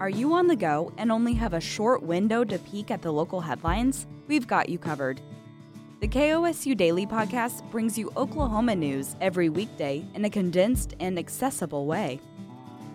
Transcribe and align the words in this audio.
Are 0.00 0.08
you 0.08 0.32
on 0.32 0.46
the 0.46 0.56
go 0.56 0.94
and 0.96 1.12
only 1.12 1.34
have 1.34 1.52
a 1.52 1.60
short 1.60 2.02
window 2.02 2.42
to 2.42 2.58
peek 2.58 2.90
at 2.90 3.02
the 3.02 3.12
local 3.12 3.42
headlines? 3.42 4.06
We've 4.28 4.46
got 4.46 4.70
you 4.70 4.78
covered. 4.78 5.20
The 6.00 6.08
KOSU 6.08 6.74
Daily 6.74 7.06
Podcast 7.06 7.70
brings 7.70 7.98
you 7.98 8.10
Oklahoma 8.16 8.76
news 8.76 9.14
every 9.20 9.50
weekday 9.50 10.06
in 10.14 10.24
a 10.24 10.30
condensed 10.30 10.94
and 11.00 11.18
accessible 11.18 11.84
way. 11.84 12.18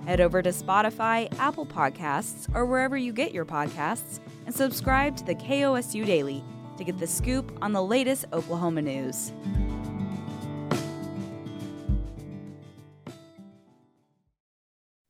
Head 0.08 0.20
over 0.20 0.42
to 0.42 0.50
Spotify, 0.50 1.32
Apple 1.38 1.68
Podcasts, 1.68 2.50
or 2.56 2.66
wherever 2.66 2.98
you 2.98 3.14
get 3.14 3.32
your 3.32 3.46
podcasts 3.46 4.20
and 4.48 4.56
subscribe 4.56 5.16
to 5.18 5.24
the 5.26 5.36
KOSU 5.36 6.08
Daily 6.08 6.44
to 6.80 6.84
get 6.84 6.98
the 6.98 7.06
scoop 7.06 7.56
on 7.62 7.72
the 7.72 7.84
latest 7.84 8.26
Oklahoma 8.34 8.82
news. 8.82 9.32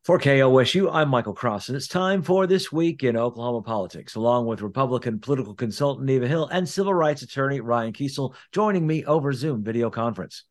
For 0.05 0.19
KOSU, 0.19 0.87
I'm 0.93 1.09
Michael 1.09 1.33
Cross, 1.33 1.69
and 1.69 1.75
it's 1.75 1.87
time 1.87 2.21
for 2.21 2.45
This 2.45 2.71
Week 2.71 3.03
in 3.03 3.17
Oklahoma 3.17 3.63
Politics, 3.63 4.13
along 4.13 4.45
with 4.45 4.61
Republican 4.61 5.17
political 5.17 5.55
consultant 5.55 6.05
Neva 6.05 6.27
Hill 6.27 6.47
and 6.51 6.69
civil 6.69 6.93
rights 6.93 7.23
attorney 7.23 7.59
Ryan 7.59 7.91
Kiesel 7.91 8.35
joining 8.51 8.85
me 8.85 9.03
over 9.05 9.33
Zoom 9.33 9.63
video 9.63 9.89
conference. 9.89 10.43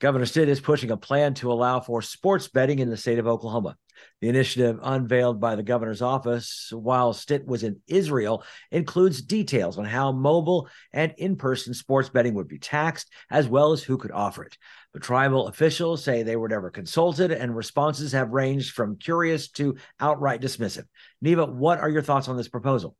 Governor 0.00 0.26
Stitt 0.26 0.48
is 0.48 0.58
pushing 0.58 0.90
a 0.90 0.96
plan 0.96 1.34
to 1.34 1.52
allow 1.52 1.78
for 1.78 2.02
sports 2.02 2.48
betting 2.48 2.80
in 2.80 2.90
the 2.90 2.96
state 2.96 3.20
of 3.20 3.28
Oklahoma. 3.28 3.76
The 4.20 4.28
initiative, 4.28 4.80
unveiled 4.82 5.40
by 5.40 5.54
the 5.54 5.62
governor's 5.62 6.02
office 6.02 6.70
while 6.72 7.12
Stitt 7.12 7.46
was 7.46 7.62
in 7.62 7.80
Israel, 7.86 8.42
includes 8.70 9.22
details 9.22 9.78
on 9.78 9.84
how 9.84 10.12
mobile 10.12 10.68
and 10.92 11.14
in 11.18 11.36
person 11.36 11.72
sports 11.72 12.08
betting 12.08 12.34
would 12.34 12.48
be 12.48 12.58
taxed, 12.58 13.10
as 13.30 13.46
well 13.48 13.72
as 13.72 13.82
who 13.82 13.96
could 13.96 14.10
offer 14.10 14.44
it. 14.44 14.58
But 14.92 15.02
tribal 15.02 15.48
officials 15.48 16.02
say 16.02 16.22
they 16.22 16.36
were 16.36 16.48
never 16.48 16.70
consulted, 16.70 17.30
and 17.30 17.54
responses 17.54 18.12
have 18.12 18.30
ranged 18.30 18.74
from 18.74 18.96
curious 18.96 19.48
to 19.52 19.76
outright 20.00 20.40
dismissive. 20.40 20.86
Neva, 21.20 21.46
what 21.46 21.78
are 21.78 21.90
your 21.90 22.02
thoughts 22.02 22.28
on 22.28 22.36
this 22.36 22.48
proposal? 22.48 22.96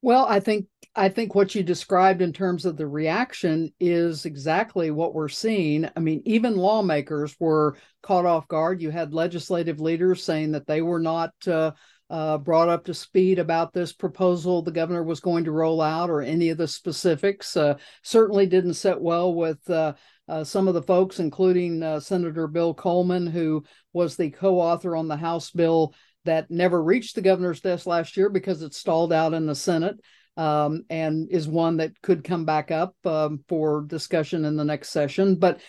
Well, 0.00 0.26
I 0.26 0.40
think 0.40 0.66
I 0.94 1.08
think 1.08 1.34
what 1.34 1.54
you 1.54 1.62
described 1.62 2.20
in 2.20 2.34
terms 2.34 2.66
of 2.66 2.76
the 2.76 2.86
reaction 2.86 3.72
is 3.80 4.26
exactly 4.26 4.90
what 4.90 5.14
we're 5.14 5.28
seeing. 5.28 5.88
I 5.96 6.00
mean, 6.00 6.22
even 6.26 6.54
lawmakers 6.54 7.34
were 7.40 7.76
caught 8.02 8.26
off 8.26 8.46
guard. 8.46 8.82
You 8.82 8.90
had 8.90 9.14
legislative 9.14 9.80
leaders 9.80 10.22
saying 10.22 10.52
that 10.52 10.66
they 10.66 10.82
were 10.82 11.00
not 11.00 11.32
uh, 11.46 11.72
uh, 12.10 12.36
brought 12.36 12.68
up 12.68 12.84
to 12.84 12.94
speed 12.94 13.38
about 13.38 13.72
this 13.72 13.94
proposal 13.94 14.60
the 14.60 14.70
governor 14.70 15.02
was 15.02 15.20
going 15.20 15.44
to 15.44 15.50
roll 15.50 15.80
out 15.80 16.10
or 16.10 16.20
any 16.20 16.50
of 16.50 16.58
the 16.58 16.68
specifics. 16.68 17.56
Uh, 17.56 17.78
certainly 18.02 18.44
didn't 18.44 18.74
sit 18.74 19.00
well 19.00 19.34
with 19.34 19.68
uh, 19.70 19.94
uh, 20.28 20.44
some 20.44 20.68
of 20.68 20.74
the 20.74 20.82
folks, 20.82 21.20
including 21.20 21.82
uh, 21.82 22.00
Senator 22.00 22.46
Bill 22.46 22.74
Coleman, 22.74 23.26
who 23.26 23.64
was 23.94 24.16
the 24.16 24.28
co 24.28 24.60
author 24.60 24.94
on 24.94 25.08
the 25.08 25.16
House 25.16 25.50
bill 25.50 25.94
that 26.26 26.50
never 26.50 26.82
reached 26.82 27.14
the 27.14 27.22
governor's 27.22 27.62
desk 27.62 27.86
last 27.86 28.14
year 28.14 28.28
because 28.28 28.60
it 28.60 28.74
stalled 28.74 29.12
out 29.12 29.32
in 29.32 29.46
the 29.46 29.54
Senate 29.54 29.98
um, 30.36 30.84
and 30.90 31.28
is 31.30 31.48
one 31.48 31.78
that 31.78 32.00
could 32.02 32.24
come 32.24 32.44
back 32.44 32.70
up 32.70 32.94
um, 33.04 33.44
for 33.48 33.82
discussion 33.82 34.44
in 34.44 34.56
the 34.56 34.64
next 34.64 34.90
session. 34.90 35.36
But 35.36 35.60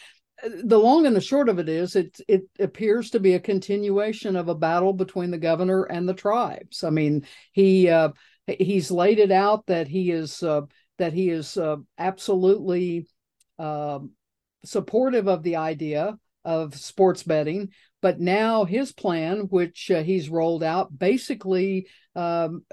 uh, 0.44 0.50
the 0.64 0.80
long 0.80 1.06
and 1.06 1.16
the 1.16 1.22
short 1.22 1.50
of 1.50 1.59
it 1.59 1.69
is, 1.69 1.95
it 1.95 2.19
it 2.28 2.44
appears 2.59 3.11
to 3.11 3.19
be 3.19 3.34
a 3.34 3.39
continuation 3.39 4.36
of 4.36 4.47
a 4.47 4.56
battle 4.56 4.94
between 4.94 5.31
the 5.31 5.38
governor 5.38 5.84
and 5.84 6.08
the 6.08 6.14
tribes. 6.14 6.84
I 6.84 6.89
mean, 6.89 7.25
he 7.52 7.89
uh, 7.89 8.09
he's 8.47 8.91
laid 8.91 9.19
it 9.19 9.31
out 9.31 9.66
that 9.67 9.88
he 9.88 10.11
is 10.11 10.41
uh, 10.44 10.61
that 10.97 11.14
he 11.14 11.30
is 11.30 11.58
uh, 11.58 11.78
absolutely 11.97 13.08
um, 13.59 14.11
supportive 14.66 15.28
of 15.28 15.44
the 15.44 15.58
idea 15.58 16.17
of 16.45 16.75
sports 16.75 17.23
betting, 17.23 17.69
but 18.04 18.20
now 18.20 18.66
his 18.66 18.92
plan, 18.92 19.48
which 19.50 19.90
uh, 19.90 20.04
he's 20.04 20.28
rolled 20.28 20.62
out, 20.62 21.00
basically 21.00 21.88
um, 22.18 22.64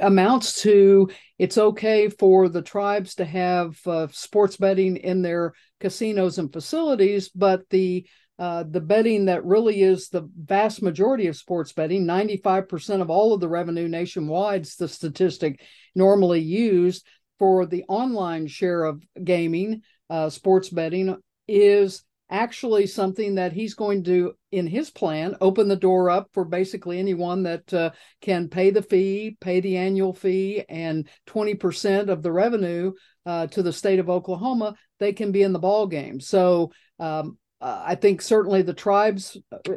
amounts 0.00 0.62
to 0.62 1.10
it's 1.38 1.58
okay 1.58 2.08
for 2.08 2.48
the 2.48 2.62
tribes 2.62 3.16
to 3.16 3.26
have 3.26 3.78
uh, 3.86 4.06
sports 4.10 4.56
betting 4.56 4.96
in 4.96 5.20
their 5.20 5.52
casinos 5.80 6.38
and 6.38 6.50
facilities, 6.50 7.28
but 7.28 7.68
the 7.68 8.06
uh, 8.38 8.64
the 8.68 8.80
betting 8.80 9.26
that 9.26 9.44
really 9.44 9.82
is 9.82 10.08
the 10.08 10.28
vast 10.34 10.82
majority 10.82 11.26
of 11.26 11.36
sports 11.36 11.72
betting, 11.72 12.06
95% 12.06 13.02
of 13.02 13.10
all 13.10 13.34
of 13.34 13.40
the 13.40 13.48
revenue 13.48 13.86
nationwide 13.86 14.62
is 14.62 14.76
the 14.76 14.88
statistic 14.88 15.60
normally 15.94 16.40
used 16.40 17.06
for 17.38 17.66
the 17.66 17.84
online 17.86 18.46
share 18.46 18.84
of 18.84 19.02
gaming, 19.22 19.82
uh, 20.08 20.30
sports 20.30 20.70
betting 20.70 21.16
is 21.46 22.02
actually 22.30 22.86
something 22.86 23.34
that 23.34 23.52
he's 23.52 23.74
going 23.74 24.02
to 24.04 24.32
in 24.50 24.66
his 24.66 24.90
plan 24.90 25.36
open 25.40 25.68
the 25.68 25.76
door 25.76 26.08
up 26.08 26.28
for 26.32 26.44
basically 26.44 26.98
anyone 26.98 27.42
that 27.42 27.72
uh, 27.74 27.90
can 28.20 28.48
pay 28.48 28.70
the 28.70 28.82
fee 28.82 29.36
pay 29.40 29.60
the 29.60 29.76
annual 29.76 30.12
fee 30.12 30.64
and 30.68 31.08
20% 31.26 32.08
of 32.08 32.22
the 32.22 32.32
revenue 32.32 32.92
uh, 33.26 33.46
to 33.48 33.62
the 33.62 33.72
state 33.72 33.98
of 33.98 34.08
oklahoma 34.08 34.74
they 34.98 35.12
can 35.12 35.32
be 35.32 35.42
in 35.42 35.52
the 35.52 35.58
ball 35.58 35.86
game 35.86 36.18
so 36.18 36.72
um, 36.98 37.36
uh, 37.60 37.82
i 37.84 37.94
think 37.94 38.22
certainly 38.22 38.62
the 38.62 38.72
tribes 38.72 39.36
uh, 39.52 39.74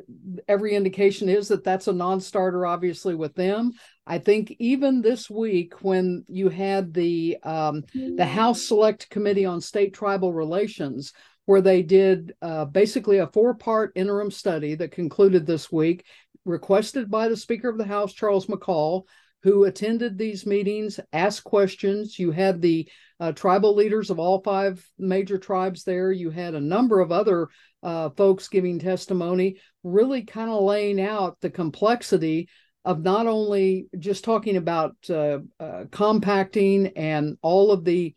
every 0.47 0.73
indication 0.73 1.27
is 1.27 1.49
that 1.49 1.63
that's 1.63 1.87
a 1.87 1.93
non-starter 1.93 2.65
obviously 2.65 3.15
with 3.15 3.35
them. 3.35 3.71
I 4.05 4.19
think 4.19 4.55
even 4.59 5.01
this 5.01 5.29
week, 5.29 5.83
when 5.83 6.23
you 6.29 6.47
had 6.47 6.93
the 6.93 7.37
um, 7.43 7.83
the 7.93 8.25
House 8.25 8.61
Select 8.61 9.09
Committee 9.09 9.43
on 9.45 9.59
State 9.59 9.93
Tribal 9.93 10.31
Relations, 10.31 11.11
where 11.47 11.61
they 11.61 11.81
did 11.81 12.33
uh, 12.41 12.65
basically 12.65 13.19
a 13.19 13.27
four 13.27 13.55
part 13.55 13.93
interim 13.95 14.29
study 14.29 14.75
that 14.75 14.91
concluded 14.91 15.47
this 15.47 15.71
week, 15.71 16.05
requested 16.43 17.09
by 17.09 17.29
the 17.29 17.37
Speaker 17.37 17.69
of 17.69 17.77
the 17.77 17.85
House, 17.85 18.13
Charles 18.13 18.47
McCall, 18.47 19.03
who 19.43 19.63
attended 19.63 20.17
these 20.17 20.45
meetings, 20.45 20.99
asked 21.13 21.45
questions. 21.45 22.19
You 22.19 22.31
had 22.31 22.61
the 22.61 22.89
uh, 23.21 23.31
tribal 23.31 23.75
leaders 23.75 24.09
of 24.09 24.19
all 24.19 24.41
five 24.43 24.85
major 24.99 25.37
tribes 25.37 25.85
there. 25.85 26.11
You 26.11 26.31
had 26.31 26.53
a 26.53 26.59
number 26.59 26.99
of 26.99 27.13
other 27.13 27.47
uh, 27.81 28.09
folks 28.09 28.49
giving 28.49 28.77
testimony, 28.77 29.61
really 29.85 30.23
kind 30.23 30.49
of 30.49 30.61
laying 30.63 30.99
out 30.99 31.37
the 31.39 31.49
complexity 31.49 32.49
of 32.83 33.03
not 33.03 33.25
only 33.25 33.87
just 33.97 34.25
talking 34.25 34.57
about 34.57 34.97
uh, 35.09 35.39
uh, 35.61 35.85
compacting 35.91 36.87
and 36.97 37.37
all 37.41 37.71
of 37.71 37.85
the 37.85 38.13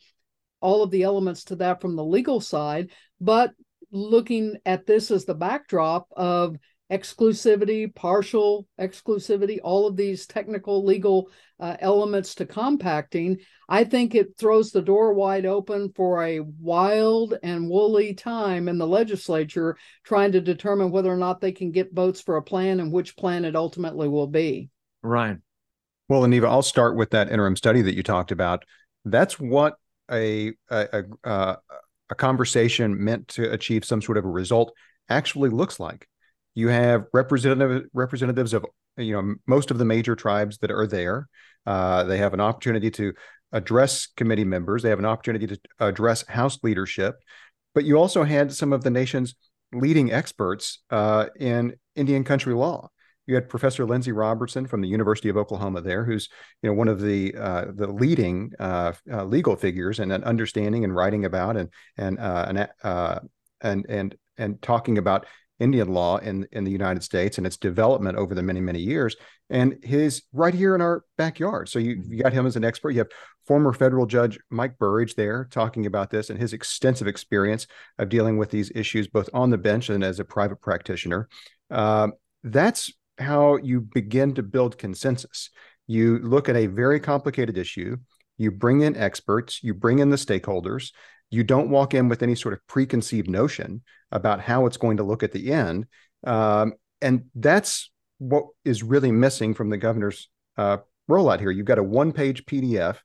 all 0.60 0.82
of 0.82 0.90
the 0.90 1.04
elements 1.04 1.44
to 1.44 1.56
that 1.56 1.80
from 1.80 1.96
the 1.96 2.04
legal 2.04 2.40
side, 2.40 2.90
but 3.20 3.52
looking 3.92 4.56
at 4.64 4.86
this 4.86 5.10
as 5.10 5.24
the 5.24 5.34
backdrop 5.34 6.08
of 6.16 6.56
exclusivity, 6.90 7.94
partial 7.94 8.66
exclusivity, 8.80 9.58
all 9.62 9.86
of 9.86 9.96
these 9.96 10.26
technical 10.26 10.84
legal 10.84 11.30
uh, 11.60 11.76
elements 11.78 12.34
to 12.34 12.46
compacting, 12.46 13.38
I 13.68 13.84
think 13.84 14.14
it 14.14 14.36
throws 14.36 14.72
the 14.72 14.82
door 14.82 15.14
wide 15.14 15.46
open 15.46 15.92
for 15.94 16.24
a 16.24 16.40
wild 16.40 17.38
and 17.42 17.68
woolly 17.68 18.14
time 18.14 18.68
in 18.68 18.78
the 18.78 18.86
legislature 18.86 19.76
trying 20.04 20.32
to 20.32 20.40
determine 20.40 20.90
whether 20.90 21.12
or 21.12 21.16
not 21.16 21.40
they 21.40 21.52
can 21.52 21.70
get 21.70 21.94
votes 21.94 22.20
for 22.20 22.36
a 22.36 22.42
plan 22.42 22.80
and 22.80 22.92
which 22.92 23.16
plan 23.16 23.44
it 23.44 23.54
ultimately 23.54 24.08
will 24.08 24.26
be. 24.26 24.68
Ryan. 25.02 25.42
Well, 26.08 26.22
Aneva, 26.22 26.46
I'll 26.46 26.62
start 26.62 26.96
with 26.96 27.10
that 27.10 27.30
interim 27.30 27.54
study 27.54 27.82
that 27.82 27.94
you 27.94 28.02
talked 28.02 28.32
about. 28.32 28.64
That's 29.04 29.38
what 29.38 29.76
a 30.10 30.48
a, 30.70 31.04
a, 31.24 31.28
uh, 31.28 31.56
a 32.10 32.14
conversation 32.14 33.02
meant 33.02 33.28
to 33.28 33.50
achieve 33.50 33.84
some 33.84 34.02
sort 34.02 34.18
of 34.18 34.24
a 34.24 34.28
result 34.28 34.72
actually 35.08 35.48
looks 35.48 35.80
like. 35.80 36.06
You 36.54 36.68
have 36.68 37.06
representative 37.12 37.84
representatives 37.94 38.52
of 38.52 38.66
you 38.96 39.14
know 39.14 39.34
most 39.46 39.70
of 39.70 39.78
the 39.78 39.84
major 39.84 40.16
tribes 40.16 40.58
that 40.58 40.70
are 40.70 40.86
there. 40.86 41.28
Uh, 41.64 42.04
they 42.04 42.18
have 42.18 42.34
an 42.34 42.40
opportunity 42.40 42.90
to 42.90 43.12
address 43.52 44.08
committee 44.16 44.44
members. 44.44 44.82
They 44.82 44.90
have 44.90 44.98
an 44.98 45.04
opportunity 45.04 45.46
to 45.46 45.58
address 45.78 46.26
House 46.26 46.58
leadership. 46.62 47.16
But 47.74 47.84
you 47.84 47.98
also 47.98 48.24
had 48.24 48.52
some 48.52 48.72
of 48.72 48.82
the 48.82 48.90
nation's 48.90 49.34
leading 49.72 50.12
experts 50.12 50.80
uh, 50.90 51.26
in 51.38 51.74
Indian 51.94 52.24
country 52.24 52.54
law 52.54 52.90
you 53.26 53.34
had 53.34 53.48
Professor 53.48 53.84
Lindsay 53.84 54.12
Robertson 54.12 54.66
from 54.66 54.80
the 54.80 54.88
University 54.88 55.28
of 55.28 55.36
Oklahoma 55.36 55.80
there, 55.80 56.04
who's 56.04 56.28
you 56.62 56.70
know 56.70 56.74
one 56.74 56.88
of 56.88 57.00
the 57.00 57.34
uh, 57.36 57.66
the 57.72 57.86
leading 57.86 58.52
uh, 58.58 58.92
uh, 59.12 59.24
legal 59.24 59.56
figures 59.56 60.00
and 60.00 60.12
understanding 60.12 60.84
and 60.84 60.94
writing 60.94 61.24
about 61.24 61.56
and 61.56 61.68
and 61.96 62.18
uh, 62.18 62.46
and 62.48 62.68
uh, 62.82 63.18
and 63.60 63.86
and 63.88 64.16
and 64.36 64.60
talking 64.62 64.98
about 64.98 65.26
Indian 65.60 65.88
law 65.88 66.16
in 66.18 66.46
in 66.52 66.64
the 66.64 66.70
United 66.70 67.02
States 67.02 67.38
and 67.38 67.46
its 67.46 67.56
development 67.56 68.16
over 68.16 68.34
the 68.34 68.42
many 68.42 68.60
many 68.60 68.80
years. 68.80 69.14
And 69.48 69.78
his 69.82 70.22
right 70.32 70.54
here 70.54 70.74
in 70.74 70.80
our 70.80 71.04
backyard. 71.18 71.68
So 71.68 71.78
you, 71.78 72.02
you 72.08 72.22
got 72.22 72.32
him 72.32 72.46
as 72.46 72.56
an 72.56 72.64
expert. 72.64 72.90
You 72.90 73.00
have 73.00 73.10
former 73.46 73.72
federal 73.72 74.06
judge 74.06 74.38
Mike 74.48 74.78
Burrage 74.78 75.16
there 75.16 75.48
talking 75.50 75.86
about 75.86 76.10
this 76.10 76.30
and 76.30 76.38
his 76.38 76.52
extensive 76.52 77.08
experience 77.08 77.66
of 77.98 78.08
dealing 78.08 78.38
with 78.38 78.50
these 78.50 78.70
issues 78.74 79.08
both 79.08 79.28
on 79.34 79.50
the 79.50 79.58
bench 79.58 79.90
and 79.90 80.04
as 80.04 80.20
a 80.20 80.24
private 80.24 80.60
practitioner. 80.60 81.28
Uh, 81.68 82.08
that's 82.44 82.92
how 83.20 83.56
you 83.56 83.80
begin 83.80 84.34
to 84.34 84.42
build 84.42 84.78
consensus. 84.78 85.50
You 85.86 86.18
look 86.18 86.48
at 86.48 86.56
a 86.56 86.66
very 86.66 87.00
complicated 87.00 87.58
issue, 87.58 87.96
you 88.38 88.50
bring 88.50 88.80
in 88.80 88.96
experts, 88.96 89.62
you 89.62 89.74
bring 89.74 89.98
in 89.98 90.10
the 90.10 90.16
stakeholders, 90.16 90.92
you 91.30 91.44
don't 91.44 91.70
walk 91.70 91.94
in 91.94 92.08
with 92.08 92.22
any 92.22 92.34
sort 92.34 92.54
of 92.54 92.66
preconceived 92.66 93.28
notion 93.28 93.82
about 94.10 94.40
how 94.40 94.66
it's 94.66 94.76
going 94.76 94.96
to 94.96 95.02
look 95.02 95.22
at 95.22 95.32
the 95.32 95.52
end. 95.52 95.86
Um, 96.24 96.74
and 97.00 97.24
that's 97.34 97.90
what 98.18 98.46
is 98.64 98.82
really 98.82 99.12
missing 99.12 99.54
from 99.54 99.70
the 99.70 99.78
governor's 99.78 100.28
uh, 100.56 100.78
rollout 101.08 101.40
here. 101.40 101.50
You've 101.50 101.66
got 101.66 101.78
a 101.78 101.82
one 101.82 102.12
page 102.12 102.44
PDF 102.46 102.96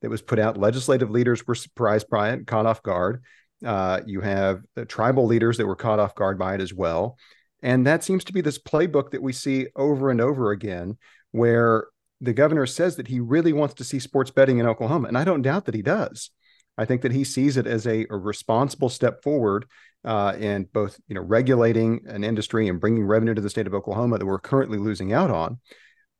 that 0.00 0.10
was 0.10 0.22
put 0.22 0.38
out. 0.38 0.56
Legislative 0.56 1.10
leaders 1.10 1.46
were 1.46 1.54
surprised 1.54 2.08
by 2.08 2.32
it, 2.32 2.46
caught 2.46 2.66
off 2.66 2.82
guard. 2.82 3.22
Uh, 3.64 4.00
you 4.06 4.20
have 4.20 4.62
tribal 4.88 5.26
leaders 5.26 5.58
that 5.58 5.66
were 5.66 5.76
caught 5.76 6.00
off 6.00 6.14
guard 6.14 6.38
by 6.38 6.54
it 6.54 6.60
as 6.60 6.74
well. 6.74 7.16
And 7.62 7.86
that 7.86 8.02
seems 8.02 8.24
to 8.24 8.32
be 8.32 8.40
this 8.40 8.58
playbook 8.58 9.10
that 9.10 9.22
we 9.22 9.32
see 9.32 9.68
over 9.76 10.10
and 10.10 10.20
over 10.20 10.50
again, 10.50 10.98
where 11.30 11.86
the 12.20 12.32
governor 12.32 12.66
says 12.66 12.96
that 12.96 13.08
he 13.08 13.20
really 13.20 13.52
wants 13.52 13.74
to 13.74 13.84
see 13.84 13.98
sports 13.98 14.30
betting 14.30 14.58
in 14.58 14.66
Oklahoma. 14.66 15.08
And 15.08 15.18
I 15.18 15.24
don't 15.24 15.42
doubt 15.42 15.64
that 15.66 15.74
he 15.74 15.82
does. 15.82 16.30
I 16.78 16.84
think 16.84 17.02
that 17.02 17.12
he 17.12 17.24
sees 17.24 17.56
it 17.56 17.66
as 17.66 17.86
a, 17.86 18.06
a 18.10 18.16
responsible 18.16 18.88
step 18.88 19.22
forward 19.22 19.66
uh, 20.04 20.34
in 20.38 20.64
both, 20.72 20.98
you 21.06 21.14
know, 21.14 21.20
regulating 21.20 22.00
an 22.06 22.24
industry 22.24 22.68
and 22.68 22.80
bringing 22.80 23.04
revenue 23.04 23.34
to 23.34 23.40
the 23.40 23.50
state 23.50 23.66
of 23.66 23.74
Oklahoma 23.74 24.18
that 24.18 24.26
we're 24.26 24.38
currently 24.38 24.78
losing 24.78 25.12
out 25.12 25.30
on. 25.30 25.60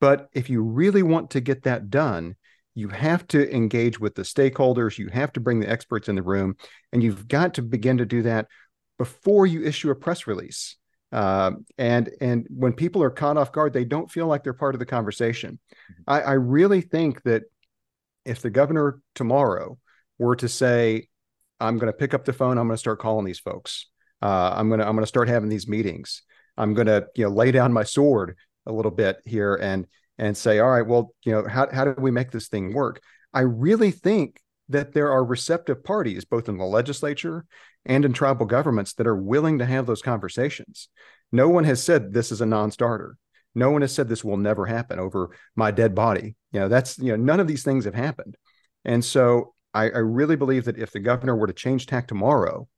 But 0.01 0.29
if 0.33 0.51
you 0.51 0.63
really 0.63 1.03
want 1.03 1.31
to 1.31 1.41
get 1.41 1.63
that 1.63 1.89
done, 1.89 2.37
you 2.75 2.89
have 2.89 3.27
to 3.29 3.55
engage 3.55 4.01
with 4.01 4.15
the 4.15 4.23
stakeholders. 4.23 4.99
You 4.99 5.09
have 5.09 5.33
to 5.33 5.41
bring 5.41 5.61
the 5.61 5.69
experts 5.69 6.09
in 6.09 6.15
the 6.15 6.23
room, 6.23 6.57
and 6.93 7.03
you've 7.03 7.29
got 7.29 7.55
to 7.55 7.63
begin 7.63 7.99
to 7.99 8.07
do 8.07 8.23
that 8.23 8.47
before 8.99 9.47
you 9.47 9.63
issue 9.65 9.91
a 9.91 9.95
press 9.95 10.27
release. 10.27 10.77
Uh, 11.13 11.53
and 11.77 12.11
and 12.21 12.47
when 12.49 12.73
people 12.73 13.03
are 13.03 13.11
caught 13.11 13.37
off 13.37 13.53
guard, 13.53 13.73
they 13.73 13.85
don't 13.85 14.11
feel 14.11 14.27
like 14.27 14.43
they're 14.43 14.55
part 14.55 14.75
of 14.75 14.79
the 14.79 14.87
conversation. 14.87 15.59
Mm-hmm. 15.75 16.03
I, 16.07 16.21
I 16.23 16.33
really 16.33 16.81
think 16.81 17.23
that 17.23 17.43
if 18.25 18.41
the 18.41 18.51
governor 18.51 19.01
tomorrow 19.15 19.79
were 20.19 20.37
to 20.37 20.49
say, 20.49 21.09
"I'm 21.61 21.79
going 21.79 21.93
to 21.93 21.97
pick 21.97 22.15
up 22.15 22.25
the 22.25 22.33
phone, 22.33 22.57
I'm 22.57 22.67
going 22.67 22.77
to 22.77 22.79
start 22.79 22.99
calling 23.01 23.27
these 23.27 23.39
folks. 23.39 23.87
Uh, 24.23 24.55
I'm 24.55 24.69
going 24.69 24.81
to 24.81 24.87
I'm 24.87 24.95
going 24.95 25.03
to 25.03 25.09
start 25.09 25.29
having 25.29 25.51
these 25.51 25.69
meetings. 25.69 26.23
I'm 26.57 26.73
going 26.75 26.87
to 26.87 27.07
you 27.15 27.25
know 27.25 27.31
lay 27.31 27.53
down 27.53 27.73
my 27.73 27.85
sword 27.85 28.37
a 28.67 28.73
little 28.73 28.91
bit 28.91 29.19
here 29.25 29.55
and 29.57 29.87
and 30.19 30.37
say, 30.37 30.61
all 30.61 30.71
right, 30.71 30.87
well, 30.87 31.15
you 31.25 31.33
know, 31.33 31.47
how 31.47 31.69
how 31.71 31.85
do 31.85 31.95
we 31.99 32.11
make 32.11 32.31
this 32.31 32.49
thing 32.49 32.73
work?" 32.73 33.03
I 33.35 33.41
really 33.41 33.91
think 33.91 34.41
that 34.69 34.93
there 34.93 35.11
are 35.11 35.25
receptive 35.25 35.85
parties 35.85 36.25
both 36.25 36.49
in 36.49 36.57
the 36.57 36.65
legislature 36.65 37.45
and 37.85 38.05
in 38.05 38.13
tribal 38.13 38.47
governments 38.47 38.95
that 38.95 39.07
are 39.07 39.17
willing 39.17 39.59
to 39.59 39.67
have 39.67 39.87
those 39.87 40.03
conversations. 40.03 40.89
No 41.31 41.49
one 41.49 41.65
has 41.65 41.83
said 41.83 42.13
this 42.13 42.31
is 42.31 42.41
a 42.41 42.47
non-starter. 42.47 43.17
No 43.55 43.71
one 43.71 43.83
has 43.83 43.95
said 43.95 44.09
this 44.09 44.25
will 44.25 44.37
never 44.37 44.67
happen 44.67 44.99
over 44.99 45.31
my 45.57 45.71
dead 45.71 45.95
body. 45.95 46.37
You 46.53 46.61
know, 46.61 46.69
that's 46.69 46.99
you 46.99 47.13
know, 47.13 47.17
none 47.17 47.41
of 47.41 47.49
these 47.49 47.65
things 47.65 47.85
have 47.85 47.95
happened. 47.95 48.37
And 48.85 49.05
so 49.05 49.55
I, 49.75 49.85
I 49.85 49.99
really 49.99 50.37
believe 50.37 50.65
that 50.65 50.79
if 50.79 50.93
the 50.93 51.01
governor 51.01 51.37
were 51.37 51.47
to 51.47 51.53
change 51.53 51.87
tack 51.87 52.07
tomorrow, 52.07 52.69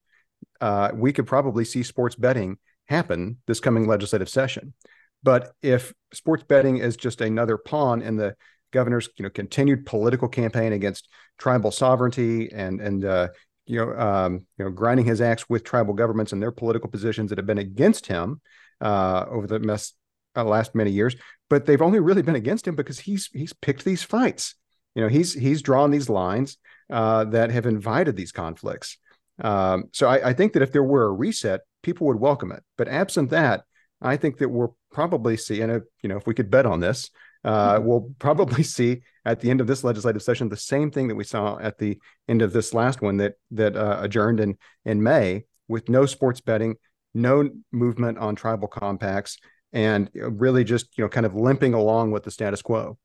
uh, 0.61 0.91
we 0.95 1.13
could 1.13 1.27
probably 1.27 1.65
see 1.65 1.83
sports 1.83 2.15
betting 2.15 2.59
happen 2.87 3.39
this 3.47 3.61
coming 3.61 3.87
legislative 3.87 4.29
session. 4.29 4.75
But 5.23 5.53
if 5.63 5.93
sports 6.13 6.45
betting 6.45 6.79
is 6.79 6.97
just 6.97 7.21
another 7.21 7.57
pawn 7.57 8.03
in 8.03 8.17
the 8.17 8.37
governor's 8.73 9.09
you 9.17 9.23
know 9.23 9.31
continued 9.31 9.87
political 9.87 10.29
campaign 10.29 10.73
against 10.73 11.09
tribal 11.39 11.71
sovereignty 11.71 12.53
and 12.53 12.81
and 12.81 13.05
uh, 13.05 13.29
you 13.67 13.79
know 13.79 13.93
um, 13.99 14.47
you 14.59 14.65
know 14.65 14.71
grinding 14.71 15.07
his 15.07 15.21
axe 15.21 15.49
with 15.49 15.65
tribal 15.65 15.95
governments 15.95 16.33
and 16.33 16.43
their 16.43 16.53
political 16.53 16.91
positions 16.91 17.31
that 17.31 17.39
have 17.39 17.47
been 17.47 17.59
against 17.59 18.07
him 18.07 18.41
uh, 18.81 19.25
over 19.29 19.47
the 19.47 19.91
uh, 20.37 20.45
last 20.45 20.75
many 20.75 20.91
years. 20.91 21.17
But 21.51 21.67
they've 21.67 21.83
only 21.83 22.01
really 22.01 22.23
been 22.23 22.35
against 22.35 22.67
him 22.67 22.77
because 22.77 22.99
he's 22.99 23.29
he's 23.33 23.53
picked 23.53 23.85
these 23.85 24.03
fights. 24.03 24.55
You 24.95 25.03
know 25.03 25.09
he's 25.09 25.33
he's 25.33 25.63
drawn 25.63 25.91
these 25.91 26.09
lines 26.09 26.59
uh, 26.91 27.25
that 27.25 27.51
have 27.51 27.67
invited 27.67 28.17
these 28.17 28.33
conflicts. 28.33 28.99
Um, 29.43 29.85
so 29.93 30.07
I, 30.07 30.31
I 30.31 30.33
think 30.33 30.53
that 30.53 30.63
if 30.63 30.73
there 30.73 30.85
were 30.85 31.07
a 31.07 31.13
reset, 31.13 31.63
people 31.83 32.07
would 32.07 32.21
welcome 32.21 32.53
it. 32.53 32.63
But 32.79 32.89
absent 32.89 33.31
that, 33.31 33.65
I 34.01 34.17
think 34.17 34.39
that 34.39 34.49
we'll 34.49 34.77
probably 34.93 35.37
see, 35.37 35.61
and 35.61 35.73
if, 35.73 35.83
you 36.03 36.09
know, 36.09 36.17
if 36.17 36.27
we 36.27 36.35
could 36.35 36.51
bet 36.51 36.67
on 36.67 36.81
this, 36.81 37.11
uh, 37.45 37.79
we'll 37.83 38.11
probably 38.19 38.63
see 38.77 39.03
at 39.25 39.41
the 39.41 39.51
end 39.51 39.61
of 39.61 39.67
this 39.67 39.85
legislative 39.85 40.23
session 40.23 40.49
the 40.49 40.57
same 40.57 40.91
thing 40.91 41.09
that 41.09 41.15
we 41.15 41.25
saw 41.25 41.59
at 41.59 41.79
the 41.79 41.99
end 42.29 42.43
of 42.43 42.53
this 42.53 42.75
last 42.75 43.03
one 43.03 43.17
that 43.19 43.35
that 43.51 43.77
uh, 43.77 43.99
adjourned 44.01 44.41
in 44.41 44.57
in 44.85 45.03
May 45.03 45.45
with 45.69 45.89
no 45.89 46.07
sports 46.07 46.41
betting, 46.41 46.77
no 47.15 47.49
movement 47.73 48.19
on 48.19 48.35
tribal 48.35 48.69
compacts, 48.69 49.39
and 49.73 50.11
really 50.15 50.65
just 50.65 50.97
you 50.97 51.05
know 51.05 51.09
kind 51.09 51.27
of 51.27 51.35
limping 51.35 51.75
along 51.75 52.11
with 52.11 52.25
the 52.25 52.31
status 52.31 52.63
quo. 52.63 52.99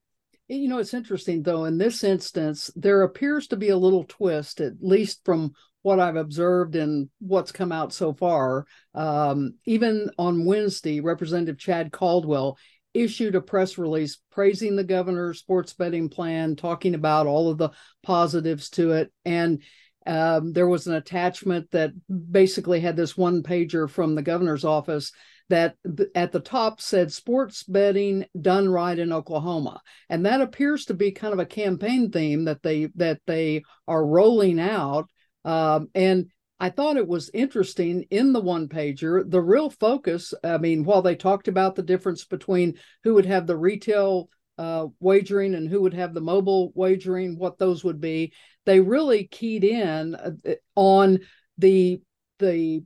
You 0.47 0.67
know, 0.67 0.79
it's 0.79 0.95
interesting 0.95 1.43
though. 1.43 1.65
In 1.65 1.77
this 1.77 2.03
instance, 2.03 2.71
there 2.75 3.03
appears 3.03 3.47
to 3.47 3.55
be 3.55 3.69
a 3.69 3.77
little 3.77 4.05
twist, 4.05 4.61
at 4.61 4.73
least 4.81 5.21
from 5.23 5.53
what 5.81 5.99
I've 5.99 6.15
observed 6.15 6.75
and 6.75 7.09
what's 7.19 7.51
come 7.51 7.71
out 7.71 7.93
so 7.93 8.13
far. 8.13 8.65
Um, 8.93 9.53
even 9.65 10.09
on 10.17 10.45
Wednesday, 10.45 10.99
Representative 10.99 11.57
Chad 11.57 11.91
Caldwell 11.91 12.57
issued 12.93 13.35
a 13.35 13.41
press 13.41 13.77
release 13.77 14.17
praising 14.31 14.75
the 14.75 14.83
governor's 14.83 15.39
sports 15.39 15.73
betting 15.73 16.09
plan, 16.09 16.55
talking 16.55 16.95
about 16.95 17.27
all 17.27 17.49
of 17.49 17.57
the 17.57 17.69
positives 18.03 18.69
to 18.71 18.91
it. 18.91 19.11
And 19.25 19.61
um, 20.05 20.53
there 20.53 20.67
was 20.67 20.87
an 20.87 20.95
attachment 20.95 21.69
that 21.71 21.91
basically 22.31 22.79
had 22.79 22.95
this 22.95 23.15
one 23.15 23.43
pager 23.43 23.89
from 23.89 24.15
the 24.15 24.21
governor's 24.21 24.65
office 24.65 25.11
that 25.49 25.75
at 26.15 26.31
the 26.31 26.39
top 26.39 26.79
said 26.79 27.11
sports 27.11 27.63
betting 27.63 28.25
done 28.39 28.69
right 28.69 28.97
in 28.97 29.11
Oklahoma. 29.11 29.81
And 30.07 30.25
that 30.25 30.41
appears 30.41 30.85
to 30.85 30.93
be 30.93 31.11
kind 31.11 31.33
of 31.33 31.39
a 31.39 31.45
campaign 31.45 32.11
theme 32.11 32.45
that 32.45 32.61
they 32.61 32.89
that 32.95 33.19
they 33.25 33.63
are 33.87 34.05
rolling 34.05 34.59
out. 34.59 35.09
Um, 35.43 35.89
and 35.95 36.27
I 36.59 36.69
thought 36.69 36.97
it 36.97 37.07
was 37.07 37.31
interesting 37.33 38.05
in 38.09 38.33
the 38.33 38.41
one 38.41 38.67
pager. 38.67 39.29
The 39.29 39.41
real 39.41 39.69
focus, 39.69 40.33
I 40.43 40.57
mean, 40.57 40.83
while 40.83 41.01
they 41.01 41.15
talked 41.15 41.47
about 41.47 41.75
the 41.75 41.83
difference 41.83 42.25
between 42.25 42.77
who 43.03 43.13
would 43.13 43.25
have 43.25 43.47
the 43.47 43.57
retail 43.57 44.29
uh, 44.57 44.87
wagering 44.99 45.55
and 45.55 45.69
who 45.69 45.81
would 45.81 45.93
have 45.93 46.13
the 46.13 46.21
mobile 46.21 46.73
wagering, 46.75 47.37
what 47.37 47.57
those 47.57 47.83
would 47.85 48.01
be, 48.01 48.33
they 48.65 48.81
really 48.81 49.25
keyed 49.25 49.63
in 49.63 50.15
uh, 50.15 50.31
on 50.75 51.19
the 51.57 52.01
the 52.39 52.83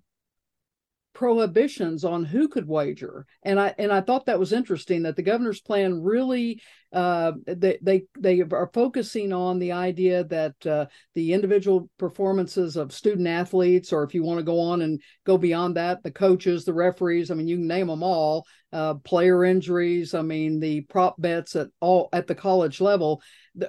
prohibitions 1.14 2.04
on 2.04 2.26
who 2.26 2.48
could 2.48 2.68
wager 2.68 3.28
and 3.44 3.60
i 3.60 3.74
and 3.78 3.94
i 3.94 4.02
thought 4.02 4.26
that 4.26 4.40
was 4.40 4.52
interesting 4.52 5.04
that 5.04 5.16
the 5.16 5.22
governor's 5.22 5.62
plan 5.62 6.02
really 6.02 6.60
uh, 6.94 7.32
they, 7.46 7.78
they 7.82 8.04
they 8.20 8.42
are 8.42 8.70
focusing 8.74 9.34
on 9.34 9.60
the 9.60 9.72
idea 9.72 10.24
that 10.26 10.66
uh, 10.66 10.86
the 11.16 11.34
individual 11.34 11.90
performances 11.98 12.76
of 12.76 12.94
student 12.94 13.28
athletes 13.28 13.92
or 13.92 14.04
if 14.04 14.14
you 14.14 14.24
want 14.24 14.38
to 14.38 14.44
go 14.44 14.60
on 14.60 14.82
and 14.82 15.02
go 15.26 15.38
beyond 15.38 15.76
that 15.76 16.04
the 16.04 16.12
coaches 16.12 16.66
the 16.66 16.74
referees 16.74 17.32
i 17.32 17.34
mean 17.34 17.48
you 17.48 17.58
can 17.58 17.68
name 17.68 17.88
them 17.88 18.04
all 18.04 18.46
uh, 18.72 18.94
player 18.96 19.44
injuries 19.44 20.14
i 20.14 20.22
mean 20.22 20.60
the 20.60 20.82
prop 20.82 21.20
bets 21.20 21.56
at 21.56 21.68
all 21.80 22.10
at 22.14 22.28
the 22.28 22.36
college 22.36 22.80
level 22.80 23.22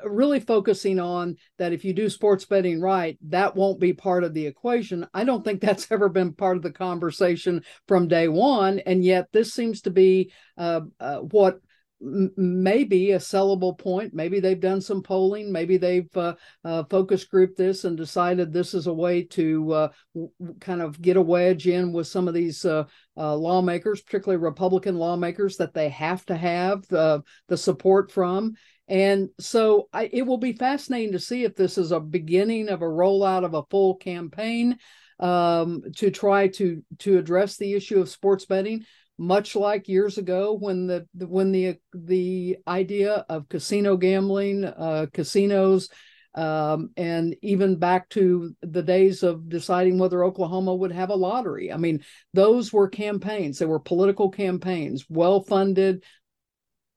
really 0.05 0.41
focusing 0.41 0.99
on 0.99 1.37
that 1.59 1.73
if 1.73 1.85
you 1.85 1.93
do 1.93 2.09
sports 2.09 2.45
betting 2.45 2.81
right, 2.81 3.19
that 3.29 3.55
won't 3.55 3.79
be 3.79 3.93
part 3.93 4.25
of 4.25 4.33
the 4.33 4.47
equation. 4.47 5.07
I 5.13 5.25
don't 5.25 5.45
think 5.45 5.61
that's 5.61 5.89
ever 5.91 6.09
been 6.09 6.33
part 6.33 6.57
of 6.57 6.63
the 6.63 6.73
conversation 6.73 7.63
from 7.87 8.09
day 8.09 8.29
one. 8.29 8.79
And 8.81 9.05
yet, 9.05 9.29
this 9.33 9.53
seems 9.53 9.83
to 9.83 9.91
be 9.91 10.33
uh, 10.57 10.81
uh, 10.99 11.19
what 11.19 11.61
maybe 12.05 13.13
a 13.13 13.19
sellable 13.19 13.77
point. 13.77 14.13
Maybe 14.15 14.41
they've 14.41 14.61
done 14.61 14.81
some 14.81 15.03
polling. 15.03 15.51
Maybe 15.51 15.77
they've 15.77 16.17
uh, 16.17 16.35
uh, 16.65 16.85
focus 16.85 17.25
group 17.25 17.57
this 17.57 17.85
and 17.85 17.97
decided 17.97 18.53
this 18.53 18.75
is 18.75 18.87
a 18.87 18.93
way 18.93 19.23
to 19.25 19.73
uh, 19.73 19.89
w- 20.15 20.31
kind 20.61 20.83
of 20.83 21.01
get 21.01 21.17
a 21.17 21.23
wedge 21.23 21.67
in 21.67 21.93
with 21.93 22.07
some 22.07 22.29
of 22.29 22.35
these 22.35 22.65
uh, 22.65 22.85
uh, 23.17 23.35
lawmakers, 23.35 24.03
particularly 24.03 24.43
Republican 24.43 24.97
lawmakers, 24.97 25.57
that 25.57 25.75
they 25.75 25.89
have 25.89 26.25
to 26.27 26.37
have 26.37 26.87
the, 26.89 27.23
the 27.49 27.57
support 27.57 28.13
from. 28.13 28.55
And 28.87 29.31
so 29.41 29.89
I, 29.93 30.11
it 30.13 30.23
will 30.23 30.39
be 30.39 30.53
fascinating 30.53 31.13
to 31.13 31.19
see 31.19 31.45
if 31.45 31.57
this 31.57 31.79
is 31.79 31.91
a 31.91 32.01
beginning 32.01 32.69
of 32.69 32.83
a 32.83 32.87
rollout 32.87 33.45
of 33.45 33.55
a 33.55 33.65
full 33.71 33.97
campaign 33.97 34.79
um, 35.21 35.83
to 35.97 36.11
try 36.11 36.49
to 36.49 36.83
to 36.99 37.19
address 37.19 37.57
the 37.57 37.75
issue 37.75 38.01
of 38.01 38.09
sports 38.09 38.45
betting, 38.47 38.85
much 39.19 39.55
like 39.55 39.89
years 39.89 40.19
ago 40.19 40.57
when 40.59 40.87
the 40.87 41.07
when 41.15 41.53
the 41.53 41.77
the 41.93 42.59
idea 42.67 43.25
of 43.29 43.49
casino 43.49 43.97
gambling, 43.97 44.65
uh, 44.65 45.07
casinos, 45.13 45.89
um, 46.35 46.91
and 46.97 47.37
even 47.43 47.77
back 47.77 48.09
to 48.11 48.55
the 48.63 48.83
days 48.83 49.23
of 49.23 49.49
deciding 49.49 49.99
whether 49.99 50.25
Oklahoma 50.25 50.75
would 50.75 50.93
have 50.93 51.11
a 51.11 51.15
lottery. 51.15 51.73
I 51.73 51.77
mean, 51.77 52.05
those 52.33 52.73
were 52.73 52.89
campaigns. 52.89 53.59
They 53.59 53.67
were 53.67 53.79
political 53.79 54.31
campaigns, 54.31 55.07
well 55.09 55.41
funded, 55.43 56.03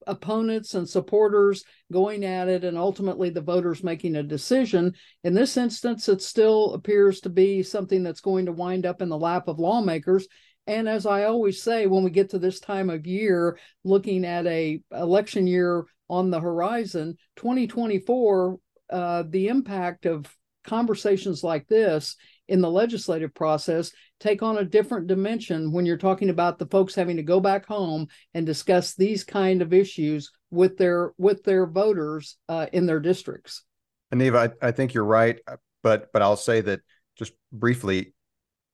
opponents 0.07 0.73
and 0.73 0.89
supporters 0.89 1.63
going 1.91 2.23
at 2.25 2.47
it 2.47 2.63
and 2.63 2.77
ultimately 2.77 3.29
the 3.29 3.41
voters 3.41 3.83
making 3.83 4.15
a 4.15 4.23
decision. 4.23 4.93
In 5.23 5.33
this 5.33 5.57
instance, 5.57 6.09
it 6.09 6.21
still 6.21 6.73
appears 6.73 7.21
to 7.21 7.29
be 7.29 7.61
something 7.61 8.03
that's 8.03 8.21
going 8.21 8.45
to 8.45 8.51
wind 8.51 8.85
up 8.85 9.01
in 9.01 9.09
the 9.09 9.17
lap 9.17 9.47
of 9.47 9.59
lawmakers. 9.59 10.27
And 10.67 10.87
as 10.89 11.05
I 11.05 11.23
always 11.23 11.63
say, 11.63 11.87
when 11.87 12.03
we 12.03 12.11
get 12.11 12.31
to 12.31 12.39
this 12.39 12.59
time 12.59 12.89
of 12.89 13.07
year, 13.07 13.57
looking 13.83 14.25
at 14.25 14.45
a 14.45 14.81
election 14.91 15.47
year 15.47 15.85
on 16.09 16.29
the 16.29 16.39
horizon, 16.39 17.17
2024, 17.37 18.59
uh, 18.89 19.23
the 19.27 19.47
impact 19.47 20.05
of 20.05 20.33
conversations 20.63 21.43
like 21.43 21.67
this 21.67 22.17
in 22.49 22.61
the 22.61 22.69
legislative 22.69 23.33
process 23.33 23.91
take 24.19 24.41
on 24.43 24.57
a 24.57 24.65
different 24.65 25.07
dimension 25.07 25.71
when 25.71 25.85
you're 25.85 25.97
talking 25.97 26.29
about 26.29 26.59
the 26.59 26.65
folks 26.67 26.95
having 26.95 27.17
to 27.17 27.23
go 27.23 27.39
back 27.39 27.65
home 27.65 28.07
and 28.33 28.45
discuss 28.45 28.95
these 28.95 29.23
kind 29.23 29.61
of 29.61 29.73
issues 29.73 30.31
with 30.51 30.77
their 30.77 31.13
with 31.17 31.43
their 31.43 31.65
voters 31.65 32.37
uh, 32.49 32.67
in 32.73 32.85
their 32.85 32.99
districts. 32.99 33.63
Neva, 34.11 34.53
I, 34.61 34.67
I 34.67 34.71
think 34.71 34.93
you're 34.93 35.03
right, 35.05 35.39
but 35.83 36.11
but 36.13 36.21
I'll 36.21 36.37
say 36.37 36.61
that 36.61 36.81
just 37.17 37.33
briefly, 37.51 38.13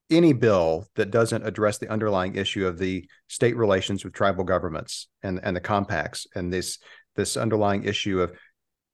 any 0.10 0.34
bill 0.34 0.88
that 0.96 1.12
doesn't 1.12 1.46
address 1.46 1.78
the 1.78 1.90
underlying 1.90 2.36
issue 2.36 2.68
of 2.68 2.78
the 2.78 3.08
state 3.28 3.56
relations 3.56 4.04
with 4.04 4.14
tribal 4.14 4.44
governments 4.44 5.08
and 5.24 5.40
and 5.44 5.56
the 5.56 5.62
compacts 5.62 6.28
and 6.36 6.52
this 6.52 6.80
this 7.16 7.38
underlying 7.38 7.84
issue 7.84 8.22
of 8.22 8.32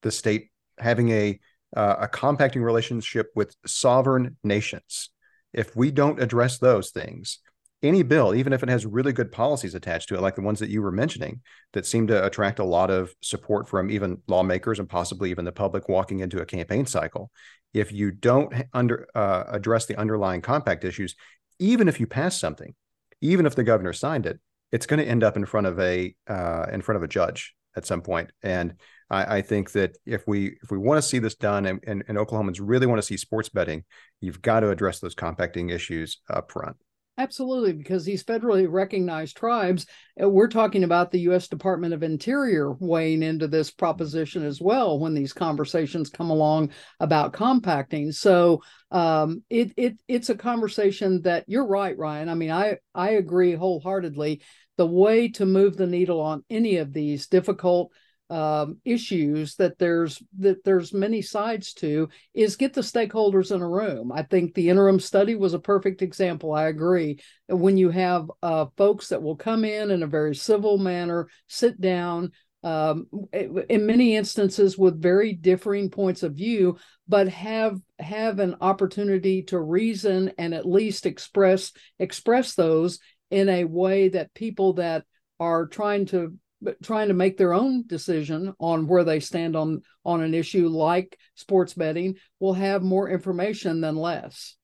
the 0.01 0.11
state 0.11 0.49
having 0.77 1.09
a 1.09 1.39
uh, 1.75 1.95
a 1.99 2.07
compacting 2.07 2.63
relationship 2.63 3.27
with 3.35 3.55
sovereign 3.65 4.37
nations. 4.43 5.09
If 5.53 5.75
we 5.75 5.91
don't 5.91 6.21
address 6.21 6.57
those 6.57 6.91
things 6.91 7.39
any 7.81 8.03
bill 8.03 8.35
even 8.35 8.51
if 8.51 8.61
it 8.61 8.69
has 8.69 8.85
really 8.85 9.13
good 9.13 9.31
policies 9.31 9.73
attached 9.73 10.09
to 10.09 10.15
it 10.15 10.21
like 10.21 10.35
the 10.35 10.41
ones 10.41 10.59
that 10.59 10.69
you 10.69 10.81
were 10.81 10.91
mentioning 10.91 11.39
that 11.71 11.85
seem 11.85 12.07
to 12.07 12.25
attract 12.25 12.59
a 12.59 12.63
lot 12.63 12.91
of 12.91 13.13
support 13.21 13.69
from 13.69 13.89
even 13.89 14.21
lawmakers 14.27 14.79
and 14.79 14.89
possibly 14.89 15.29
even 15.29 15.45
the 15.45 15.51
public 15.51 15.87
walking 15.87 16.19
into 16.19 16.41
a 16.41 16.45
campaign 16.45 16.85
cycle 16.85 17.31
if 17.73 17.91
you 17.91 18.11
don't 18.11 18.53
under 18.73 19.07
uh, 19.15 19.43
address 19.47 19.85
the 19.85 19.95
underlying 19.95 20.41
compact 20.41 20.83
issues, 20.83 21.15
even 21.59 21.87
if 21.87 21.99
you 21.99 22.07
pass 22.07 22.39
something, 22.39 22.73
even 23.21 23.45
if 23.45 23.55
the 23.55 23.63
governor 23.63 23.93
signed 23.93 24.25
it, 24.25 24.39
it's 24.71 24.85
going 24.85 24.99
to 24.99 25.07
end 25.07 25.23
up 25.23 25.35
in 25.35 25.45
front 25.45 25.67
of 25.67 25.79
a 25.79 26.13
uh, 26.27 26.65
in 26.71 26.81
front 26.81 26.97
of 26.97 27.03
a 27.03 27.07
judge 27.07 27.53
at 27.75 27.85
some 27.85 28.01
point. 28.01 28.31
And 28.41 28.75
I, 29.09 29.37
I 29.37 29.41
think 29.41 29.71
that 29.73 29.97
if 30.05 30.23
we 30.27 30.57
if 30.63 30.71
we 30.71 30.77
want 30.77 31.01
to 31.01 31.07
see 31.07 31.19
this 31.19 31.35
done, 31.35 31.65
and, 31.65 31.79
and, 31.85 32.03
and 32.07 32.17
Oklahomans 32.17 32.59
really 32.61 32.87
want 32.87 32.99
to 32.99 33.05
see 33.05 33.17
sports 33.17 33.49
betting, 33.49 33.83
you've 34.21 34.41
got 34.41 34.61
to 34.61 34.69
address 34.69 34.99
those 34.99 35.15
compacting 35.15 35.69
issues 35.69 36.21
up 36.29 36.51
front. 36.51 36.77
Absolutely, 37.19 37.73
because 37.73 38.05
these 38.05 38.23
federally 38.23 38.65
recognized 38.69 39.35
tribes, 39.35 39.85
uh, 40.23 40.29
we're 40.29 40.47
talking 40.47 40.85
about 40.85 41.11
the 41.11 41.19
U.S. 41.21 41.49
Department 41.49 41.93
of 41.93 42.01
Interior 42.01 42.71
weighing 42.79 43.23
into 43.23 43.45
this 43.45 43.71
proposition 43.71 44.45
as 44.45 44.61
well 44.61 44.97
when 44.97 45.13
these 45.13 45.33
conversations 45.33 46.09
come 46.09 46.29
along 46.29 46.71
about 47.01 47.33
compacting. 47.33 48.13
So 48.13 48.61
um, 48.91 49.43
it 49.49 49.73
it 49.75 49.97
it's 50.07 50.29
a 50.29 50.35
conversation 50.35 51.21
that 51.23 51.43
you're 51.47 51.67
right, 51.67 51.97
Ryan. 51.97 52.29
I 52.29 52.35
mean, 52.35 52.51
I 52.51 52.77
I 52.95 53.09
agree 53.11 53.53
wholeheartedly. 53.53 54.41
The 54.77 54.87
way 54.87 55.27
to 55.31 55.45
move 55.45 55.75
the 55.75 55.87
needle 55.87 56.21
on 56.21 56.45
any 56.49 56.77
of 56.77 56.93
these 56.93 57.27
difficult 57.27 57.91
um, 58.29 58.77
issues 58.85 59.55
that 59.55 59.79
there's 59.79 60.21
that 60.39 60.63
there's 60.63 60.93
many 60.93 61.21
sides 61.21 61.73
to 61.73 62.09
is 62.33 62.55
get 62.55 62.73
the 62.73 62.81
stakeholders 62.81 63.53
in 63.53 63.61
a 63.61 63.67
room. 63.67 64.11
I 64.11 64.23
think 64.23 64.53
the 64.53 64.69
interim 64.69 64.99
study 64.99 65.35
was 65.35 65.53
a 65.53 65.59
perfect 65.59 66.01
example. 66.01 66.53
I 66.53 66.67
agree. 66.67 67.19
When 67.47 67.77
you 67.77 67.89
have 67.89 68.31
uh, 68.43 68.67
folks 68.77 69.09
that 69.09 69.21
will 69.21 69.35
come 69.35 69.65
in 69.65 69.91
in 69.91 70.03
a 70.03 70.07
very 70.07 70.35
civil 70.35 70.77
manner, 70.77 71.27
sit 71.47 71.81
down, 71.81 72.31
um, 72.63 73.07
in 73.31 73.85
many 73.85 74.15
instances 74.15 74.77
with 74.77 75.01
very 75.01 75.33
differing 75.33 75.89
points 75.89 76.23
of 76.23 76.35
view, 76.35 76.77
but 77.07 77.29
have 77.29 77.79
have 77.99 78.39
an 78.39 78.57
opportunity 78.61 79.43
to 79.43 79.59
reason 79.59 80.33
and 80.37 80.53
at 80.53 80.67
least 80.67 81.05
express 81.05 81.71
express 81.99 82.55
those 82.55 82.99
in 83.31 83.47
a 83.49 83.63
way 83.63 84.09
that 84.09 84.33
people 84.33 84.73
that 84.73 85.05
are 85.39 85.67
trying 85.67 86.05
to 86.07 86.37
trying 86.83 87.07
to 87.07 87.13
make 87.13 87.37
their 87.37 87.53
own 87.53 87.85
decision 87.87 88.53
on 88.59 88.87
where 88.87 89.03
they 89.03 89.19
stand 89.19 89.55
on 89.55 89.81
on 90.05 90.21
an 90.21 90.33
issue 90.33 90.67
like 90.67 91.17
sports 91.35 91.73
betting 91.73 92.15
will 92.39 92.53
have 92.53 92.81
more 92.81 93.09
information 93.09 93.81
than 93.81 93.95
less. 93.95 94.55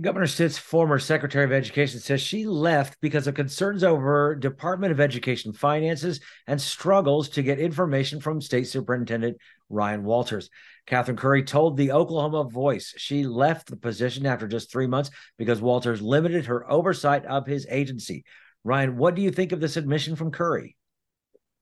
Governor 0.00 0.28
Stitt's 0.28 0.56
former 0.56 0.98
Secretary 0.98 1.44
of 1.44 1.52
Education 1.52 2.00
says 2.00 2.22
she 2.22 2.46
left 2.46 2.98
because 3.00 3.26
of 3.26 3.34
concerns 3.34 3.84
over 3.84 4.34
Department 4.34 4.92
of 4.92 5.00
Education 5.00 5.52
finances 5.52 6.20
and 6.46 6.60
struggles 6.60 7.28
to 7.30 7.42
get 7.42 7.58
information 7.58 8.20
from 8.20 8.40
State 8.40 8.68
Superintendent 8.68 9.36
Ryan 9.68 10.04
Walters. 10.04 10.48
Catherine 10.86 11.16
Curry 11.16 11.42
told 11.42 11.76
the 11.76 11.92
Oklahoma 11.92 12.44
Voice 12.48 12.94
she 12.96 13.24
left 13.24 13.68
the 13.68 13.76
position 13.76 14.26
after 14.26 14.48
just 14.48 14.72
three 14.72 14.86
months 14.86 15.10
because 15.36 15.60
Walters 15.60 16.00
limited 16.00 16.46
her 16.46 16.70
oversight 16.70 17.26
of 17.26 17.46
his 17.46 17.66
agency. 17.68 18.24
Ryan, 18.64 18.96
what 18.96 19.14
do 19.14 19.22
you 19.22 19.30
think 19.30 19.52
of 19.52 19.60
this 19.60 19.76
admission 19.76 20.16
from 20.16 20.30
Curry? 20.30 20.76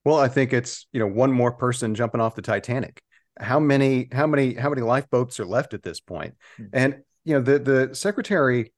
Well, 0.05 0.19
I 0.19 0.29
think 0.29 0.53
it's 0.53 0.87
you 0.93 1.01
know 1.01 1.07
one 1.07 1.33
more 1.33 1.53
person 1.53 1.95
jumping 1.95 2.21
off 2.21 2.35
the 2.35 2.43
Titanic. 2.43 3.03
How 3.39 3.61
many 3.61 4.09
how 4.13 4.27
many 4.27 4.55
how 4.55 4.71
many 4.71 4.83
lifeboats 4.83 5.39
are 5.39 5.47
left 5.47 5.75
at 5.75 5.83
this 5.83 6.01
point? 6.01 6.35
Mm-hmm. 6.59 6.71
And 6.73 6.97
you 7.25 7.35
know 7.35 7.43
the 7.43 7.59
the 7.59 7.95
secretary 7.95 8.73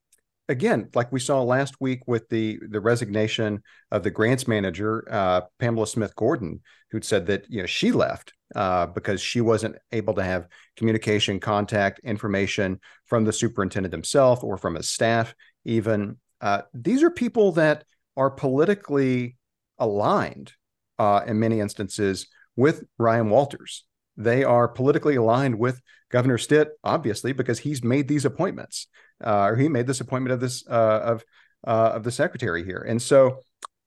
again, 0.49 0.89
like 0.93 1.11
we 1.11 1.19
saw 1.19 1.41
last 1.41 1.75
week 1.79 2.01
with 2.07 2.27
the 2.29 2.59
the 2.69 2.81
resignation 2.81 3.63
of 3.91 4.03
the 4.03 4.11
grants 4.11 4.47
manager, 4.47 5.07
uh, 5.09 5.41
Pamela 5.59 5.87
Smith 5.87 6.15
Gordon, 6.15 6.61
who'd 6.91 7.05
said 7.05 7.25
that 7.27 7.45
you 7.49 7.61
know 7.61 7.65
she 7.65 7.91
left 7.91 8.33
uh, 8.55 8.87
because 8.87 9.21
she 9.21 9.41
wasn't 9.41 9.77
able 9.91 10.13
to 10.15 10.23
have 10.23 10.47
communication, 10.75 11.39
contact, 11.39 11.99
information 12.03 12.79
from 13.05 13.23
the 13.23 13.33
superintendent 13.33 13.93
himself 13.93 14.43
or 14.43 14.57
from 14.57 14.75
his 14.75 14.89
staff. 14.89 15.33
Even 15.63 16.17
uh, 16.41 16.63
these 16.73 17.03
are 17.03 17.11
people 17.11 17.53
that 17.53 17.85
are 18.17 18.29
politically 18.29 19.37
aligned 19.77 20.53
uh, 20.99 21.21
in 21.25 21.39
many 21.39 21.59
instances 21.59 22.27
with 22.55 22.83
Ryan 22.97 23.29
Walters. 23.29 23.85
They 24.17 24.43
are 24.43 24.67
politically 24.67 25.15
aligned 25.15 25.57
with 25.57 25.81
Governor 26.09 26.37
Stitt, 26.37 26.69
obviously, 26.83 27.31
because 27.33 27.59
he's 27.59 27.83
made 27.83 28.07
these 28.07 28.25
appointments, 28.25 28.87
uh, 29.23 29.45
or 29.45 29.55
he 29.55 29.69
made 29.69 29.87
this 29.87 30.01
appointment 30.01 30.33
of 30.33 30.39
this 30.39 30.63
uh, 30.67 30.99
of 31.03 31.23
uh, 31.65 31.91
of 31.95 32.03
the 32.03 32.11
secretary 32.11 32.63
here. 32.63 32.85
And 32.87 33.01
so, 33.01 33.39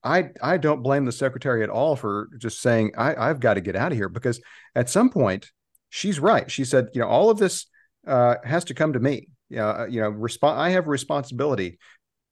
I 0.03 0.31
I 0.43 0.57
don't 0.57 0.83
blame 0.83 1.05
the 1.05 1.13
secretary 1.13 1.63
at 1.63 1.71
all 1.71 1.97
for 1.97 2.29
just 2.39 2.61
saying 2.61 2.93
I, 2.97 3.15
I've 3.15 3.41
got 3.41 3.55
to 3.55 3.61
get 3.61 3.77
out 3.77 3.93
of 3.93 3.99
here 3.99 4.09
because 4.09 4.41
at 4.75 4.91
some 4.91 5.11
point 5.11 5.51
she's 5.91 6.19
right. 6.19 6.51
She 6.51 6.65
said, 6.65 6.89
you 6.95 7.01
know, 7.01 7.09
all 7.09 7.31
of 7.31 7.39
this 7.39 7.67
uh, 8.07 8.37
has 8.45 8.65
to 8.65 8.75
come 8.75 8.95
to 8.95 9.01
me. 9.01 9.29
You 9.51 9.59
know, 9.59 9.87
you 9.89 10.01
know, 10.01 10.11
resp- 10.11 10.43
I 10.43 10.71
have 10.71 10.89
responsibility 10.89 11.79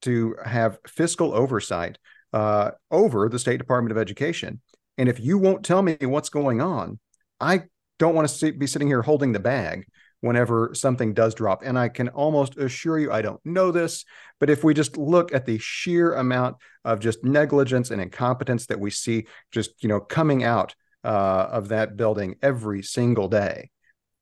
to 0.03 0.37
have 0.45 0.79
fiscal 0.87 1.35
oversight 1.35 1.99
uh, 2.33 2.73
over 2.91 3.29
the 3.29 3.39
State 3.39 3.59
Department 3.59 3.93
of 3.93 3.99
Education. 3.99 4.61
And 4.99 5.09
if 5.09 5.19
you 5.21 5.39
won't 5.39 5.65
tell 5.65 5.83
me 5.83 5.97
what's 6.01 6.29
going 6.29 6.61
on, 6.61 6.99
I 7.41 7.65
don't 7.99 8.15
want 8.15 8.29
to 8.29 8.35
see, 8.35 8.51
be 8.51 8.67
sitting 8.67 8.89
here 8.89 9.03
holding 9.03 9.33
the 9.33 9.41
bag 9.41 9.87
whenever 10.21 10.71
something 10.73 11.15
does 11.15 11.35
drop. 11.35 11.63
And 11.65 11.79
I 11.79 11.89
can 11.89 12.09
almost 12.09 12.57
assure 12.57 12.99
you, 12.99 13.11
I 13.11 13.23
don't 13.23 13.41
know 13.45 13.73
this, 13.73 14.05
but 14.39 14.51
if 14.51 14.63
we 14.63 14.73
just 14.73 14.97
look 14.97 15.35
at 15.35 15.47
the 15.47 15.59
sheer 15.59 16.15
amount 16.15 16.57
of 16.85 17.01
just 17.01 17.25
negligence 17.25 17.91
and 17.91 18.01
incompetence 18.01 18.67
that 18.67 18.79
we 18.79 18.91
see 18.91 19.27
just, 19.51 19.83
you 19.83 19.89
know, 19.89 20.01
coming 20.01 20.45
out 20.45 20.75
uh, 21.05 21.49
of 21.51 21.69
that 21.69 21.97
building 21.97 22.37
every 22.41 22.83
single 22.83 23.29
day, 23.29 23.71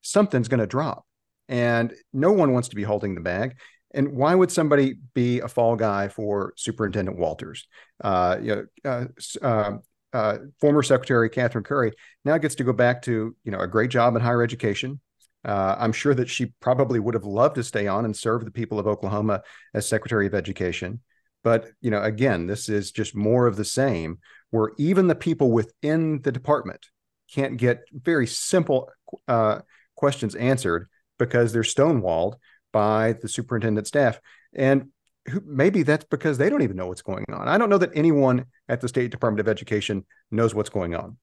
something's 0.01 0.49
going 0.49 0.61
to 0.61 0.67
drop. 0.67 1.05
And 1.49 1.93
no 2.13 2.33
one 2.33 2.53
wants 2.53 2.69
to 2.69 2.77
be 2.77 2.83
holding 2.83 3.15
the 3.15 3.21
bag. 3.21 3.57
And 3.93 4.13
why 4.13 4.35
would 4.35 4.53
somebody 4.53 4.95
be 5.15 5.41
a 5.41 5.49
fall 5.49 5.77
guy 5.77 6.09
for 6.09 6.53
Superintendent 6.57 7.19
Walters? 7.19 7.67
Uh, 8.03 8.39
you 8.41 8.67
know, 8.85 8.91
uh, 8.91 9.45
uh, 9.45 9.79
uh, 10.13 10.39
former 10.61 10.83
Secretary 10.83 11.29
Catherine 11.29 11.65
Curry 11.65 11.93
now 12.25 12.39
gets 12.39 12.55
to 12.57 12.65
go 12.65 12.73
back 12.73 13.03
to 13.03 13.35
you 13.45 13.53
know 13.53 13.61
a 13.61 13.67
great 13.67 13.91
job 13.91 14.17
in 14.17 14.23
higher 14.23 14.43
education. 14.43 15.01
Uh, 15.45 15.77
I'm 15.79 15.93
sure 15.93 16.15
that 16.15 16.29
she 16.29 16.47
probably 16.61 16.99
would 17.01 17.15
have 17.15 17.25
loved 17.25 17.55
to 17.55 17.63
stay 17.63 17.87
on 17.87 18.05
and 18.05 18.17
serve 18.17 18.45
the 18.45 18.51
people 18.51 18.79
of 18.79 18.87
Oklahoma 18.87 19.43
as 19.73 19.89
Secretary 19.89 20.27
of 20.27 20.35
Education. 20.35 21.01
But 21.43 21.69
you 21.81 21.91
know, 21.91 22.03
again, 22.03 22.47
this 22.47 22.69
is 22.69 22.93
just 22.93 23.15
more 23.15 23.47
of 23.47 23.57
the 23.57 23.65
same, 23.65 24.19
where 24.51 24.73
even 24.79 25.07
the 25.07 25.15
people 25.15 25.51
within 25.51 26.21
the 26.23 26.33
department 26.33 26.87
can't 27.33 27.57
get 27.57 27.85
very 27.93 28.27
simple 28.27 28.91
uh, 29.29 29.61
questions 29.97 30.35
answered 30.35 30.89
because 31.19 31.53
they're 31.53 31.63
stonewalled 31.63 32.35
by 32.73 33.15
the 33.15 33.29
superintendent 33.29 33.87
staff. 33.87 34.21
And 34.55 34.89
who, 35.29 35.43
maybe 35.45 35.83
that's 35.83 36.05
because 36.05 36.39
they 36.39 36.49
don't 36.49 36.63
even 36.63 36.77
know 36.77 36.87
what's 36.87 37.03
going 37.03 37.25
on. 37.33 37.49
I 37.49 37.59
don't 37.59 37.71
know 37.71 37.79
that 37.79 37.91
anyone 37.95 38.47
at 38.69 38.81
the 38.81 38.89
State 38.89 39.11
Department 39.11 39.41
of 39.41 39.49
Education 39.49 40.07
knows 40.31 40.55
what's 40.55 40.71
going 40.71 40.95
on. 40.95 41.17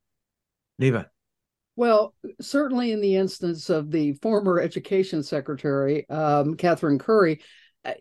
Neva. 0.80 1.10
Well, 1.76 2.16
certainly 2.42 2.92
in 2.92 3.02
the 3.02 3.16
instance 3.16 3.70
of 3.70 3.92
the 3.92 4.14
former 4.14 4.60
education 4.60 5.24
secretary, 5.24 6.10
um, 6.10 6.56
Catherine 6.56 6.98
Curry, 6.98 7.42
uh, 7.86 7.94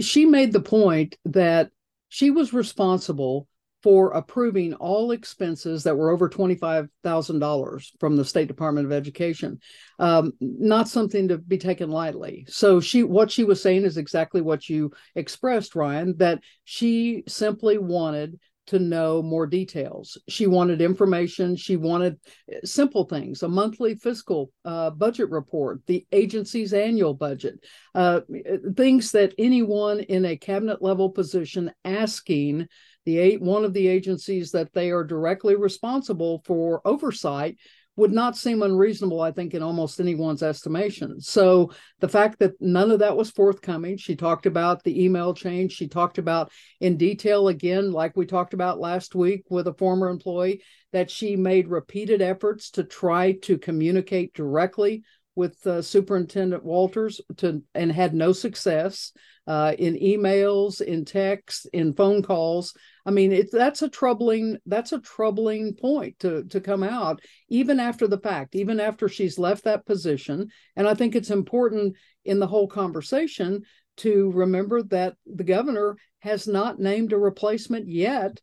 she 0.00 0.26
made 0.26 0.52
the 0.52 0.60
point 0.60 1.16
that 1.24 1.70
she 2.08 2.30
was 2.30 2.52
responsible 2.52 3.48
for 3.82 4.10
approving 4.12 4.74
all 4.74 5.10
expenses 5.10 5.82
that 5.82 5.96
were 5.96 6.10
over 6.10 6.28
$25,000 6.28 7.90
from 7.98 8.16
the 8.16 8.24
State 8.24 8.48
Department 8.48 8.86
of 8.86 8.92
Education. 8.92 9.58
Um, 9.98 10.32
not 10.40 10.88
something 10.88 11.28
to 11.28 11.38
be 11.38 11.58
taken 11.58 11.90
lightly. 11.90 12.46
So 12.48 12.80
she 12.80 13.02
what 13.02 13.30
she 13.30 13.44
was 13.44 13.60
saying 13.60 13.84
is 13.84 13.96
exactly 13.96 14.40
what 14.40 14.68
you 14.68 14.92
expressed, 15.14 15.74
Ryan, 15.74 16.16
that 16.18 16.40
she 16.64 17.24
simply 17.26 17.78
wanted 17.78 18.38
to 18.64 18.78
know 18.78 19.22
more 19.22 19.46
details. 19.46 20.16
She 20.28 20.46
wanted 20.46 20.80
information. 20.80 21.56
She 21.56 21.76
wanted 21.76 22.18
eh, 22.50 22.60
simple 22.64 23.04
things 23.04 23.42
a 23.42 23.48
monthly 23.48 23.96
fiscal 23.96 24.52
uh, 24.64 24.90
budget 24.90 25.30
report, 25.30 25.80
the 25.86 26.06
agency's 26.12 26.72
annual 26.72 27.14
budget, 27.14 27.58
uh, 27.94 28.20
eh, 28.34 28.58
things 28.76 29.12
that 29.12 29.34
anyone 29.38 30.00
in 30.00 30.24
a 30.24 30.36
cabinet 30.36 30.80
level 30.80 31.10
position 31.10 31.72
asking 31.84 32.68
the 33.04 33.18
eight, 33.18 33.40
one 33.40 33.64
of 33.64 33.72
the 33.72 33.88
agencies 33.88 34.52
that 34.52 34.72
they 34.72 34.90
are 34.90 35.04
directly 35.04 35.56
responsible 35.56 36.42
for 36.44 36.80
oversight 36.84 37.58
would 37.96 38.12
not 38.12 38.36
seem 38.36 38.62
unreasonable, 38.62 39.20
I 39.20 39.32
think, 39.32 39.52
in 39.52 39.62
almost 39.62 40.00
anyone's 40.00 40.42
estimation. 40.42 41.20
So 41.20 41.72
the 42.00 42.08
fact 42.08 42.38
that 42.38 42.58
none 42.58 42.90
of 42.90 43.00
that 43.00 43.16
was 43.16 43.30
forthcoming, 43.30 43.98
she 43.98 44.16
talked 44.16 44.46
about 44.46 44.82
the 44.82 45.04
email 45.04 45.34
change. 45.34 45.72
She 45.72 45.88
talked 45.88 46.16
about 46.16 46.50
in 46.80 46.96
detail, 46.96 47.48
again, 47.48 47.92
like 47.92 48.16
we 48.16 48.24
talked 48.24 48.54
about 48.54 48.80
last 48.80 49.14
week 49.14 49.44
with 49.50 49.66
a 49.66 49.74
former 49.74 50.08
employee, 50.08 50.62
that 50.92 51.10
she 51.10 51.36
made 51.36 51.68
repeated 51.68 52.22
efforts 52.22 52.70
to 52.70 52.84
try 52.84 53.32
to 53.42 53.58
communicate 53.58 54.32
directly 54.32 55.02
with 55.34 55.66
uh, 55.66 55.80
Superintendent 55.82 56.64
Walters 56.64 57.20
to 57.38 57.62
and 57.74 57.90
had 57.90 58.14
no 58.14 58.32
success 58.32 59.12
uh, 59.46 59.74
in 59.78 59.94
emails, 59.94 60.80
in 60.80 61.04
texts, 61.04 61.66
in 61.72 61.94
phone 61.94 62.22
calls. 62.22 62.74
I 63.04 63.10
mean, 63.10 63.32
it, 63.32 63.50
that's 63.50 63.82
a 63.82 63.88
troubling 63.88 64.58
that's 64.66 64.92
a 64.92 65.00
troubling 65.00 65.74
point 65.74 66.18
to 66.20 66.44
to 66.44 66.60
come 66.60 66.82
out 66.82 67.20
even 67.48 67.80
after 67.80 68.06
the 68.06 68.18
fact, 68.18 68.54
even 68.54 68.78
after 68.78 69.08
she's 69.08 69.38
left 69.38 69.64
that 69.64 69.86
position. 69.86 70.48
And 70.76 70.86
I 70.86 70.94
think 70.94 71.14
it's 71.14 71.30
important 71.30 71.96
in 72.24 72.38
the 72.38 72.46
whole 72.46 72.68
conversation 72.68 73.62
to 73.98 74.30
remember 74.32 74.82
that 74.84 75.16
the 75.26 75.44
governor 75.44 75.96
has 76.20 76.46
not 76.46 76.78
named 76.78 77.12
a 77.12 77.18
replacement 77.18 77.88
yet 77.88 78.40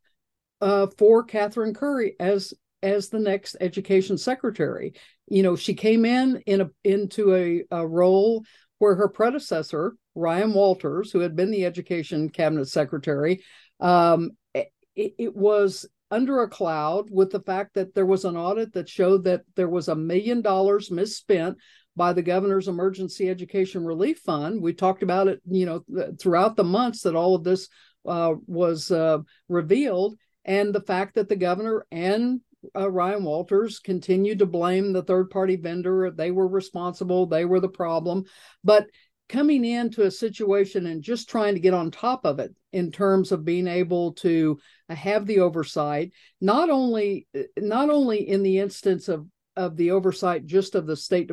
uh, 0.62 0.88
for 0.98 1.24
Catherine 1.24 1.74
Curry 1.74 2.16
as 2.20 2.54
as 2.82 3.10
the 3.10 3.20
next 3.20 3.56
education 3.60 4.18
secretary. 4.18 4.94
You 5.28 5.44
know, 5.44 5.56
she 5.56 5.74
came 5.74 6.06
in 6.06 6.42
in 6.46 6.62
a 6.62 6.70
into 6.84 7.36
a, 7.36 7.64
a 7.72 7.88
role 7.88 8.44
where 8.80 8.96
her 8.96 9.10
predecessor 9.10 9.96
Ryan 10.16 10.54
Walters, 10.54 11.12
who 11.12 11.20
had 11.20 11.36
been 11.36 11.52
the 11.52 11.66
education 11.66 12.30
cabinet 12.30 12.68
secretary, 12.68 13.44
um, 13.80 14.32
it, 14.54 15.14
it 15.18 15.36
was 15.36 15.86
under 16.12 16.42
a 16.42 16.50
cloud 16.50 17.10
with 17.12 17.32
the 17.32 17.42
fact 17.42 17.76
that 17.76 17.94
there 17.94 18.06
was 18.06 18.26
an 18.26 18.36
audit 18.36 18.74
that 18.74 18.90
showed 18.90 19.24
that 19.26 19.44
there 19.56 19.70
was 19.70 19.88
a 19.88 19.96
million 19.96 20.42
dollars 20.42 20.90
misspent 20.90 21.58
by 21.96 22.14
the 22.14 22.22
governor's 22.22 22.68
emergency 22.68 23.30
education 23.30 23.86
relief 23.86 24.20
fund. 24.20 24.62
We 24.62 24.74
talked 24.74 25.04
about 25.04 25.28
it, 25.28 25.42
you 25.50 25.66
know, 25.66 26.14
throughout 26.20 26.56
the 26.56 26.64
months 26.64 27.02
that 27.04 27.16
all 27.16 27.36
of 27.36 27.44
this 27.44 27.68
uh, 28.08 28.34
was 28.48 28.90
uh, 28.90 29.20
revealed, 29.48 30.18
and 30.46 30.74
the 30.74 30.82
fact 30.82 31.16
that 31.16 31.30
the 31.30 31.36
governor 31.36 31.86
and 31.92 32.42
uh, 32.76 32.90
Ryan 32.90 33.24
Walters 33.24 33.80
continued 33.80 34.40
to 34.40 34.46
blame 34.46 34.94
the 34.94 35.04
third 35.04 35.30
party 35.30 35.56
vendor. 35.56 36.12
They 36.12 36.32
were 36.32 36.48
responsible. 36.48 37.26
They 37.26 37.46
were 37.46 37.60
the 37.60 37.70
problem. 37.70 38.26
But 38.64 38.88
coming 39.30 39.64
into 39.64 40.04
a 40.04 40.12
situation 40.12 40.88
and 40.88 41.04
just 41.04 41.30
trying 41.30 41.54
to 41.54 41.60
get 41.60 41.74
on 41.74 41.92
top 41.92 42.26
of 42.26 42.40
it 42.40 42.54
in 42.74 42.92
terms 42.92 43.32
of 43.32 43.46
being 43.46 43.68
able 43.68 44.14
to 44.14 44.60
have 44.90 45.26
the 45.28 45.40
oversight 45.40 46.12
not 46.42 46.70
only 46.70 47.28
not 47.56 47.92
only 47.92 48.28
in 48.28 48.42
the 48.42 48.58
instance 48.58 49.08
of 49.08 49.28
of 49.56 49.78
the 49.78 49.92
oversight 49.92 50.46
just 50.46 50.74
of 50.74 50.88
the 50.88 50.96
state 50.96 51.30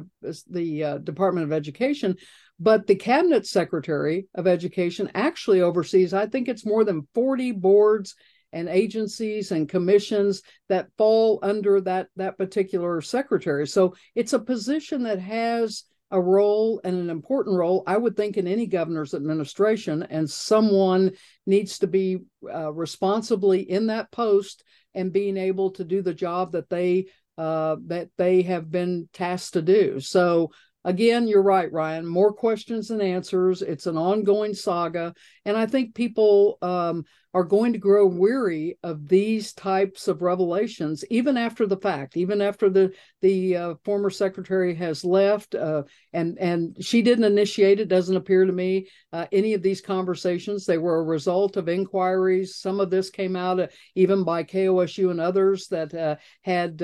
the 0.50 0.85
uh, 0.85 0.99
department 0.99 1.45
of 1.45 1.52
education 1.52 2.14
but 2.61 2.87
the 2.87 2.95
cabinet 2.95 3.47
secretary 3.47 4.26
of 4.35 4.47
education 4.47 5.11
actually 5.14 5.62
oversees 5.62 6.12
i 6.12 6.26
think 6.26 6.49
it's 6.49 6.66
more 6.66 6.85
than 6.85 7.09
40 7.14 7.52
boards 7.52 8.14
and 8.56 8.68
agencies 8.68 9.52
and 9.52 9.68
commissions 9.68 10.42
that 10.68 10.88
fall 10.98 11.38
under 11.42 11.80
that 11.80 12.08
that 12.16 12.38
particular 12.38 13.00
secretary 13.00 13.66
so 13.66 13.94
it's 14.14 14.32
a 14.32 14.38
position 14.38 15.02
that 15.02 15.20
has 15.20 15.84
a 16.10 16.20
role 16.20 16.80
and 16.84 16.96
an 16.96 17.10
important 17.10 17.56
role, 17.56 17.82
I 17.86 17.96
would 17.96 18.16
think, 18.16 18.36
in 18.36 18.46
any 18.46 18.66
governor's 18.66 19.14
administration, 19.14 20.04
and 20.04 20.28
someone 20.30 21.12
needs 21.46 21.80
to 21.80 21.86
be 21.86 22.20
uh, 22.48 22.72
responsibly 22.72 23.62
in 23.68 23.88
that 23.88 24.12
post 24.12 24.62
and 24.94 25.12
being 25.12 25.36
able 25.36 25.72
to 25.72 25.84
do 25.84 26.02
the 26.02 26.14
job 26.14 26.52
that 26.52 26.70
they 26.70 27.06
uh, 27.38 27.76
that 27.86 28.08
they 28.16 28.42
have 28.42 28.70
been 28.70 29.08
tasked 29.12 29.54
to 29.54 29.62
do. 29.62 30.00
So 30.00 30.52
again, 30.87 31.27
you're 31.27 31.42
right, 31.42 31.70
Ryan. 31.70 32.07
More 32.07 32.33
questions 32.33 32.88
than 32.88 33.01
answers. 33.01 33.61
It's 33.61 33.87
an 33.87 33.99
ongoing 33.99 34.55
saga, 34.55 35.14
and 35.44 35.57
I 35.57 35.66
think 35.66 35.94
people 35.94 36.59
um, 36.62 37.05
are 37.35 37.44
going 37.44 37.75
to 37.75 37.79
grow 37.79 38.07
weary 38.07 38.79
of 38.83 39.09
these 39.09 39.53
types 39.53 40.09
of 40.09 40.22
revelations, 40.22 41.05
even 41.11 41.37
after 41.37 41.66
the 41.66 41.77
fact, 41.77 42.16
even 42.16 42.40
after 42.40 42.70
the 42.70 42.92
the 43.20 43.57
uh, 43.57 43.75
former 43.85 44.11
secretary 44.11 44.75
has 44.77 45.05
left, 45.05 45.55
uh, 45.55 45.83
and 46.14 46.38
and 46.38 46.77
she 46.81 47.03
didn't 47.03 47.25
initiate 47.25 47.81
it. 47.81 47.88
Doesn't 47.88 48.16
appear 48.16 48.46
to 48.46 48.53
me 48.53 48.88
uh, 49.12 49.27
any 49.33 49.55
of 49.55 49.62
these 49.62 49.81
conversations. 49.81 50.64
They 50.64 50.79
were 50.79 51.01
a 51.01 51.05
result 51.05 51.57
of 51.57 51.68
inquiries. 51.68 52.57
Some 52.57 52.81
of 52.81 52.90
this 52.90 53.11
came 53.11 53.35
out 53.35 53.59
uh, 53.59 53.66
even 53.96 54.22
by 54.25 54.44
KOSU 54.44 55.11
and 55.11 55.20
others 55.20 55.66
that 55.68 55.92
uh, 55.92 56.16
had 56.42 56.81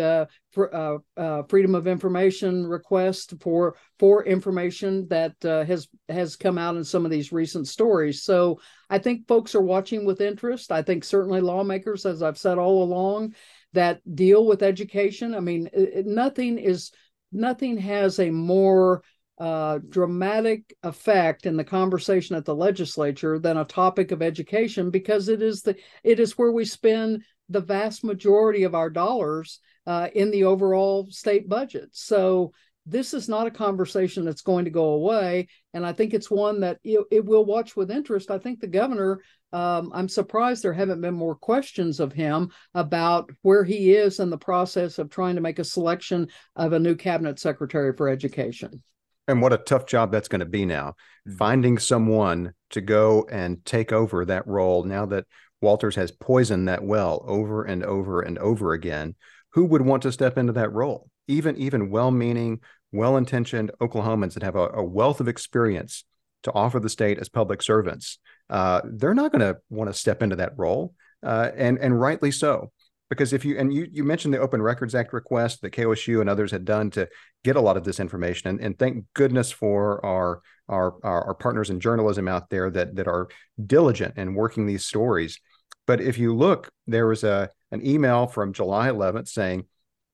uh, 0.57 0.99
for, 1.17 1.43
freedom 1.45 1.75
of 1.75 1.87
information 1.87 2.67
request 2.67 3.35
for 3.41 3.77
for 3.99 4.25
information 4.25 5.07
that 5.09 5.35
has 5.43 5.88
has 6.09 6.37
come 6.37 6.59
out 6.59 6.77
in 6.77 6.85
some 6.85 7.05
of 7.05 7.11
these 7.11 7.33
recent 7.33 7.69
stories. 7.69 8.23
So 8.23 8.61
I 8.91 8.99
think 8.99 9.27
folks 9.27 9.55
are 9.55 9.62
watching 9.62 10.05
with 10.05 10.21
interest. 10.21 10.73
I 10.73 10.83
think 10.83 11.05
certainly 11.05 11.41
lawmakers, 11.41 12.05
as 12.07 12.23
I've 12.23 12.38
said 12.38 12.59
all 12.59 12.83
along, 12.83 13.35
that 13.73 14.01
deal 14.15 14.47
with 14.47 14.62
education. 14.62 15.35
I 15.35 15.41
mean, 15.41 15.69
it, 15.73 16.07
nothing 16.07 16.59
is 16.59 16.93
nothing 17.33 17.79
has 17.79 18.19
a 18.19 18.31
more 18.31 19.03
uh, 19.38 19.79
dramatic 19.88 20.77
effect 20.83 21.47
in 21.47 21.57
the 21.57 21.65
conversation 21.65 22.37
at 22.37 22.45
the 22.45 22.55
legislature 22.55 23.38
than 23.38 23.57
a 23.57 23.65
topic 23.65 24.12
of 24.12 24.23
education 24.23 24.91
because 24.91 25.29
it 25.29 25.43
is 25.43 25.62
the 25.62 25.75
it 26.05 26.21
is 26.21 26.38
where 26.38 26.53
we 26.53 26.65
spend 26.65 27.25
the 27.49 27.61
vast 27.61 28.05
majority 28.05 28.62
of 28.62 28.75
our 28.75 28.91
dollars 28.91 29.59
uh, 29.87 30.09
in 30.14 30.31
the 30.31 30.45
overall 30.45 31.07
state 31.11 31.49
budget. 31.49 31.88
So 31.92 32.53
this 32.87 33.14
is 33.14 33.29
not 33.29 33.47
a 33.47 33.51
conversation 33.51 34.25
that's 34.25 34.42
going 34.42 34.64
to 34.64 34.71
go 34.71 34.90
away. 34.90 35.49
And 35.73 35.87
I 35.87 35.92
think 35.92 36.14
it's 36.14 36.31
one 36.31 36.61
that 36.61 36.79
it, 36.83 37.05
it 37.11 37.25
will 37.25 37.45
watch 37.45 37.77
with 37.77 37.90
interest. 37.90 38.31
I 38.31 38.38
think 38.38 38.61
the 38.61 38.66
governor, 38.66 39.21
um, 39.53 39.92
I'm 39.95 40.09
surprised 40.09 40.62
there 40.62 40.73
haven't 40.73 41.01
been 41.01 41.14
more 41.14 41.37
questions 41.37 42.01
of 42.01 42.12
him 42.12 42.51
about 42.75 43.31
where 43.42 43.62
he 43.62 43.92
is 43.92 44.18
in 44.18 44.31
the 44.31 44.38
process 44.38 44.99
of 44.99 45.11
trying 45.11 45.37
to 45.37 45.40
make 45.40 45.61
a 45.61 45.64
selection 45.64 46.29
of 46.57 46.73
a 46.73 46.79
new 46.79 46.97
cabinet 46.97 47.38
secretary 47.38 47.92
for 47.97 48.09
education. 48.09 48.83
And 49.29 49.40
what 49.40 49.53
a 49.53 49.59
tough 49.59 49.87
job 49.87 50.11
that's 50.11 50.29
going 50.29 50.40
to 50.40 50.47
be 50.47 50.64
now, 50.64 50.97
mm-hmm. 51.29 51.37
finding 51.37 51.79
someone 51.79 52.53
to 52.71 52.81
go 52.81 53.29
and 53.31 53.64
take 53.64 53.92
over 53.92 54.25
that 54.25 54.47
role 54.47 54.83
now 54.83 55.07
that 55.07 55.27
Walters 55.61 55.95
has 55.95 56.11
poisoned 56.11 56.66
that 56.66 56.83
well 56.83 57.25
over 57.27 57.62
and 57.62 57.85
over 57.85 58.23
and 58.23 58.37
over 58.38 58.73
again. 58.73 59.14
Who 59.55 59.65
would 59.67 59.83
want 59.83 60.03
to 60.03 60.12
step 60.12 60.38
into 60.38 60.53
that 60.55 60.73
role? 60.73 61.09
even 61.29 61.57
even 61.57 61.91
well-meaning, 61.91 62.61
well-intentioned 62.93 63.71
Oklahomans 63.81 64.35
that 64.35 64.43
have 64.43 64.57
a, 64.57 64.69
a 64.75 64.85
wealth 64.85 65.21
of 65.21 65.29
experience 65.29 66.05
to 66.43 66.53
offer 66.53 66.81
the 66.81 66.88
state 66.88 67.19
as 67.19 67.29
public 67.29 67.62
servants, 67.62 68.19
uh, 68.51 68.81
they're 68.85 69.15
not 69.15 69.31
going 69.31 69.41
to 69.41 69.61
want 69.71 69.88
to 69.88 69.95
step 69.95 70.23
into 70.23 70.37
that 70.37 70.53
role, 70.57 70.95
uh, 71.23 71.51
and 71.57 71.79
and 71.79 71.99
rightly 72.01 72.31
so. 72.31 72.73
Because 73.09 73.33
if 73.33 73.45
you 73.45 73.59
and 73.59 73.73
you 73.73 73.87
you 73.93 74.05
mentioned 74.05 74.33
the 74.33 74.41
Open 74.41 74.62
Records 74.62 74.95
Act 74.95 75.12
request 75.12 75.61
that 75.62 75.73
KOSU 75.73 76.21
and 76.21 76.31
others 76.31 76.51
had 76.51 76.65
done 76.65 76.91
to 76.93 77.09
get 77.45 77.57
a 77.57 77.61
lot 77.61 77.77
of 77.77 77.85
this 77.85 78.01
information, 78.01 78.49
and, 78.49 78.61
and 78.61 78.79
thank 78.79 79.05
goodness 79.15 79.53
for 79.53 80.05
our, 80.05 80.41
our 80.69 80.95
our 81.03 81.25
our 81.27 81.35
partners 81.35 81.71
in 81.71 81.79
journalism 81.79 82.27
out 82.27 82.49
there 82.49 82.71
that 82.71 82.97
that 82.97 83.07
are 83.07 83.29
diligent 83.65 84.17
in 84.17 84.35
working 84.35 84.67
these 84.67 84.85
stories. 84.85 85.38
But 85.87 86.01
if 86.01 86.18
you 86.18 86.35
look, 86.35 86.71
there 86.87 87.07
was 87.07 87.25
a 87.25 87.51
an 87.71 87.85
email 87.87 88.27
from 88.27 88.53
July 88.53 88.88
11th 88.88 89.29
saying 89.29 89.66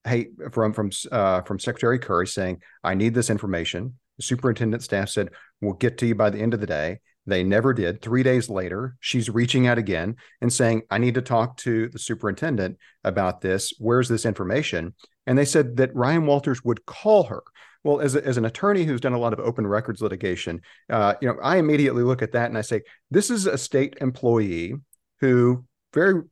hey 0.05 0.29
from 0.53 0.73
from 0.73 0.91
uh, 1.13 1.43
from 1.43 1.59
Secretary 1.59 1.99
Curry 1.99 2.27
saying, 2.27 2.63
"I 2.83 2.95
need 2.95 3.15
this 3.15 3.31
information." 3.31 3.99
The 4.17 4.23
superintendent 4.25 4.83
staff 4.83 5.09
said, 5.09 5.31
"We'll 5.61 5.75
get 5.75 5.99
to 5.99 6.07
you 6.07 6.15
by 6.15 6.31
the 6.31 6.41
end 6.41 6.55
of 6.55 6.61
the 6.61 6.67
day." 6.67 7.01
They 7.27 7.45
never 7.45 7.75
did. 7.75 8.01
Three 8.01 8.23
days 8.23 8.49
later, 8.49 8.97
she's 9.01 9.29
reaching 9.29 9.67
out 9.67 9.77
again 9.77 10.17
and 10.41 10.53
saying, 10.53 10.83
"I 10.91 10.99
need 10.99 11.15
to 11.15 11.23
talk 11.23 11.57
to 11.59 11.89
the 11.89 11.99
superintendent 11.99 12.79
about 13.05 13.41
this. 13.41 13.73
Where's 13.79 14.09
this 14.09 14.25
information?" 14.25 14.95
And 15.27 15.37
they 15.37 15.45
said 15.45 15.77
that 15.77 15.95
Ryan 15.95 16.27
Walters 16.27 16.65
would 16.65 16.87
call 16.87 17.25
her. 17.25 17.43
Well, 17.85 18.01
as, 18.01 18.17
a, 18.17 18.27
as 18.27 18.37
an 18.39 18.45
attorney 18.45 18.85
who's 18.85 19.01
done 19.01 19.13
a 19.13 19.19
lot 19.19 19.33
of 19.33 19.41
open 19.41 19.67
records 19.67 20.01
litigation, 20.03 20.63
uh, 20.91 21.15
you 21.21 21.29
know, 21.29 21.37
I 21.43 21.59
immediately 21.59 22.03
look 22.03 22.23
at 22.23 22.33
that 22.33 22.49
and 22.49 22.59
I 22.59 22.63
say, 22.63 22.83
this 23.11 23.31
is 23.31 23.47
a 23.47 23.57
state 23.57 23.97
employee 24.01 24.75
who 25.21 25.65
very 25.93 26.23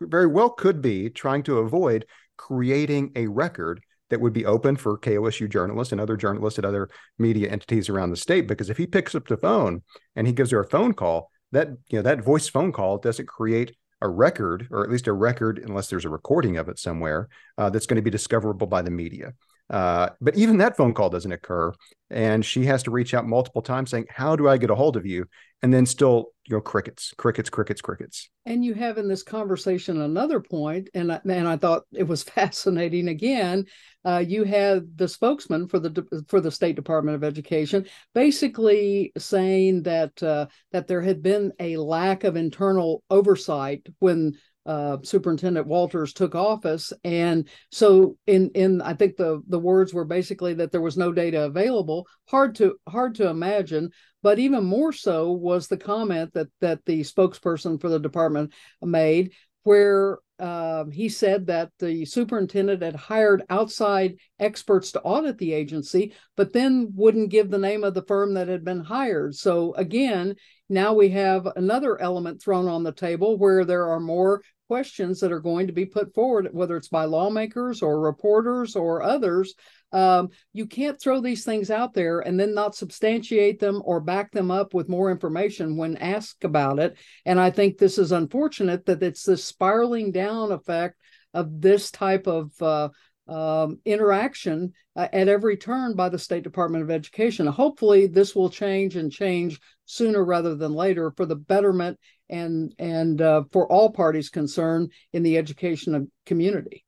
very 0.00 0.26
well 0.26 0.50
could 0.50 0.80
be 0.80 1.10
trying 1.10 1.42
to 1.42 1.58
avoid 1.58 2.06
creating 2.36 3.10
a 3.16 3.26
record 3.26 3.80
that 4.10 4.20
would 4.20 4.32
be 4.32 4.46
open 4.46 4.76
for 4.76 4.98
KOSU 4.98 5.48
journalists 5.48 5.92
and 5.92 6.00
other 6.00 6.16
journalists 6.16 6.58
at 6.58 6.64
other 6.64 6.88
media 7.18 7.50
entities 7.50 7.88
around 7.88 8.10
the 8.10 8.16
state. 8.16 8.46
Because 8.46 8.70
if 8.70 8.76
he 8.76 8.86
picks 8.86 9.14
up 9.14 9.26
the 9.26 9.36
phone 9.36 9.82
and 10.14 10.26
he 10.26 10.32
gives 10.32 10.50
her 10.50 10.60
a 10.60 10.68
phone 10.68 10.92
call, 10.92 11.30
that 11.52 11.68
you 11.88 11.98
know 11.98 12.02
that 12.02 12.22
voice 12.22 12.48
phone 12.48 12.72
call 12.72 12.98
doesn't 12.98 13.28
create 13.28 13.74
a 14.00 14.08
record, 14.08 14.68
or 14.70 14.84
at 14.84 14.90
least 14.90 15.06
a 15.06 15.12
record, 15.12 15.58
unless 15.58 15.88
there's 15.88 16.04
a 16.04 16.10
recording 16.10 16.58
of 16.58 16.68
it 16.68 16.78
somewhere, 16.78 17.28
uh, 17.56 17.70
that's 17.70 17.86
going 17.86 17.96
to 17.96 18.02
be 18.02 18.10
discoverable 18.10 18.66
by 18.66 18.82
the 18.82 18.90
media. 18.90 19.32
Uh, 19.70 20.10
but 20.20 20.36
even 20.36 20.58
that 20.58 20.76
phone 20.76 20.92
call 20.92 21.08
doesn't 21.08 21.32
occur, 21.32 21.72
and 22.10 22.44
she 22.44 22.66
has 22.66 22.82
to 22.82 22.90
reach 22.90 23.14
out 23.14 23.26
multiple 23.26 23.62
times 23.62 23.90
saying, 23.90 24.06
"How 24.10 24.36
do 24.36 24.48
I 24.48 24.58
get 24.58 24.70
a 24.70 24.74
hold 24.74 24.96
of 24.96 25.06
you?" 25.06 25.26
And 25.62 25.72
then 25.72 25.86
still, 25.86 26.32
you 26.46 26.56
know, 26.56 26.60
crickets, 26.60 27.14
crickets, 27.16 27.48
crickets, 27.48 27.80
crickets. 27.80 28.28
And 28.44 28.62
you 28.62 28.74
have 28.74 28.98
in 28.98 29.08
this 29.08 29.22
conversation 29.22 30.02
another 30.02 30.38
point, 30.38 30.90
and 30.92 31.10
I, 31.10 31.20
and 31.24 31.48
I 31.48 31.56
thought 31.56 31.84
it 31.92 32.06
was 32.06 32.22
fascinating. 32.22 33.08
Again, 33.08 33.64
uh, 34.04 34.22
you 34.26 34.44
had 34.44 34.98
the 34.98 35.08
spokesman 35.08 35.66
for 35.68 35.78
the 35.78 36.24
for 36.28 36.42
the 36.42 36.50
State 36.50 36.76
Department 36.76 37.14
of 37.14 37.24
Education 37.24 37.86
basically 38.14 39.12
saying 39.16 39.84
that 39.84 40.22
uh, 40.22 40.46
that 40.72 40.86
there 40.88 41.00
had 41.00 41.22
been 41.22 41.52
a 41.58 41.78
lack 41.78 42.24
of 42.24 42.36
internal 42.36 43.02
oversight 43.08 43.86
when 43.98 44.34
uh, 44.66 44.98
Superintendent 45.02 45.66
Walters 45.66 46.12
took 46.12 46.34
office, 46.34 46.92
and 47.04 47.48
so 47.70 48.16
in 48.26 48.50
in 48.54 48.80
I 48.80 48.94
think 48.94 49.16
the 49.16 49.42
the 49.48 49.58
words 49.58 49.92
were 49.92 50.04
basically 50.04 50.54
that 50.54 50.72
there 50.72 50.80
was 50.80 50.96
no 50.96 51.12
data 51.12 51.44
available. 51.44 52.06
Hard 52.28 52.54
to 52.56 52.76
hard 52.88 53.14
to 53.16 53.28
imagine, 53.28 53.90
but 54.22 54.38
even 54.38 54.64
more 54.64 54.92
so 54.92 55.32
was 55.32 55.68
the 55.68 55.76
comment 55.76 56.32
that 56.34 56.48
that 56.60 56.84
the 56.86 57.00
spokesperson 57.00 57.80
for 57.80 57.88
the 57.88 57.98
department 57.98 58.52
made, 58.80 59.32
where 59.64 60.18
uh, 60.38 60.84
he 60.86 61.08
said 61.08 61.46
that 61.46 61.70
the 61.78 62.04
superintendent 62.04 62.82
had 62.82 62.96
hired 62.96 63.44
outside 63.50 64.16
experts 64.40 64.92
to 64.92 65.00
audit 65.02 65.38
the 65.38 65.52
agency, 65.52 66.12
but 66.36 66.52
then 66.52 66.90
wouldn't 66.94 67.30
give 67.30 67.50
the 67.50 67.58
name 67.58 67.84
of 67.84 67.94
the 67.94 68.02
firm 68.02 68.34
that 68.34 68.48
had 68.48 68.64
been 68.64 68.82
hired. 68.82 69.34
So 69.34 69.74
again, 69.74 70.34
now 70.68 70.92
we 70.94 71.10
have 71.10 71.46
another 71.54 72.00
element 72.00 72.42
thrown 72.42 72.66
on 72.66 72.82
the 72.82 72.92
table 72.92 73.38
where 73.38 73.64
there 73.64 73.90
are 73.90 74.00
more 74.00 74.42
questions 74.68 75.20
that 75.20 75.32
are 75.32 75.40
going 75.40 75.66
to 75.66 75.72
be 75.72 75.86
put 75.86 76.14
forward, 76.14 76.48
whether 76.52 76.76
it's 76.76 76.88
by 76.88 77.04
lawmakers 77.04 77.82
or 77.82 78.00
reporters 78.00 78.76
or 78.76 79.02
others. 79.02 79.54
Um, 79.92 80.30
you 80.52 80.66
can't 80.66 81.00
throw 81.00 81.20
these 81.20 81.44
things 81.44 81.70
out 81.70 81.94
there 81.94 82.20
and 82.20 82.38
then 82.38 82.54
not 82.54 82.74
substantiate 82.74 83.60
them 83.60 83.82
or 83.84 84.00
back 84.00 84.32
them 84.32 84.50
up 84.50 84.74
with 84.74 84.88
more 84.88 85.10
information 85.10 85.76
when 85.76 85.96
asked 85.98 86.44
about 86.44 86.78
it. 86.78 86.96
And 87.24 87.38
I 87.38 87.50
think 87.50 87.78
this 87.78 87.98
is 87.98 88.10
unfortunate 88.10 88.86
that 88.86 89.02
it's 89.02 89.24
this 89.24 89.44
spiraling 89.44 90.10
down 90.10 90.50
effect 90.50 90.96
of 91.32 91.60
this 91.60 91.90
type 91.90 92.26
of 92.26 92.50
uh, 92.60 92.88
um, 93.28 93.80
interaction 93.84 94.72
uh, 94.96 95.08
at 95.12 95.28
every 95.28 95.56
turn 95.56 95.94
by 95.94 96.08
the 96.08 96.18
State 96.18 96.44
Department 96.44 96.84
of 96.84 96.90
Education. 96.90 97.46
Hopefully, 97.46 98.06
this 98.06 98.34
will 98.34 98.50
change 98.50 98.96
and 98.96 99.10
change 99.10 99.60
sooner 99.86 100.24
rather 100.24 100.54
than 100.54 100.72
later 100.72 101.10
for 101.16 101.26
the 101.26 101.36
betterment 101.36 101.98
and 102.28 102.74
and 102.78 103.20
uh, 103.20 103.44
for 103.52 103.70
all 103.70 103.90
parties 103.90 104.30
concerned 104.30 104.92
in 105.12 105.22
the 105.22 105.36
education 105.38 105.94
of 105.94 106.06
community. 106.26 106.84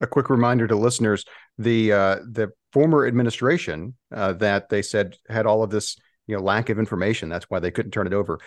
A 0.00 0.06
quick 0.06 0.30
reminder 0.30 0.66
to 0.66 0.76
listeners: 0.76 1.24
the 1.58 1.92
uh, 1.92 2.16
the 2.30 2.50
former 2.72 3.06
administration 3.06 3.94
uh, 4.14 4.32
that 4.34 4.68
they 4.68 4.82
said 4.82 5.16
had 5.28 5.46
all 5.46 5.62
of 5.62 5.70
this 5.70 5.96
you 6.26 6.36
know 6.36 6.42
lack 6.42 6.68
of 6.68 6.78
information. 6.78 7.28
That's 7.28 7.46
why 7.48 7.60
they 7.60 7.70
couldn't 7.70 7.92
turn 7.92 8.06
it 8.06 8.12
over. 8.12 8.38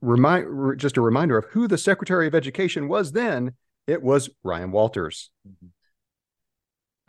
Remind 0.00 0.78
just 0.78 0.96
a 0.96 1.00
reminder 1.00 1.36
of 1.36 1.46
who 1.46 1.66
the 1.66 1.78
Secretary 1.78 2.26
of 2.26 2.34
Education 2.34 2.88
was 2.88 3.12
then. 3.12 3.54
It 3.88 4.02
was 4.02 4.30
Ryan 4.44 4.70
Walters. 4.70 5.30
Mm-hmm. 5.46 5.66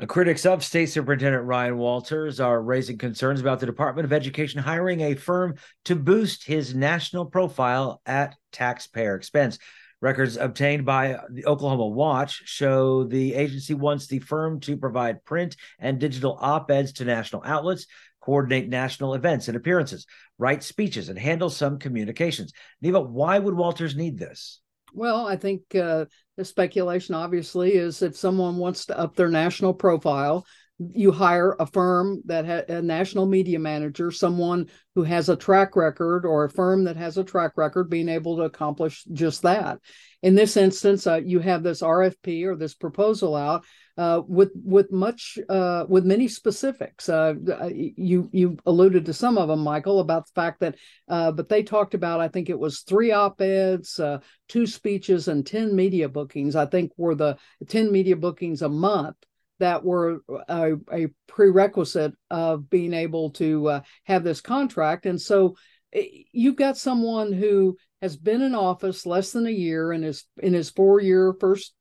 Critics 0.08 0.46
of 0.46 0.63
State 0.63 0.88
Superintendent 0.88 1.46
Ryan 1.46 1.78
Walters 1.78 2.39
are 2.39 2.62
raising 2.62 2.98
concerns 2.98 3.42
about 3.42 3.60
the 3.60 3.66
Department 3.66 4.06
of 4.06 4.13
Education 4.13 4.60
hiring 4.60 5.02
a 5.02 5.16
firm 5.16 5.56
to 5.86 5.96
boost 5.96 6.46
his 6.46 6.74
national 6.74 7.26
profile 7.26 8.02
at 8.06 8.36
taxpayer 8.52 9.16
expense. 9.16 9.60
Records 10.02 10.36
obtained 10.36 10.86
by 10.86 11.20
the 11.30 11.46
Oklahoma 11.46 11.88
Watch 11.88 12.42
show 12.46 13.04
the 13.04 13.36
agency 13.36 13.74
wants 13.74 14.08
the 14.08 14.20
firm 14.20 14.60
to 14.62 14.76
provide 14.78 15.24
print 15.24 15.56
and 15.80 16.00
digital 16.00 16.38
op 16.42 16.70
eds 16.72 16.94
to 16.94 17.06
national 17.06 17.44
outlets, 17.46 17.86
coordinate 18.20 18.68
national 18.70 19.13
events 19.13 19.48
and 19.48 19.56
appearances, 19.56 20.06
write 20.38 20.63
speeches, 20.63 21.08
and 21.08 21.20
handle 21.20 21.50
some 21.50 21.80
communications. 21.80 22.52
Neva, 22.82 23.00
why 23.00 23.38
would 23.39 23.54
Walters 23.54 23.96
need 23.96 24.18
this? 24.18 24.60
Well, 24.94 25.28
I 25.28 25.38
think 25.38 25.74
uh, 25.76 26.06
the 26.38 26.46
speculation 26.46 27.15
obviously 27.15 27.74
is 27.74 28.02
if 28.02 28.15
someone 28.15 28.58
wants 28.58 28.86
to 28.88 28.98
up 28.98 29.15
their 29.15 29.30
national 29.30 29.74
profile, 29.74 30.46
you 30.80 31.12
hire 31.12 31.56
a 31.60 31.65
firm 31.65 32.22
that 32.26 32.46
has 32.46 32.65
a 32.67 32.82
national 32.82 33.26
media 33.26 33.60
manager, 33.60 34.12
someone 34.12 34.67
who 34.96 35.04
has 35.04 35.30
a 35.30 35.36
track 35.36 35.76
record, 35.76 36.26
or 36.26 36.46
a 36.46 36.50
firm 36.50 36.86
that 36.86 36.98
has 36.98 37.17
a 37.17 37.24
track 37.24 37.52
record 37.56 37.89
being 37.89 38.10
able 38.10 38.38
to 38.38 38.43
accomplish 38.43 39.04
just 39.13 39.43
that. 39.43 39.80
In 40.24 40.36
this 40.36 40.58
instance, 40.58 41.06
uh, 41.06 41.22
you 41.24 41.39
have 41.39 41.63
this 41.63 41.82
RFP 41.82 42.46
or 42.46 42.56
this 42.56 42.74
proposal 42.74 43.36
out 43.36 43.65
uh, 43.97 44.21
with 44.27 44.51
with 44.56 44.91
much 44.91 45.38
uh, 45.49 45.86
with 45.88 46.06
many 46.06 46.27
specifics. 46.27 47.10
Uh, 47.10 47.36
uh, 47.62 47.69
you 47.71 48.29
you 48.32 48.58
alluded 48.65 49.06
to 49.06 49.13
some 49.13 49.38
of 49.38 49.47
them, 49.47 49.60
Michael, 49.60 49.99
about 49.99 50.25
the 50.25 50.32
fact 50.34 50.60
that, 50.62 50.75
uh, 51.08 51.32
but 51.32 51.49
they 51.49 51.63
talked 51.63 51.93
about 51.93 52.19
I 52.19 52.27
think 52.27 52.49
it 52.49 52.58
was 52.58 52.82
three 52.82 53.12
op 53.12 53.39
eds, 53.41 53.99
two 54.47 54.65
speeches, 54.65 55.27
and 55.27 55.45
ten 55.45 55.75
media 55.75 56.10
bookings. 56.10 56.56
I 56.56 56.65
think 56.65 56.91
were 56.97 57.15
the 57.15 57.38
ten 57.67 57.91
media 57.91 58.15
bookings 58.15 58.62
a 58.62 58.69
month 58.69 59.17
that 59.60 59.84
were 59.84 60.21
a, 60.49 60.73
a 60.91 61.08
prerequisite 61.27 62.13
of 62.32 62.69
being 62.69 62.93
able 62.93 63.29
to 63.32 63.82
have 64.06 64.23
this 64.23 64.41
contract, 64.41 65.06
and 65.06 65.21
so 65.21 65.56
eh, 65.93 66.23
you've 66.32 66.56
got 66.56 66.77
someone 66.77 67.32
who 67.32 67.77
has 68.01 68.17
been 68.17 68.41
in 68.41 68.56
office 68.56 69.06
less 69.06 69.32
than 69.32 69.45
a 69.45 69.51
year 69.51 69.91
and 69.93 70.03
is 70.03 70.25
in 70.41 70.53
his 70.53 70.69
four 70.69 70.99
year 70.99 71.34
first 71.39 71.73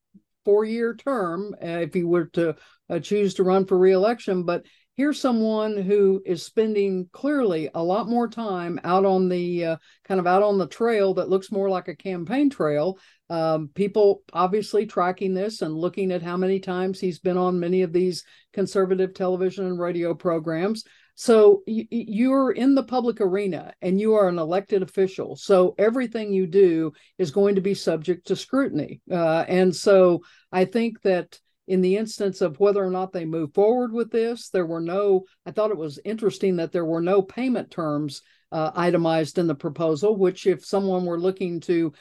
four 0.44 0.64
year 0.64 0.94
term 0.94 1.54
uh, 1.62 1.66
if 1.66 1.94
he 1.94 2.04
were 2.04 2.26
to 2.26 2.56
uh, 2.90 2.98
choose 2.98 3.34
to 3.34 3.44
run 3.44 3.66
for 3.66 3.78
reelection. 3.78 4.44
But 4.44 4.64
here's 4.96 5.20
someone 5.20 5.76
who 5.76 6.22
is 6.26 6.44
spending 6.44 7.08
clearly 7.12 7.70
a 7.74 7.82
lot 7.82 8.08
more 8.08 8.28
time 8.28 8.78
out 8.84 9.04
on 9.04 9.28
the 9.28 9.64
uh, 9.64 9.76
kind 10.04 10.20
of 10.20 10.26
out 10.26 10.42
on 10.42 10.58
the 10.58 10.66
trail 10.66 11.14
that 11.14 11.30
looks 11.30 11.50
more 11.50 11.70
like 11.70 11.88
a 11.88 11.96
campaign 11.96 12.50
trail. 12.50 12.98
Um, 13.30 13.70
people 13.74 14.22
obviously 14.32 14.84
tracking 14.84 15.32
this 15.32 15.62
and 15.62 15.74
looking 15.74 16.12
at 16.12 16.22
how 16.22 16.36
many 16.36 16.60
times 16.60 17.00
he's 17.00 17.18
been 17.18 17.38
on 17.38 17.58
many 17.58 17.82
of 17.82 17.92
these 17.92 18.24
conservative 18.52 19.14
television 19.14 19.66
and 19.66 19.80
radio 19.80 20.14
programs. 20.14 20.84
So 21.22 21.62
you're 21.68 22.50
in 22.50 22.74
the 22.74 22.82
public 22.82 23.20
arena 23.20 23.74
and 23.80 24.00
you 24.00 24.14
are 24.14 24.26
an 24.26 24.40
elected 24.40 24.82
official. 24.82 25.36
So 25.36 25.76
everything 25.78 26.32
you 26.32 26.48
do 26.48 26.94
is 27.16 27.30
going 27.30 27.54
to 27.54 27.60
be 27.60 27.74
subject 27.74 28.26
to 28.26 28.34
scrutiny. 28.34 29.02
Uh, 29.08 29.44
and 29.46 29.72
so 29.72 30.22
I 30.50 30.64
think 30.64 31.00
that 31.02 31.38
in 31.68 31.80
the 31.80 31.96
instance 31.96 32.40
of 32.40 32.58
whether 32.58 32.82
or 32.84 32.90
not 32.90 33.12
they 33.12 33.24
move 33.24 33.54
forward 33.54 33.92
with 33.92 34.10
this, 34.10 34.48
there 34.48 34.66
were 34.66 34.80
no, 34.80 35.22
I 35.46 35.52
thought 35.52 35.70
it 35.70 35.76
was 35.76 36.00
interesting 36.04 36.56
that 36.56 36.72
there 36.72 36.84
were 36.84 37.00
no 37.00 37.22
payment 37.22 37.70
terms 37.70 38.22
uh, 38.50 38.72
itemized 38.74 39.38
in 39.38 39.46
the 39.46 39.54
proposal, 39.54 40.16
which 40.16 40.48
if 40.48 40.64
someone 40.64 41.04
were 41.04 41.20
looking 41.20 41.60
to 41.60 41.92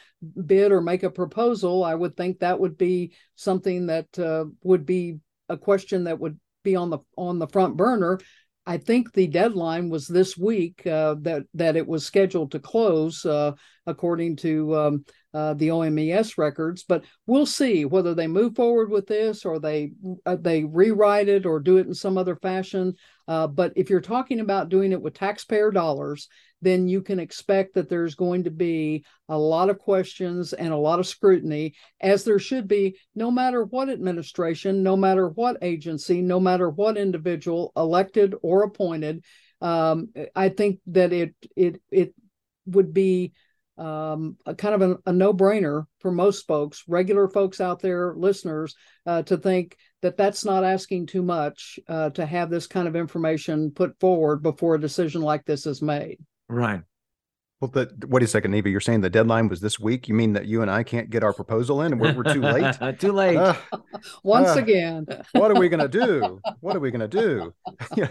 bid 0.48 0.72
or 0.72 0.82
make 0.82 1.04
a 1.04 1.12
proposal, 1.12 1.84
I 1.84 1.94
would 1.94 2.18
think 2.18 2.40
that 2.40 2.60
would 2.60 2.76
be 2.76 3.14
something 3.36 3.86
that 3.86 4.18
uh, 4.18 4.46
would 4.64 4.88
be 4.88 5.20
a 5.48 5.58
question 5.58 6.06
that 6.06 6.20
would 6.20 6.40
be 6.64 6.76
on 6.76 6.90
the 6.90 7.00
on 7.18 7.40
the 7.40 7.48
front 7.48 7.76
burner 7.76 8.20
I 8.65 8.78
think 8.78 9.13
the 9.13 9.28
deadline 9.28 9.89
was 9.89 10.08
this 10.08 10.38
week 10.38 10.86
uh, 10.86 11.15
that 11.21 11.43
that 11.56 11.76
it 11.76 11.88
was 11.88 12.06
scheduled 12.06 12.52
to 12.52 12.60
close, 12.60 13.26
uh, 13.26 13.54
according 13.86 14.36
to 14.38 14.76
um, 14.76 15.06
uh, 15.34 15.54
the 15.54 15.70
OMES 15.70 16.38
records. 16.38 16.84
But 16.84 17.06
we'll 17.26 17.46
see 17.46 17.86
whether 17.86 18.13
they 18.13 18.28
move 18.28 18.56
forward 18.56 18.89
with 18.89 19.08
this 19.08 19.46
or 19.46 19.60
they 19.60 19.91
uh, 20.26 20.38
they 20.39 20.63
rewrite 20.63 21.30
it 21.30 21.46
or 21.46 21.60
do 21.60 21.78
it 21.78 21.88
in 21.88 21.94
some 21.94 22.17
other 22.17 22.36
fashion. 22.36 22.96
Uh, 23.28 23.48
but 23.48 23.72
if 23.76 23.89
you're 23.89 24.02
talking 24.02 24.39
about 24.39 24.70
doing 24.70 24.91
it 24.91 25.02
with 25.02 25.13
taxpayer 25.13 25.72
dollars, 25.72 26.28
then 26.62 26.88
you 26.88 27.02
can 27.02 27.20
expect 27.20 27.74
that 27.74 27.89
there's 27.89 28.15
going 28.15 28.44
to 28.44 28.52
be 28.52 29.04
a 29.30 29.38
lot 29.38 29.70
of 29.70 29.80
questions 29.80 30.54
and 30.54 30.74
a 30.74 30.78
lot 30.78 31.00
of 31.00 31.08
scrutiny, 31.08 31.74
as 32.02 32.24
there 32.24 32.39
should 32.39 32.67
be, 32.67 32.98
no 33.15 33.32
matter 33.32 33.63
what 33.63 33.89
administration, 33.89 34.84
no 34.84 34.96
matter 34.96 35.30
what 35.30 35.58
agency, 35.62 36.22
no 36.22 36.39
matter 36.39 36.70
what 36.70 36.98
individual, 36.98 37.72
elected 37.76 38.36
or 38.44 38.63
appointed. 38.63 39.24
Um, 39.62 40.10
I 40.36 40.50
think 40.50 40.80
that 40.88 41.13
it 41.13 41.36
it 41.56 41.82
it 41.91 42.13
would 42.65 42.94
be 42.94 43.34
um, 43.82 44.38
a 44.46 44.54
kind 44.54 44.76
of 44.76 44.82
a, 44.82 44.98
a, 45.08 45.13
no-brainer 45.13 45.86
for 46.00 46.12
most 46.12 46.46
folks, 46.46 46.84
regular 46.88 47.28
folks 47.28 47.60
out 47.60 47.82
there, 47.82 48.13
listeners, 48.15 48.76
uh, 49.08 49.24
to 49.24 49.38
think 49.38 49.76
that 50.04 50.17
that's 50.17 50.46
not 50.46 50.63
asking 50.63 51.08
too 51.08 51.24
much 51.24 51.80
uh, 51.88 52.12
to 52.12 52.24
have 52.24 52.52
this 52.52 52.67
kind 52.67 52.88
of 52.88 52.96
information 52.96 53.72
put 53.72 54.00
forward 54.00 54.44
before 54.44 54.76
a 54.76 54.80
decision 54.80 55.22
like 55.22 55.46
this 55.46 55.65
is 55.65 55.82
made. 55.82 56.20
Right. 56.48 56.82
Well, 57.60 57.72
but 57.72 57.91
wait 58.08 58.22
a 58.22 58.28
second, 58.28 58.52
Neva. 58.52 58.70
You're 58.70 58.80
saying 58.80 59.02
the 59.02 59.10
deadline 59.10 59.48
was 59.48 59.62
this 59.62 59.80
week. 59.80 60.08
You 60.08 60.13
mean 60.13 60.34
that 60.34 60.46
you 60.46 60.62
and 60.62 60.70
I 60.70 60.84
can't 60.84 61.10
get 61.10 61.24
our 61.24 61.34
proposal 61.34 61.82
in, 61.82 61.91
and 61.91 62.02
we're, 62.02 62.13
we're 62.13 62.34
too 62.34 62.41
late? 62.41 63.00
too 63.00 63.13
late. 63.13 63.38
Uh, 63.38 63.56
Once 64.24 64.50
uh, 64.50 64.60
again. 64.60 65.06
what 65.34 65.50
are 65.50 65.60
we 65.60 65.70
going 65.70 65.80
to 65.80 65.88
do? 65.88 66.39
What 66.60 66.76
are 66.76 66.80
we 66.80 66.91
going 66.91 67.08
to 67.08 67.20
do? 67.20 67.54
you 67.98 68.08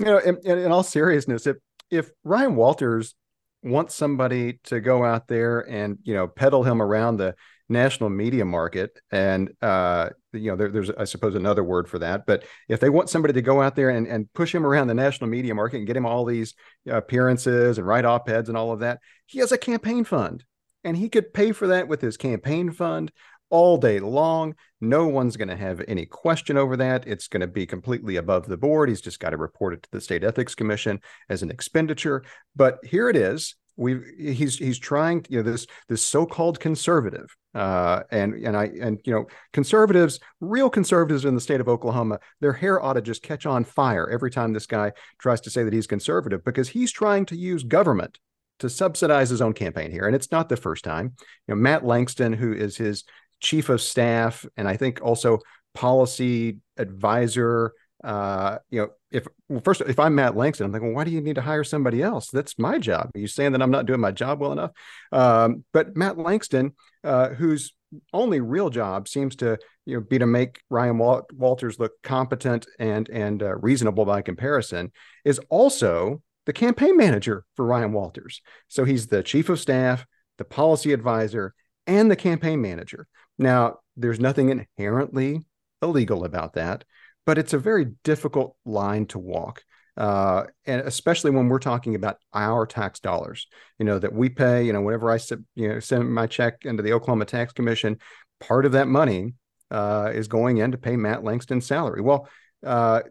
know, 0.00 0.18
in, 0.18 0.38
in, 0.44 0.72
all 0.72 0.82
seriousness, 0.82 1.46
if 1.46 1.56
if 1.90 2.10
Ryan 2.24 2.56
Walters 2.56 3.14
wants 3.62 3.94
somebody 3.94 4.58
to 4.64 4.80
go 4.80 5.04
out 5.04 5.28
there 5.28 5.60
and 5.60 5.98
you 6.02 6.14
know 6.14 6.26
peddle 6.26 6.64
him 6.64 6.82
around 6.82 7.16
the 7.16 7.34
national 7.68 8.10
media 8.10 8.44
market, 8.44 9.00
and 9.10 9.50
uh, 9.62 10.10
you 10.32 10.50
know, 10.50 10.56
there, 10.56 10.68
there's 10.68 10.90
I 10.90 11.04
suppose 11.04 11.34
another 11.34 11.64
word 11.64 11.88
for 11.88 11.98
that. 12.00 12.26
But 12.26 12.44
if 12.68 12.80
they 12.80 12.90
want 12.90 13.10
somebody 13.10 13.34
to 13.34 13.42
go 13.42 13.60
out 13.60 13.74
there 13.74 13.90
and, 13.90 14.06
and 14.06 14.32
push 14.32 14.54
him 14.54 14.64
around 14.64 14.86
the 14.86 14.94
national 14.94 15.30
media 15.30 15.54
market 15.54 15.78
and 15.78 15.86
get 15.86 15.96
him 15.96 16.06
all 16.06 16.24
these 16.24 16.54
appearances 16.88 17.78
and 17.78 17.86
write 17.86 18.04
op 18.04 18.28
eds 18.28 18.48
and 18.48 18.56
all 18.56 18.72
of 18.72 18.80
that, 18.80 19.00
he 19.26 19.38
has 19.40 19.52
a 19.52 19.58
campaign 19.58 20.04
fund, 20.04 20.44
and 20.84 20.96
he 20.96 21.08
could 21.08 21.32
pay 21.32 21.52
for 21.52 21.68
that 21.68 21.88
with 21.88 22.00
his 22.00 22.16
campaign 22.16 22.70
fund 22.70 23.12
all 23.52 23.76
day 23.76 24.00
long. 24.00 24.54
No 24.80 25.06
one's 25.06 25.36
going 25.36 25.48
to 25.48 25.56
have 25.56 25.82
any 25.86 26.06
question 26.06 26.56
over 26.56 26.76
that. 26.78 27.06
It's 27.06 27.28
going 27.28 27.42
to 27.42 27.46
be 27.46 27.66
completely 27.66 28.16
above 28.16 28.48
the 28.48 28.56
board. 28.56 28.88
He's 28.88 29.02
just 29.02 29.20
got 29.20 29.30
to 29.30 29.36
report 29.36 29.74
it 29.74 29.82
to 29.84 29.90
the 29.92 30.00
state 30.00 30.24
ethics 30.24 30.54
commission 30.54 31.00
as 31.28 31.42
an 31.42 31.50
expenditure. 31.50 32.24
But 32.56 32.78
here 32.82 33.08
it 33.08 33.16
is. 33.16 33.54
We 33.76 34.00
he's 34.18 34.58
he's 34.58 34.78
trying 34.78 35.24
you 35.30 35.38
know 35.38 35.50
this 35.50 35.66
this 35.88 36.04
so-called 36.04 36.60
conservative 36.60 37.34
uh, 37.54 38.02
and 38.10 38.34
and 38.34 38.54
I 38.54 38.70
and 38.78 39.00
you 39.04 39.14
know 39.14 39.26
conservatives 39.54 40.20
real 40.40 40.68
conservatives 40.68 41.24
in 41.24 41.34
the 41.34 41.40
state 41.40 41.58
of 41.58 41.70
Oklahoma 41.70 42.18
their 42.40 42.52
hair 42.52 42.82
ought 42.82 42.92
to 42.94 43.00
just 43.00 43.22
catch 43.22 43.46
on 43.46 43.64
fire 43.64 44.10
every 44.10 44.30
time 44.30 44.52
this 44.52 44.66
guy 44.66 44.92
tries 45.18 45.40
to 45.42 45.50
say 45.50 45.64
that 45.64 45.72
he's 45.72 45.86
conservative 45.86 46.44
because 46.44 46.68
he's 46.68 46.92
trying 46.92 47.24
to 47.24 47.34
use 47.34 47.62
government 47.62 48.18
to 48.62 48.70
subsidize 48.70 49.28
his 49.28 49.42
own 49.42 49.52
campaign 49.52 49.90
here 49.90 50.06
and 50.06 50.16
it's 50.16 50.32
not 50.32 50.48
the 50.48 50.56
first 50.56 50.84
time 50.84 51.14
you 51.46 51.54
know 51.54 51.60
Matt 51.60 51.84
Langston 51.84 52.32
who 52.32 52.52
is 52.52 52.76
his 52.76 53.04
chief 53.42 53.68
of 53.68 53.82
staff 53.82 54.46
and 54.56 54.66
I 54.66 54.76
think 54.76 55.02
also 55.02 55.40
policy 55.74 56.58
advisor. 56.78 57.72
Uh, 58.02 58.58
you 58.70 58.80
know, 58.80 58.88
if 59.10 59.26
well, 59.48 59.60
first 59.64 59.80
if 59.82 59.98
I'm 59.98 60.14
Matt 60.14 60.36
Langston, 60.36 60.66
I'm 60.66 60.72
thinking, 60.72 60.88
well, 60.88 60.96
why 60.96 61.04
do 61.04 61.10
you 61.10 61.20
need 61.20 61.36
to 61.36 61.42
hire 61.42 61.64
somebody 61.64 62.02
else? 62.02 62.30
That's 62.30 62.58
my 62.58 62.78
job. 62.78 63.10
Are 63.14 63.18
you 63.18 63.28
saying 63.28 63.52
that 63.52 63.62
I'm 63.62 63.70
not 63.70 63.86
doing 63.86 64.00
my 64.00 64.10
job 64.10 64.40
well 64.40 64.52
enough? 64.52 64.72
Um, 65.12 65.64
but 65.72 65.96
Matt 65.96 66.18
Langston, 66.18 66.72
uh, 67.04 67.28
whose 67.30 67.74
only 68.12 68.40
real 68.40 68.70
job 68.70 69.06
seems 69.06 69.36
to 69.36 69.58
you 69.84 69.96
know 69.96 70.00
be 70.00 70.18
to 70.18 70.26
make 70.26 70.60
Ryan 70.70 70.98
Wal- 70.98 71.28
Walters 71.34 71.78
look 71.78 71.92
competent 72.02 72.66
and 72.78 73.08
and 73.08 73.42
uh, 73.42 73.56
reasonable 73.56 74.04
by 74.04 74.22
comparison, 74.22 74.90
is 75.24 75.38
also 75.48 76.22
the 76.46 76.52
campaign 76.52 76.96
manager 76.96 77.44
for 77.56 77.64
Ryan 77.64 77.92
Walters. 77.92 78.40
So 78.68 78.84
he's 78.84 79.06
the 79.06 79.22
chief 79.22 79.48
of 79.48 79.60
staff, 79.60 80.06
the 80.38 80.44
policy 80.44 80.92
advisor, 80.92 81.54
and 81.86 82.10
the 82.10 82.16
campaign 82.16 82.60
manager. 82.60 83.06
Now, 83.38 83.78
there's 83.96 84.20
nothing 84.20 84.48
inherently 84.48 85.40
illegal 85.80 86.24
about 86.24 86.54
that, 86.54 86.84
but 87.26 87.38
it's 87.38 87.52
a 87.52 87.58
very 87.58 87.86
difficult 88.04 88.56
line 88.64 89.06
to 89.06 89.18
walk. 89.18 89.62
Uh, 89.96 90.44
and 90.64 90.80
especially 90.82 91.30
when 91.30 91.48
we're 91.48 91.58
talking 91.58 91.94
about 91.94 92.16
our 92.32 92.66
tax 92.66 92.98
dollars, 92.98 93.46
you 93.78 93.84
know, 93.84 93.98
that 93.98 94.12
we 94.12 94.28
pay, 94.28 94.64
you 94.64 94.72
know, 94.72 94.80
whenever 94.80 95.10
I 95.10 95.18
you 95.54 95.68
know, 95.68 95.80
send 95.80 96.12
my 96.12 96.26
check 96.26 96.64
into 96.64 96.82
the 96.82 96.94
Oklahoma 96.94 97.26
Tax 97.26 97.52
Commission, 97.52 97.98
part 98.40 98.64
of 98.64 98.72
that 98.72 98.88
money 98.88 99.34
uh, 99.70 100.10
is 100.14 100.28
going 100.28 100.58
in 100.58 100.72
to 100.72 100.78
pay 100.78 100.96
Matt 100.96 101.24
Langston's 101.24 101.66
salary. 101.66 102.00
Well, 102.00 102.28
uh, 102.64 103.02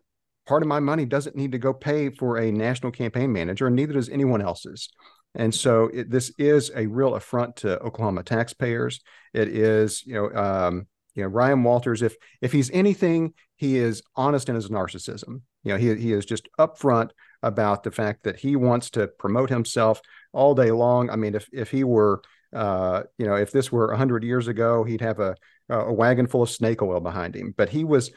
part 0.46 0.62
of 0.62 0.68
my 0.68 0.80
money 0.80 1.06
doesn't 1.06 1.36
need 1.36 1.52
to 1.52 1.58
go 1.58 1.74
pay 1.74 2.10
for 2.10 2.38
a 2.38 2.52
national 2.52 2.92
campaign 2.92 3.32
manager, 3.32 3.68
and 3.68 3.76
neither 3.76 3.94
does 3.94 4.10
anyone 4.10 4.42
else's. 4.42 4.90
And 5.36 5.54
so 5.54 5.90
it, 5.94 6.10
this 6.10 6.32
is 6.38 6.72
a 6.76 6.88
real 6.88 7.16
affront 7.16 7.58
to 7.58 7.80
Oklahoma 7.80 8.24
taxpayers. 8.24 9.00
It 9.34 9.48
is, 9.48 10.06
you 10.06 10.16
know, 10.16 10.34
um, 10.34 10.88
you 11.16 11.24
know, 11.24 11.30
Ryan 11.30 11.64
Walters. 11.64 12.02
If 12.02 12.16
if 12.42 12.52
he's 12.52 12.70
anything, 12.72 13.34
he 13.56 13.78
is 13.78 14.02
honest 14.16 14.50
in 14.50 14.56
his 14.56 14.70
narcissism. 14.70 15.42
You 15.64 15.74
know, 15.74 15.78
he 15.78 15.96
he 15.96 16.14
is 16.14 16.26
just 16.26 16.50
upfront 16.60 17.12
about 17.44 17.84
the 17.84 17.92
fact 17.92 18.24
that 18.24 18.40
he 18.40 18.56
wants 18.56 18.90
to 18.92 19.08
promote 19.08 19.50
himself 19.50 20.02
all 20.34 20.56
day 20.56 20.72
long. 20.72 21.10
I 21.10 21.16
mean, 21.16 21.36
if 21.36 21.48
if 21.54 21.72
he 21.72 21.84
were, 21.84 22.22
uh, 22.54 23.04
you 23.18 23.26
know, 23.26 23.36
if 23.36 23.52
this 23.52 23.72
were 23.72 23.94
hundred 23.96 24.24
years 24.24 24.48
ago, 24.48 24.84
he'd 24.84 25.02
have 25.02 25.20
a 25.20 25.36
a 25.70 25.94
wagon 25.94 26.28
full 26.28 26.44
of 26.44 26.50
snake 26.50 26.82
oil 26.82 27.00
behind 27.00 27.36
him. 27.36 27.54
But 27.56 27.70
he 27.70 27.84
was 27.84 28.12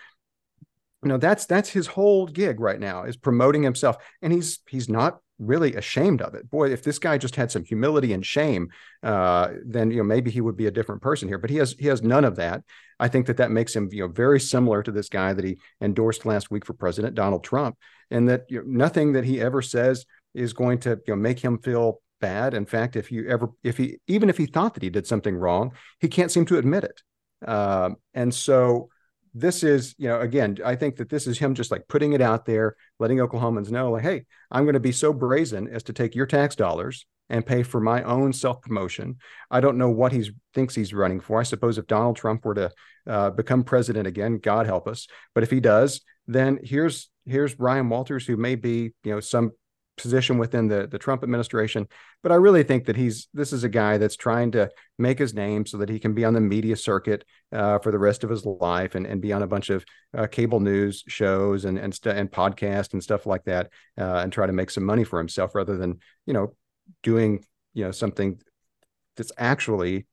you 1.05 1.09
know 1.09 1.19
that's 1.19 1.47
that's 1.47 1.69
his 1.69 1.87
whole 1.87 2.27
gig 2.27 2.61
right 2.61 2.81
now 2.81 3.05
is 3.05 3.17
promoting 3.17 3.62
himself 3.62 3.97
and 4.23 4.33
he's 4.33 4.61
he's 4.69 4.88
not 4.88 5.19
really 5.38 5.75
ashamed 5.75 6.23
of 6.23 6.35
it. 6.35 6.49
Boy, 6.51 6.73
if 6.73 6.83
this 6.83 6.99
guy 6.99 7.19
just 7.19 7.37
had 7.37 7.51
some 7.51 7.64
humility 7.64 8.12
and 8.12 8.25
shame, 8.25 8.69
uh, 9.03 9.49
then 9.64 9.90
you 9.90 9.99
know 9.99 10.05
maybe 10.05 10.31
he 10.31 10.40
would 10.40 10.57
be 10.57 10.67
a 10.67 10.71
different 10.71 11.03
person 11.03 11.29
here. 11.29 11.38
But 11.38 11.51
he 11.51 11.57
has 11.57 11.75
he 11.79 11.87
has 11.87 12.03
none 12.03 12.25
of 12.25 12.37
that. 12.37 12.62
I 13.01 13.09
think 13.09 13.27
that 13.27 13.37
that 13.38 13.51
makes 13.51 13.75
him 13.75 13.88
you 13.93 14.03
know 14.03 14.09
very 14.09 14.40
similar 14.40 14.83
to 14.83 14.93
this 14.93 15.09
guy 15.09 15.33
that 15.33 15.45
he 15.45 15.59
endorsed 15.81 16.27
last 16.27 16.51
week 16.51 16.64
for 16.64 16.75
President 16.75 17.14
Donald 17.14 17.45
Trump, 17.45 17.77
and 18.11 18.29
that 18.29 18.45
you 18.49 18.59
know, 18.59 18.64
nothing 18.67 19.12
that 19.12 19.25
he 19.25 19.40
ever 19.40 19.62
says 19.62 20.05
is 20.35 20.53
going 20.53 20.79
to 20.81 20.90
you 21.07 21.14
know 21.14 21.17
make 21.17 21.40
him 21.40 21.59
feel 21.59 22.01
bad. 22.21 22.55
In 22.55 22.67
fact, 22.67 22.97
if 22.97 23.11
you 23.11 23.29
ever 23.29 23.49
if 23.62 23.77
he 23.77 23.99
even 24.07 24.31
if 24.31 24.38
he 24.38 24.47
thought 24.47 24.75
that 24.75 24.83
he 24.83 24.90
did 24.90 25.07
something 25.07 25.37
wrong, 25.37 25.73
he 26.01 26.09
can't 26.09 26.31
seem 26.31 26.47
to 26.47 26.59
admit 26.59 26.85
it. 26.85 27.03
Uh, 27.47 27.90
and 28.14 28.33
so 28.33 28.88
this 29.35 29.64
is, 29.64 29.94
you 29.99 30.09
know, 30.09 30.20
again, 30.20 30.59
I 30.64 30.77
think 30.77 30.97
that 30.97 31.11
this 31.11 31.27
is 31.27 31.38
him 31.38 31.55
just 31.55 31.73
like 31.73 31.88
putting 31.88 32.12
it 32.12 32.20
out 32.20 32.47
there, 32.47 32.77
letting 33.01 33.18
Oklahomans 33.18 33.70
know, 33.70 33.90
like, 33.90 34.05
hey, 34.05 34.25
I'm 34.51 34.64
going 34.64 34.75
to 34.75 34.81
be 34.81 34.92
so 34.92 35.12
brazen 35.12 35.68
as 35.68 35.83
to 35.85 35.92
take 35.92 36.14
your 36.14 36.27
tax 36.27 36.55
dollars 36.55 37.05
and 37.29 37.44
pay 37.44 37.62
for 37.62 37.81
my 37.81 38.03
own 38.05 38.33
self 38.33 38.62
promotion. 38.62 39.16
I 39.51 39.61
don't 39.61 39.79
know 39.79 39.90
what 39.90 40.12
he 40.12 40.31
thinks 40.55 40.75
he's 40.75 40.94
running 40.94 41.20
for. 41.20 41.40
I 41.40 41.44
suppose 41.44 41.79
if 41.79 41.87
Donald 41.87 42.16
Trump 42.16 42.44
were 42.44 42.55
to 42.55 42.70
uh, 43.09 43.31
become 43.31 43.64
president 43.64 44.07
again, 44.07 44.38
God 44.38 44.66
help 44.66 44.87
us. 44.87 45.09
But 45.35 45.42
if 45.42 45.51
he 45.51 45.61
does, 45.61 46.01
then 46.27 46.61
here's 46.62 47.11
here's 47.27 47.59
Ryan 47.59 47.88
Walters, 47.88 48.27
who 48.27 48.37
may 48.37 48.55
be, 48.55 48.92
you 49.03 49.12
know, 49.12 49.20
some 49.20 49.53
position 49.96 50.38
within 50.38 50.68
the 50.68 50.87
the 50.87 50.98
Trump 50.98 51.22
administration. 51.22 51.87
But 52.22 52.33
I 52.33 52.37
really 52.37 52.62
think 52.62 52.87
that 52.87 52.96
he's 52.96 53.28
this 53.33 53.52
is 53.52 53.64
a 53.64 53.68
guy 53.68 53.98
that's 53.98 54.16
trying 54.16 54.50
to 54.52 54.70
make 54.98 55.18
his 55.18 55.35
name 55.35 55.66
so 55.66 55.78
that 55.78 55.88
he 55.88 55.98
can 55.98 56.14
be 56.14 56.24
on 56.24 56.35
the 56.35 56.40
media 56.40 56.76
circuit 56.76 57.24
uh, 57.52 57.78
for 57.78 57.92
the 57.92 57.98
rest 57.98 58.24
of 58.24 58.30
his 58.30 58.44
life 58.44 58.94
and, 58.94 59.07
and 59.07 59.20
be 59.20 59.33
on 59.33 59.42
a 59.42 59.46
bunch 59.46 59.70
of 59.70 59.85
uh, 60.16 60.26
cable 60.26 60.61
news 60.61 61.04
shows 61.07 61.64
and 61.64 61.78
and 61.78 61.94
st- 61.94 62.16
and 62.16 62.30
podcast 62.30 62.92
and 62.92 63.02
stuff 63.02 63.26
like 63.26 63.44
that 63.44 63.70
uh, 63.98 64.16
and 64.16 64.33
try 64.33 64.46
to 64.46 64.52
make 64.52 64.70
some 64.70 64.85
money 64.85 65.04
for 65.04 65.18
himself 65.18 65.54
rather 65.54 65.76
than 65.76 65.98
you 66.26 66.33
know 66.33 66.54
doing 67.02 67.44
you 67.72 67.85
know 67.85 67.90
something 67.90 68.40
that's 69.16 69.33
actually 69.38 70.07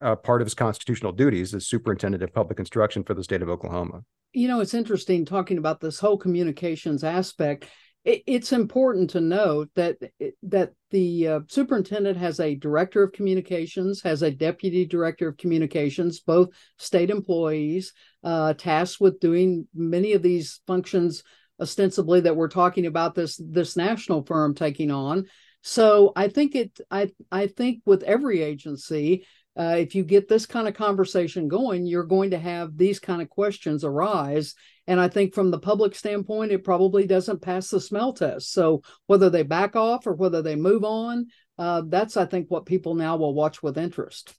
uh, 0.00 0.16
part 0.16 0.40
of 0.40 0.46
his 0.46 0.54
constitutional 0.54 1.12
duties 1.12 1.54
as 1.54 1.66
superintendent 1.66 2.22
of 2.22 2.32
public 2.32 2.58
instruction 2.58 3.02
for 3.02 3.14
the 3.14 3.24
state 3.24 3.42
of 3.42 3.48
Oklahoma. 3.48 4.02
You 4.32 4.48
know, 4.48 4.60
it's 4.60 4.74
interesting 4.74 5.24
talking 5.24 5.58
about 5.58 5.80
this 5.80 5.98
whole 5.98 6.18
communications 6.18 7.02
aspect 7.02 7.66
it's 8.08 8.52
important 8.52 9.10
to 9.10 9.20
note 9.20 9.68
that 9.74 9.98
that 10.44 10.72
the 10.90 11.28
uh, 11.28 11.40
superintendent 11.46 12.16
has 12.16 12.40
a 12.40 12.54
director 12.54 13.02
of 13.02 13.12
communications, 13.12 14.00
has 14.02 14.22
a 14.22 14.30
deputy 14.30 14.86
director 14.86 15.28
of 15.28 15.36
communications, 15.36 16.20
both 16.20 16.48
state 16.78 17.10
employees 17.10 17.92
uh, 18.24 18.54
tasked 18.54 19.00
with 19.00 19.20
doing 19.20 19.68
many 19.74 20.14
of 20.14 20.22
these 20.22 20.60
functions 20.66 21.22
ostensibly 21.60 22.20
that 22.20 22.36
we're 22.36 22.48
talking 22.48 22.86
about 22.86 23.14
this 23.14 23.40
this 23.44 23.76
national 23.76 24.24
firm 24.24 24.54
taking 24.54 24.90
on. 24.90 25.26
So 25.62 26.12
I 26.16 26.28
think 26.28 26.54
it 26.54 26.80
I 26.90 27.10
I 27.30 27.46
think 27.48 27.82
with 27.84 28.02
every 28.04 28.40
agency 28.42 29.26
uh, 29.58 29.74
if 29.76 29.94
you 29.94 30.04
get 30.04 30.28
this 30.28 30.46
kind 30.46 30.68
of 30.68 30.74
conversation 30.74 31.48
going, 31.48 31.84
you're 31.84 32.04
going 32.04 32.30
to 32.30 32.38
have 32.38 32.76
these 32.76 33.00
kind 33.00 33.20
of 33.20 33.28
questions 33.28 33.82
arise. 33.82 34.54
And 34.86 35.00
I 35.00 35.08
think 35.08 35.34
from 35.34 35.50
the 35.50 35.58
public 35.58 35.96
standpoint, 35.96 36.52
it 36.52 36.64
probably 36.64 37.06
doesn't 37.06 37.42
pass 37.42 37.68
the 37.68 37.80
smell 37.80 38.12
test. 38.12 38.52
So 38.52 38.82
whether 39.06 39.28
they 39.28 39.42
back 39.42 39.74
off 39.74 40.06
or 40.06 40.14
whether 40.14 40.42
they 40.42 40.54
move 40.54 40.84
on, 40.84 41.26
uh, 41.58 41.82
that's, 41.86 42.16
I 42.16 42.24
think, 42.24 42.46
what 42.48 42.66
people 42.66 42.94
now 42.94 43.16
will 43.16 43.34
watch 43.34 43.62
with 43.62 43.76
interest. 43.76 44.34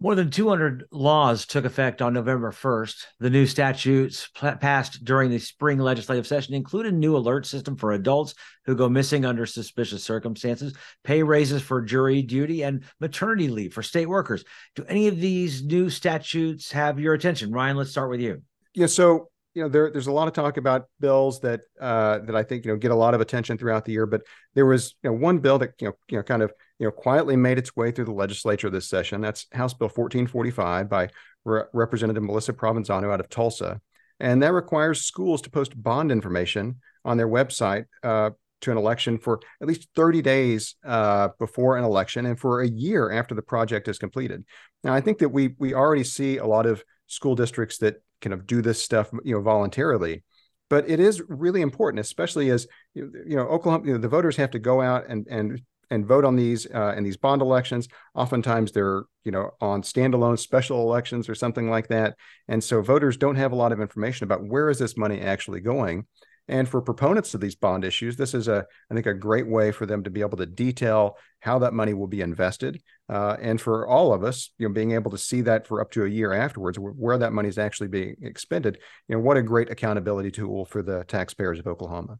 More 0.00 0.14
than 0.14 0.30
200 0.30 0.84
laws 0.92 1.44
took 1.44 1.64
effect 1.64 2.00
on 2.00 2.12
November 2.12 2.52
1st. 2.52 3.04
The 3.18 3.30
new 3.30 3.46
statutes 3.46 4.28
passed 4.32 5.04
during 5.04 5.28
the 5.28 5.40
spring 5.40 5.78
legislative 5.80 6.24
session 6.24 6.54
include 6.54 6.86
a 6.86 6.92
new 6.92 7.16
alert 7.16 7.46
system 7.46 7.76
for 7.76 7.90
adults 7.90 8.34
who 8.64 8.76
go 8.76 8.88
missing 8.88 9.24
under 9.24 9.44
suspicious 9.44 10.04
circumstances, 10.04 10.72
pay 11.02 11.24
raises 11.24 11.62
for 11.62 11.82
jury 11.82 12.22
duty, 12.22 12.62
and 12.62 12.84
maternity 13.00 13.48
leave 13.48 13.74
for 13.74 13.82
state 13.82 14.06
workers. 14.06 14.44
Do 14.76 14.84
any 14.84 15.08
of 15.08 15.18
these 15.18 15.64
new 15.64 15.90
statutes 15.90 16.70
have 16.70 17.00
your 17.00 17.14
attention? 17.14 17.50
Ryan, 17.50 17.76
let's 17.76 17.90
start 17.90 18.08
with 18.08 18.20
you. 18.20 18.42
Yeah, 18.74 18.86
so 18.86 19.30
you 19.54 19.62
know 19.62 19.68
there, 19.68 19.90
there's 19.90 20.06
a 20.06 20.12
lot 20.12 20.28
of 20.28 20.34
talk 20.34 20.58
about 20.58 20.86
bills 21.00 21.40
that 21.40 21.62
uh, 21.80 22.20
that 22.20 22.36
I 22.36 22.44
think 22.44 22.64
you 22.64 22.70
know 22.70 22.76
get 22.76 22.92
a 22.92 22.94
lot 22.94 23.14
of 23.14 23.20
attention 23.20 23.58
throughout 23.58 23.84
the 23.84 23.90
year, 23.90 24.06
but 24.06 24.22
there 24.54 24.66
was 24.66 24.94
you 25.02 25.10
know 25.10 25.16
one 25.16 25.38
bill 25.38 25.58
that 25.58 25.72
you 25.80 25.88
know 25.88 25.94
you 26.08 26.18
know 26.18 26.22
kind 26.22 26.42
of 26.42 26.52
you 26.78 26.86
know, 26.86 26.90
quietly 26.90 27.36
made 27.36 27.58
its 27.58 27.74
way 27.76 27.90
through 27.90 28.04
the 28.04 28.12
legislature 28.12 28.70
this 28.70 28.88
session. 28.88 29.20
That's 29.20 29.46
House 29.52 29.74
Bill 29.74 29.88
1445 29.88 30.88
by 30.88 31.08
Re- 31.44 31.64
Representative 31.72 32.22
Melissa 32.22 32.52
Provenzano 32.52 33.12
out 33.12 33.20
of 33.20 33.28
Tulsa. 33.28 33.80
And 34.20 34.42
that 34.42 34.52
requires 34.52 35.02
schools 35.02 35.42
to 35.42 35.50
post 35.50 35.80
bond 35.80 36.10
information 36.10 36.76
on 37.04 37.16
their 37.16 37.28
website 37.28 37.86
uh, 38.02 38.30
to 38.60 38.70
an 38.72 38.76
election 38.76 39.18
for 39.18 39.40
at 39.60 39.68
least 39.68 39.88
30 39.94 40.22
days 40.22 40.74
uh, 40.84 41.28
before 41.38 41.76
an 41.76 41.84
election 41.84 42.26
and 42.26 42.38
for 42.38 42.60
a 42.60 42.68
year 42.68 43.12
after 43.12 43.34
the 43.34 43.42
project 43.42 43.86
is 43.86 43.98
completed. 43.98 44.44
Now, 44.82 44.92
I 44.94 45.00
think 45.00 45.18
that 45.18 45.28
we 45.28 45.54
we 45.58 45.74
already 45.74 46.04
see 46.04 46.38
a 46.38 46.46
lot 46.46 46.66
of 46.66 46.82
school 47.06 47.36
districts 47.36 47.78
that 47.78 48.02
kind 48.20 48.34
of 48.34 48.46
do 48.46 48.60
this 48.60 48.82
stuff, 48.82 49.10
you 49.24 49.34
know, 49.34 49.40
voluntarily 49.40 50.24
but 50.70 50.88
it 50.88 51.00
is 51.00 51.22
really 51.28 51.62
important, 51.62 52.00
especially 52.00 52.50
as 52.50 52.66
you 52.94 53.10
know, 53.24 53.46
Oklahoma, 53.48 53.86
you 53.86 53.92
know, 53.92 53.98
the 53.98 54.08
voters 54.08 54.36
have 54.36 54.50
to 54.52 54.58
go 54.58 54.80
out 54.80 55.06
and 55.08 55.26
and 55.28 55.62
and 55.90 56.06
vote 56.06 56.24
on 56.24 56.36
these 56.36 56.66
uh, 56.74 56.94
in 56.96 57.04
these 57.04 57.16
bond 57.16 57.42
elections. 57.42 57.88
Oftentimes 58.14 58.72
they're 58.72 59.04
you 59.24 59.32
know 59.32 59.50
on 59.60 59.82
standalone 59.82 60.38
special 60.38 60.80
elections 60.80 61.28
or 61.28 61.34
something 61.34 61.70
like 61.70 61.88
that, 61.88 62.16
and 62.48 62.62
so 62.62 62.82
voters 62.82 63.16
don't 63.16 63.36
have 63.36 63.52
a 63.52 63.56
lot 63.56 63.72
of 63.72 63.80
information 63.80 64.24
about 64.24 64.46
where 64.46 64.70
is 64.70 64.78
this 64.78 64.96
money 64.96 65.20
actually 65.20 65.60
going. 65.60 66.06
And 66.50 66.66
for 66.66 66.80
proponents 66.80 67.34
of 67.34 67.42
these 67.42 67.54
bond 67.54 67.84
issues, 67.84 68.16
this 68.16 68.32
is 68.32 68.48
a 68.48 68.66
I 68.90 68.94
think 68.94 69.06
a 69.06 69.14
great 69.14 69.46
way 69.46 69.70
for 69.70 69.84
them 69.84 70.02
to 70.04 70.10
be 70.10 70.22
able 70.22 70.38
to 70.38 70.46
detail 70.46 71.16
how 71.40 71.58
that 71.60 71.74
money 71.74 71.92
will 71.92 72.06
be 72.06 72.22
invested, 72.22 72.80
uh, 73.08 73.36
and 73.40 73.60
for 73.60 73.86
all 73.86 74.12
of 74.14 74.24
us, 74.24 74.50
you 74.58 74.66
know, 74.66 74.72
being 74.72 74.92
able 74.92 75.10
to 75.10 75.18
see 75.18 75.42
that 75.42 75.66
for 75.66 75.80
up 75.80 75.90
to 75.92 76.04
a 76.04 76.08
year 76.08 76.32
afterwards, 76.32 76.78
where 76.78 77.18
that 77.18 77.32
money 77.32 77.48
is 77.48 77.58
actually 77.58 77.88
being 77.88 78.16
expended. 78.22 78.78
You 79.08 79.16
know, 79.16 79.22
what 79.22 79.36
a 79.36 79.42
great 79.42 79.70
accountability 79.70 80.30
tool 80.30 80.64
for 80.64 80.82
the 80.82 81.04
taxpayers 81.04 81.58
of 81.58 81.66
Oklahoma. 81.66 82.18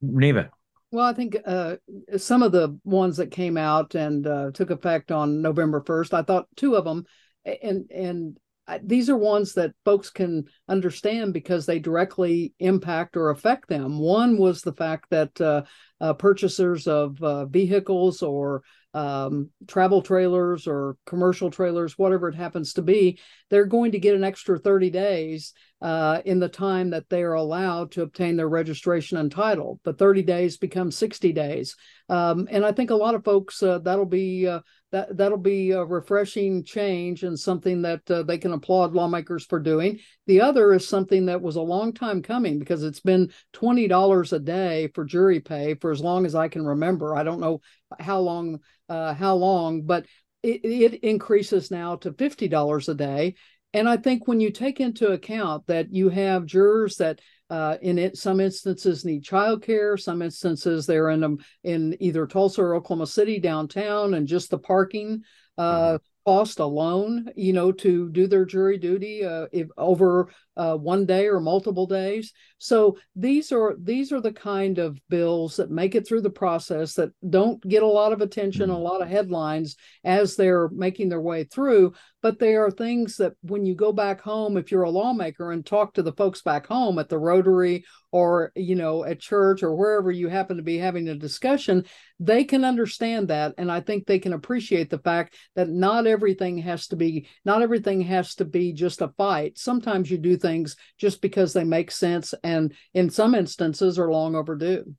Neva. 0.00 0.50
Well, 0.90 1.04
I 1.04 1.12
think 1.12 1.36
uh, 1.44 1.76
some 2.16 2.42
of 2.42 2.52
the 2.52 2.78
ones 2.84 3.18
that 3.18 3.30
came 3.30 3.56
out 3.58 3.94
and 3.94 4.26
uh, 4.26 4.50
took 4.52 4.70
effect 4.70 5.12
on 5.12 5.42
November 5.42 5.80
1st, 5.82 6.14
I 6.14 6.22
thought 6.22 6.46
two 6.56 6.76
of 6.76 6.84
them, 6.84 7.04
and 7.44 7.90
and 7.90 8.38
these 8.82 9.08
are 9.08 9.16
ones 9.16 9.54
that 9.54 9.72
folks 9.84 10.10
can 10.10 10.44
understand 10.68 11.32
because 11.32 11.64
they 11.64 11.78
directly 11.78 12.52
impact 12.58 13.16
or 13.16 13.30
affect 13.30 13.68
them. 13.68 13.98
One 13.98 14.36
was 14.36 14.60
the 14.60 14.74
fact 14.74 15.06
that 15.10 15.40
uh, 15.40 15.62
uh, 16.00 16.12
purchasers 16.14 16.86
of 16.86 17.22
uh, 17.22 17.46
vehicles 17.46 18.22
or 18.22 18.62
um, 18.92 19.50
travel 19.66 20.02
trailers 20.02 20.66
or 20.66 20.96
commercial 21.06 21.50
trailers, 21.50 21.96
whatever 21.96 22.28
it 22.28 22.34
happens 22.34 22.74
to 22.74 22.82
be, 22.82 23.18
they're 23.48 23.64
going 23.64 23.92
to 23.92 23.98
get 23.98 24.14
an 24.14 24.24
extra 24.24 24.58
30 24.58 24.90
days 24.90 25.54
uh, 25.80 26.20
in 26.24 26.40
the 26.40 26.48
time 26.48 26.90
that 26.90 27.08
they 27.08 27.22
are 27.22 27.34
allowed 27.34 27.92
to 27.92 28.02
obtain 28.02 28.36
their 28.36 28.48
registration 28.48 29.16
and 29.16 29.30
title. 29.30 29.80
The 29.84 29.92
30 29.92 30.22
days 30.22 30.56
becomes 30.56 30.96
60 30.96 31.32
days. 31.32 31.76
Um, 32.08 32.48
and 32.50 32.64
I 32.64 32.72
think 32.72 32.90
a 32.90 32.96
lot 32.96 33.14
of 33.14 33.24
folks, 33.24 33.62
uh, 33.62 33.78
that'll 33.78 34.04
be 34.04 34.46
uh, 34.46 34.60
that 34.90 35.16
that'll 35.16 35.38
be 35.38 35.72
a 35.72 35.84
refreshing 35.84 36.64
change 36.64 37.22
and 37.22 37.38
something 37.38 37.82
that 37.82 38.10
uh, 38.10 38.22
they 38.22 38.38
can 38.38 38.52
applaud 38.52 38.94
lawmakers 38.94 39.44
for 39.44 39.60
doing. 39.60 40.00
The 40.26 40.40
other 40.40 40.72
is 40.72 40.88
something 40.88 41.26
that 41.26 41.42
was 41.42 41.56
a 41.56 41.62
long 41.62 41.92
time 41.92 42.22
coming 42.22 42.58
because 42.58 42.82
it's 42.82 43.00
been 43.00 43.30
twenty 43.52 43.86
dollars 43.86 44.32
a 44.32 44.38
day 44.38 44.88
for 44.94 45.04
jury 45.04 45.40
pay 45.40 45.74
for 45.74 45.90
as 45.90 46.00
long 46.00 46.24
as 46.24 46.34
I 46.34 46.48
can 46.48 46.64
remember. 46.64 47.14
I 47.14 47.22
don't 47.22 47.40
know 47.40 47.60
how 48.00 48.20
long 48.20 48.60
uh, 48.88 49.12
how 49.14 49.34
long, 49.34 49.82
but 49.82 50.06
it, 50.42 50.64
it 50.64 51.04
increases 51.04 51.70
now 51.70 51.96
to 51.96 52.12
fifty 52.14 52.48
dollars 52.48 52.88
a 52.88 52.94
day. 52.94 53.34
And 53.74 53.88
I 53.88 53.96
think 53.96 54.26
when 54.26 54.40
you 54.40 54.50
take 54.50 54.80
into 54.80 55.08
account 55.08 55.66
that 55.66 55.92
you 55.92 56.08
have 56.08 56.46
jurors 56.46 56.96
that 56.96 57.20
uh, 57.50 57.76
in 57.80 57.98
it, 57.98 58.16
some 58.16 58.40
instances 58.40 59.04
need 59.04 59.24
childcare. 59.24 59.98
Some 59.98 60.22
instances 60.22 60.86
they're 60.86 61.10
in 61.10 61.20
them 61.20 61.38
in 61.64 61.96
either 62.00 62.26
Tulsa 62.26 62.62
or 62.62 62.74
Oklahoma 62.74 63.06
City 63.06 63.38
downtown, 63.38 64.14
and 64.14 64.26
just 64.26 64.50
the 64.50 64.58
parking. 64.58 65.22
Uh, 65.56 65.94
mm-hmm 65.94 65.96
cost 66.28 66.58
alone, 66.58 67.26
you 67.36 67.54
know, 67.54 67.72
to 67.72 68.10
do 68.10 68.26
their 68.26 68.44
jury 68.44 68.76
duty 68.76 69.24
uh, 69.24 69.46
if 69.50 69.66
over 69.78 70.28
uh, 70.58 70.76
one 70.76 71.06
day 71.06 71.26
or 71.26 71.40
multiple 71.40 71.86
days. 71.86 72.34
So 72.58 72.98
these 73.16 73.50
are 73.50 73.74
these 73.82 74.12
are 74.12 74.20
the 74.20 74.34
kind 74.34 74.76
of 74.76 75.00
bills 75.08 75.56
that 75.56 75.70
make 75.70 75.94
it 75.94 76.06
through 76.06 76.20
the 76.20 76.28
process 76.28 76.92
that 76.94 77.12
don't 77.30 77.66
get 77.66 77.82
a 77.82 77.86
lot 77.86 78.12
of 78.12 78.20
attention, 78.20 78.68
mm-hmm. 78.68 78.76
a 78.76 78.78
lot 78.78 79.00
of 79.00 79.08
headlines 79.08 79.76
as 80.04 80.36
they're 80.36 80.68
making 80.68 81.08
their 81.08 81.22
way 81.22 81.44
through. 81.44 81.94
But 82.20 82.40
they 82.40 82.56
are 82.56 82.70
things 82.70 83.16
that 83.18 83.34
when 83.42 83.64
you 83.64 83.76
go 83.76 83.92
back 83.92 84.20
home, 84.20 84.56
if 84.56 84.72
you're 84.72 84.82
a 84.82 84.90
lawmaker 84.90 85.52
and 85.52 85.64
talk 85.64 85.94
to 85.94 86.02
the 86.02 86.12
folks 86.12 86.42
back 86.42 86.66
home 86.66 86.98
at 86.98 87.08
the 87.08 87.18
Rotary 87.18 87.84
or 88.10 88.52
you 88.56 88.74
know 88.74 89.04
at 89.04 89.20
church 89.20 89.62
or 89.62 89.74
wherever 89.74 90.10
you 90.10 90.28
happen 90.28 90.56
to 90.56 90.62
be 90.62 90.78
having 90.78 91.08
a 91.08 91.14
discussion 91.14 91.84
they 92.20 92.42
can 92.42 92.64
understand 92.64 93.28
that. 93.28 93.54
And 93.58 93.70
i 93.70 93.80
think 93.80 94.06
they 94.06 94.18
can 94.18 94.32
appreciate 94.32 94.90
the 94.90 94.98
fact 94.98 95.36
that 95.54 95.68
not 95.68 96.06
everything 96.06 96.58
has 96.58 96.88
to 96.88 96.96
be 96.96 97.28
not 97.44 97.62
everything 97.62 98.00
has 98.02 98.34
to 98.36 98.44
be 98.44 98.72
just 98.72 99.00
a 99.00 99.08
fight. 99.16 99.58
Sometimes 99.58 100.10
you 100.10 100.18
do 100.18 100.36
things 100.36 100.76
just 100.98 101.20
because 101.20 101.52
they 101.52 101.64
make 101.64 101.90
sense 101.90 102.34
and 102.42 102.74
in 102.94 103.10
some 103.10 103.34
instances 103.34 103.98
are 103.98 104.10
long 104.10 104.34
overdue. 104.34 104.94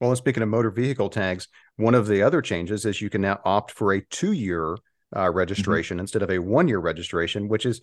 Well 0.00 0.16
speaking 0.16 0.42
of 0.42 0.48
motor 0.48 0.70
vehicle 0.70 1.10
tags 1.10 1.48
one 1.76 1.94
of 1.94 2.06
the 2.06 2.22
other 2.22 2.40
changes 2.40 2.86
is 2.86 3.00
you 3.00 3.10
can 3.10 3.22
now 3.22 3.40
opt 3.44 3.72
for 3.72 3.92
a 3.92 4.04
two-year 4.06 4.76
uh, 5.16 5.30
registration 5.30 5.96
mm-hmm. 5.96 6.02
instead 6.02 6.22
of 6.22 6.30
a 6.30 6.38
one-year 6.38 6.78
registration 6.78 7.48
which 7.48 7.66
is 7.66 7.80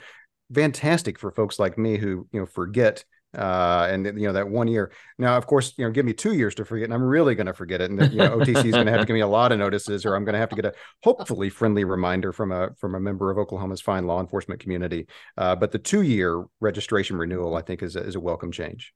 fantastic 0.53 1.19
for 1.19 1.31
folks 1.31 1.59
like 1.59 1.77
me 1.77 1.97
who 1.97 2.27
you 2.31 2.39
know 2.39 2.45
forget 2.45 3.03
uh, 3.37 3.87
and 3.89 4.05
you 4.05 4.25
know 4.27 4.33
that 4.33 4.49
one 4.49 4.67
year. 4.67 4.91
Now, 5.17 5.37
of 5.37 5.45
course, 5.45 5.73
you 5.77 5.85
know, 5.85 5.91
give 5.91 6.05
me 6.05 6.13
two 6.13 6.33
years 6.33 6.55
to 6.55 6.65
forget, 6.65 6.85
and 6.85 6.93
I'm 6.93 7.03
really 7.03 7.35
going 7.35 7.47
to 7.47 7.53
forget 7.53 7.81
it. 7.81 7.91
And 7.91 8.11
you 8.11 8.17
know, 8.17 8.39
OTC 8.39 8.65
is 8.65 8.71
going 8.71 8.85
to 8.85 8.91
have 8.91 9.01
to 9.01 9.05
give 9.05 9.13
me 9.13 9.19
a 9.19 9.27
lot 9.27 9.51
of 9.51 9.59
notices, 9.59 10.05
or 10.05 10.15
I'm 10.15 10.25
going 10.25 10.33
to 10.33 10.39
have 10.39 10.49
to 10.49 10.55
get 10.55 10.65
a 10.65 10.73
hopefully 11.03 11.49
friendly 11.49 11.83
reminder 11.83 12.33
from 12.33 12.51
a 12.51 12.71
from 12.79 12.95
a 12.95 12.99
member 12.99 13.29
of 13.29 13.37
Oklahoma's 13.37 13.81
fine 13.81 14.07
law 14.07 14.19
enforcement 14.19 14.59
community. 14.59 15.07
Uh, 15.37 15.55
but 15.55 15.71
the 15.71 15.79
two 15.79 16.01
year 16.01 16.43
registration 16.59 17.17
renewal, 17.17 17.55
I 17.55 17.61
think, 17.61 17.83
is 17.83 17.95
a, 17.95 18.01
is 18.01 18.15
a 18.15 18.19
welcome 18.19 18.51
change. 18.51 18.93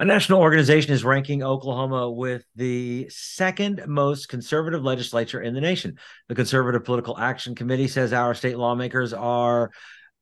A 0.00 0.04
national 0.06 0.40
organization 0.40 0.94
is 0.94 1.04
ranking 1.04 1.42
Oklahoma 1.42 2.10
with 2.10 2.46
the 2.56 3.06
second 3.10 3.84
most 3.86 4.30
conservative 4.30 4.82
legislature 4.82 5.42
in 5.42 5.52
the 5.52 5.60
nation. 5.60 5.98
The 6.30 6.34
Conservative 6.34 6.84
Political 6.84 7.18
Action 7.18 7.54
Committee 7.54 7.86
says 7.86 8.14
our 8.14 8.34
state 8.34 8.56
lawmakers 8.56 9.12
are 9.12 9.70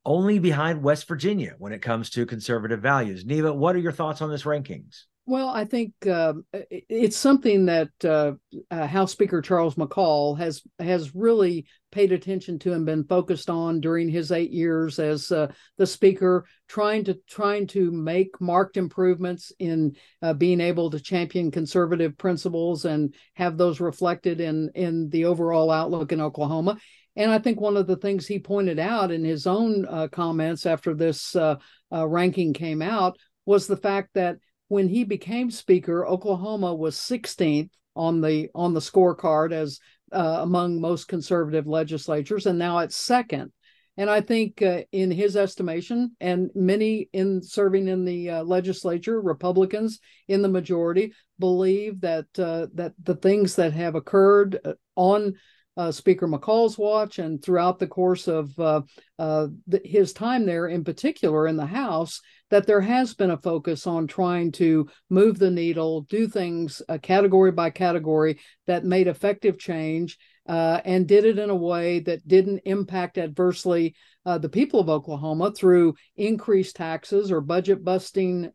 only 0.04 0.40
behind 0.40 0.82
West 0.82 1.06
Virginia 1.06 1.54
when 1.58 1.72
it 1.72 1.80
comes 1.80 2.10
to 2.10 2.26
conservative 2.26 2.80
values. 2.80 3.24
Neva, 3.24 3.54
what 3.54 3.76
are 3.76 3.78
your 3.78 3.92
thoughts 3.92 4.20
on 4.20 4.30
this 4.30 4.42
rankings? 4.42 5.04
Well, 5.26 5.48
I 5.48 5.64
think 5.64 5.92
uh, 6.08 6.32
it's 6.70 7.16
something 7.16 7.66
that 7.66 7.90
uh, 8.04 8.32
uh, 8.72 8.86
House 8.88 9.12
Speaker 9.12 9.40
Charles 9.40 9.76
McCall 9.76 10.36
has 10.38 10.60
has 10.80 11.14
really 11.14 11.66
paid 11.90 12.12
attention 12.12 12.58
to 12.60 12.72
and 12.72 12.84
been 12.84 13.04
focused 13.04 13.48
on 13.48 13.80
during 13.80 14.08
his 14.08 14.30
eight 14.30 14.50
years 14.50 14.98
as 14.98 15.32
uh, 15.32 15.50
the 15.76 15.86
Speaker, 15.86 16.44
trying 16.68 17.04
to 17.04 17.18
trying 17.28 17.66
to 17.68 17.90
make 17.90 18.40
marked 18.40 18.76
improvements 18.76 19.52
in 19.58 19.96
uh, 20.22 20.34
being 20.34 20.60
able 20.60 20.90
to 20.90 21.00
champion 21.00 21.50
conservative 21.50 22.16
principles 22.18 22.84
and 22.84 23.14
have 23.34 23.56
those 23.56 23.80
reflected 23.80 24.40
in 24.40 24.70
in 24.74 25.08
the 25.10 25.24
overall 25.24 25.70
outlook 25.70 26.12
in 26.12 26.20
Oklahoma. 26.20 26.76
And 27.16 27.30
I 27.32 27.38
think 27.38 27.60
one 27.60 27.76
of 27.76 27.86
the 27.86 27.96
things 27.96 28.26
he 28.26 28.38
pointed 28.38 28.78
out 28.78 29.10
in 29.10 29.24
his 29.24 29.46
own 29.46 29.84
uh, 29.86 30.06
comments 30.06 30.66
after 30.66 30.94
this 30.94 31.34
uh, 31.34 31.56
uh, 31.92 32.06
ranking 32.06 32.52
came 32.52 32.80
out 32.80 33.18
was 33.44 33.66
the 33.66 33.76
fact 33.76 34.10
that 34.14 34.36
when 34.68 34.88
he 34.88 35.02
became 35.02 35.50
speaker, 35.50 36.06
Oklahoma 36.06 36.74
was 36.74 36.96
16th 36.96 37.70
on 37.96 38.20
the 38.20 38.48
on 38.54 38.74
the 38.74 38.80
scorecard 38.80 39.52
as 39.52 39.80
uh, 40.12 40.38
among 40.40 40.80
most 40.80 41.08
conservative 41.08 41.66
legislatures, 41.66 42.46
and 42.46 42.58
now 42.58 42.78
it's 42.78 42.96
second. 42.96 43.52
And 43.96 44.08
I 44.08 44.20
think, 44.20 44.62
uh, 44.62 44.82
in 44.92 45.10
his 45.10 45.36
estimation, 45.36 46.14
and 46.20 46.50
many 46.54 47.08
in 47.12 47.42
serving 47.42 47.88
in 47.88 48.04
the 48.04 48.30
uh, 48.30 48.42
legislature, 48.44 49.20
Republicans 49.20 49.98
in 50.28 50.40
the 50.40 50.48
majority 50.48 51.12
believe 51.40 52.00
that 52.02 52.26
that 52.34 52.92
the 53.02 53.16
things 53.16 53.56
that 53.56 53.72
have 53.72 53.96
occurred 53.96 54.60
on 54.94 55.34
uh, 55.78 55.92
Speaker 55.92 56.26
McCall's 56.26 56.76
watch 56.76 57.20
and 57.20 57.40
throughout 57.40 57.78
the 57.78 57.86
course 57.86 58.26
of 58.26 58.58
uh, 58.58 58.82
uh, 59.18 59.46
the, 59.68 59.80
his 59.84 60.12
time 60.12 60.44
there, 60.44 60.66
in 60.66 60.82
particular 60.82 61.46
in 61.46 61.56
the 61.56 61.66
House, 61.66 62.20
that 62.50 62.66
there 62.66 62.80
has 62.80 63.14
been 63.14 63.30
a 63.30 63.36
focus 63.38 63.86
on 63.86 64.06
trying 64.06 64.52
to 64.52 64.88
move 65.10 65.38
the 65.38 65.50
needle, 65.50 66.02
do 66.02 66.26
things 66.26 66.82
uh, 66.88 66.98
category 66.98 67.52
by 67.52 67.70
category 67.70 68.38
that 68.66 68.84
made 68.84 69.06
effective 69.06 69.58
change. 69.58 70.18
Uh, 70.48 70.80
and 70.86 71.06
did 71.06 71.26
it 71.26 71.38
in 71.38 71.50
a 71.50 71.54
way 71.54 72.00
that 72.00 72.26
didn't 72.26 72.62
impact 72.64 73.18
adversely 73.18 73.94
uh, 74.24 74.38
the 74.38 74.48
people 74.48 74.80
of 74.80 74.88
Oklahoma 74.88 75.52
through 75.52 75.94
increased 76.16 76.74
taxes 76.74 77.30
or 77.30 77.42
budget 77.42 77.84
busting 77.84 78.50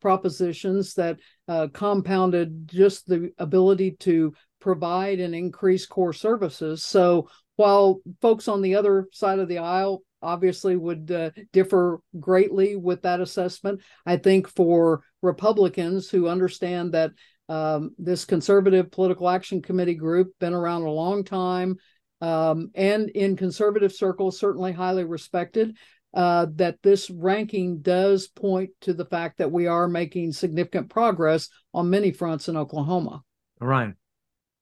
propositions 0.00 0.94
that 0.94 1.18
compounded 1.72 2.68
just 2.68 3.08
the 3.08 3.32
ability 3.36 3.96
to 3.98 4.32
provide 4.60 5.18
and 5.18 5.34
increase 5.34 5.86
core 5.86 6.12
services. 6.12 6.84
So 6.84 7.28
while 7.56 8.00
folks 8.22 8.46
on 8.46 8.62
the 8.62 8.76
other 8.76 9.08
side 9.12 9.40
of 9.40 9.48
the 9.48 9.58
aisle 9.58 10.02
obviously 10.24 10.76
would 10.76 11.10
uh, 11.10 11.30
differ 11.52 12.00
greatly 12.18 12.76
with 12.76 13.02
that 13.02 13.20
assessment, 13.20 13.80
I 14.04 14.16
think 14.16 14.48
for 14.48 15.02
Republicans 15.22 16.10
who 16.10 16.28
understand 16.28 16.92
that 16.92 17.12
um, 17.48 17.90
this 17.98 18.24
conservative 18.24 18.90
political 18.90 19.28
action 19.28 19.60
committee 19.60 19.94
group 19.94 20.32
been 20.40 20.54
around 20.54 20.82
a 20.82 20.90
long 20.90 21.24
time 21.24 21.76
um, 22.20 22.70
and 22.74 23.10
in 23.10 23.36
conservative 23.36 23.92
circles 23.92 24.38
certainly 24.38 24.72
highly 24.72 25.04
respected 25.04 25.76
uh, 26.14 26.46
that 26.54 26.78
this 26.82 27.10
ranking 27.10 27.80
does 27.80 28.28
point 28.28 28.70
to 28.80 28.94
the 28.94 29.04
fact 29.04 29.38
that 29.38 29.52
we 29.52 29.66
are 29.66 29.88
making 29.88 30.32
significant 30.32 30.88
progress 30.88 31.48
on 31.74 31.90
many 31.90 32.12
fronts 32.12 32.48
in 32.48 32.56
oklahoma. 32.56 33.22
Ryan 33.60 33.96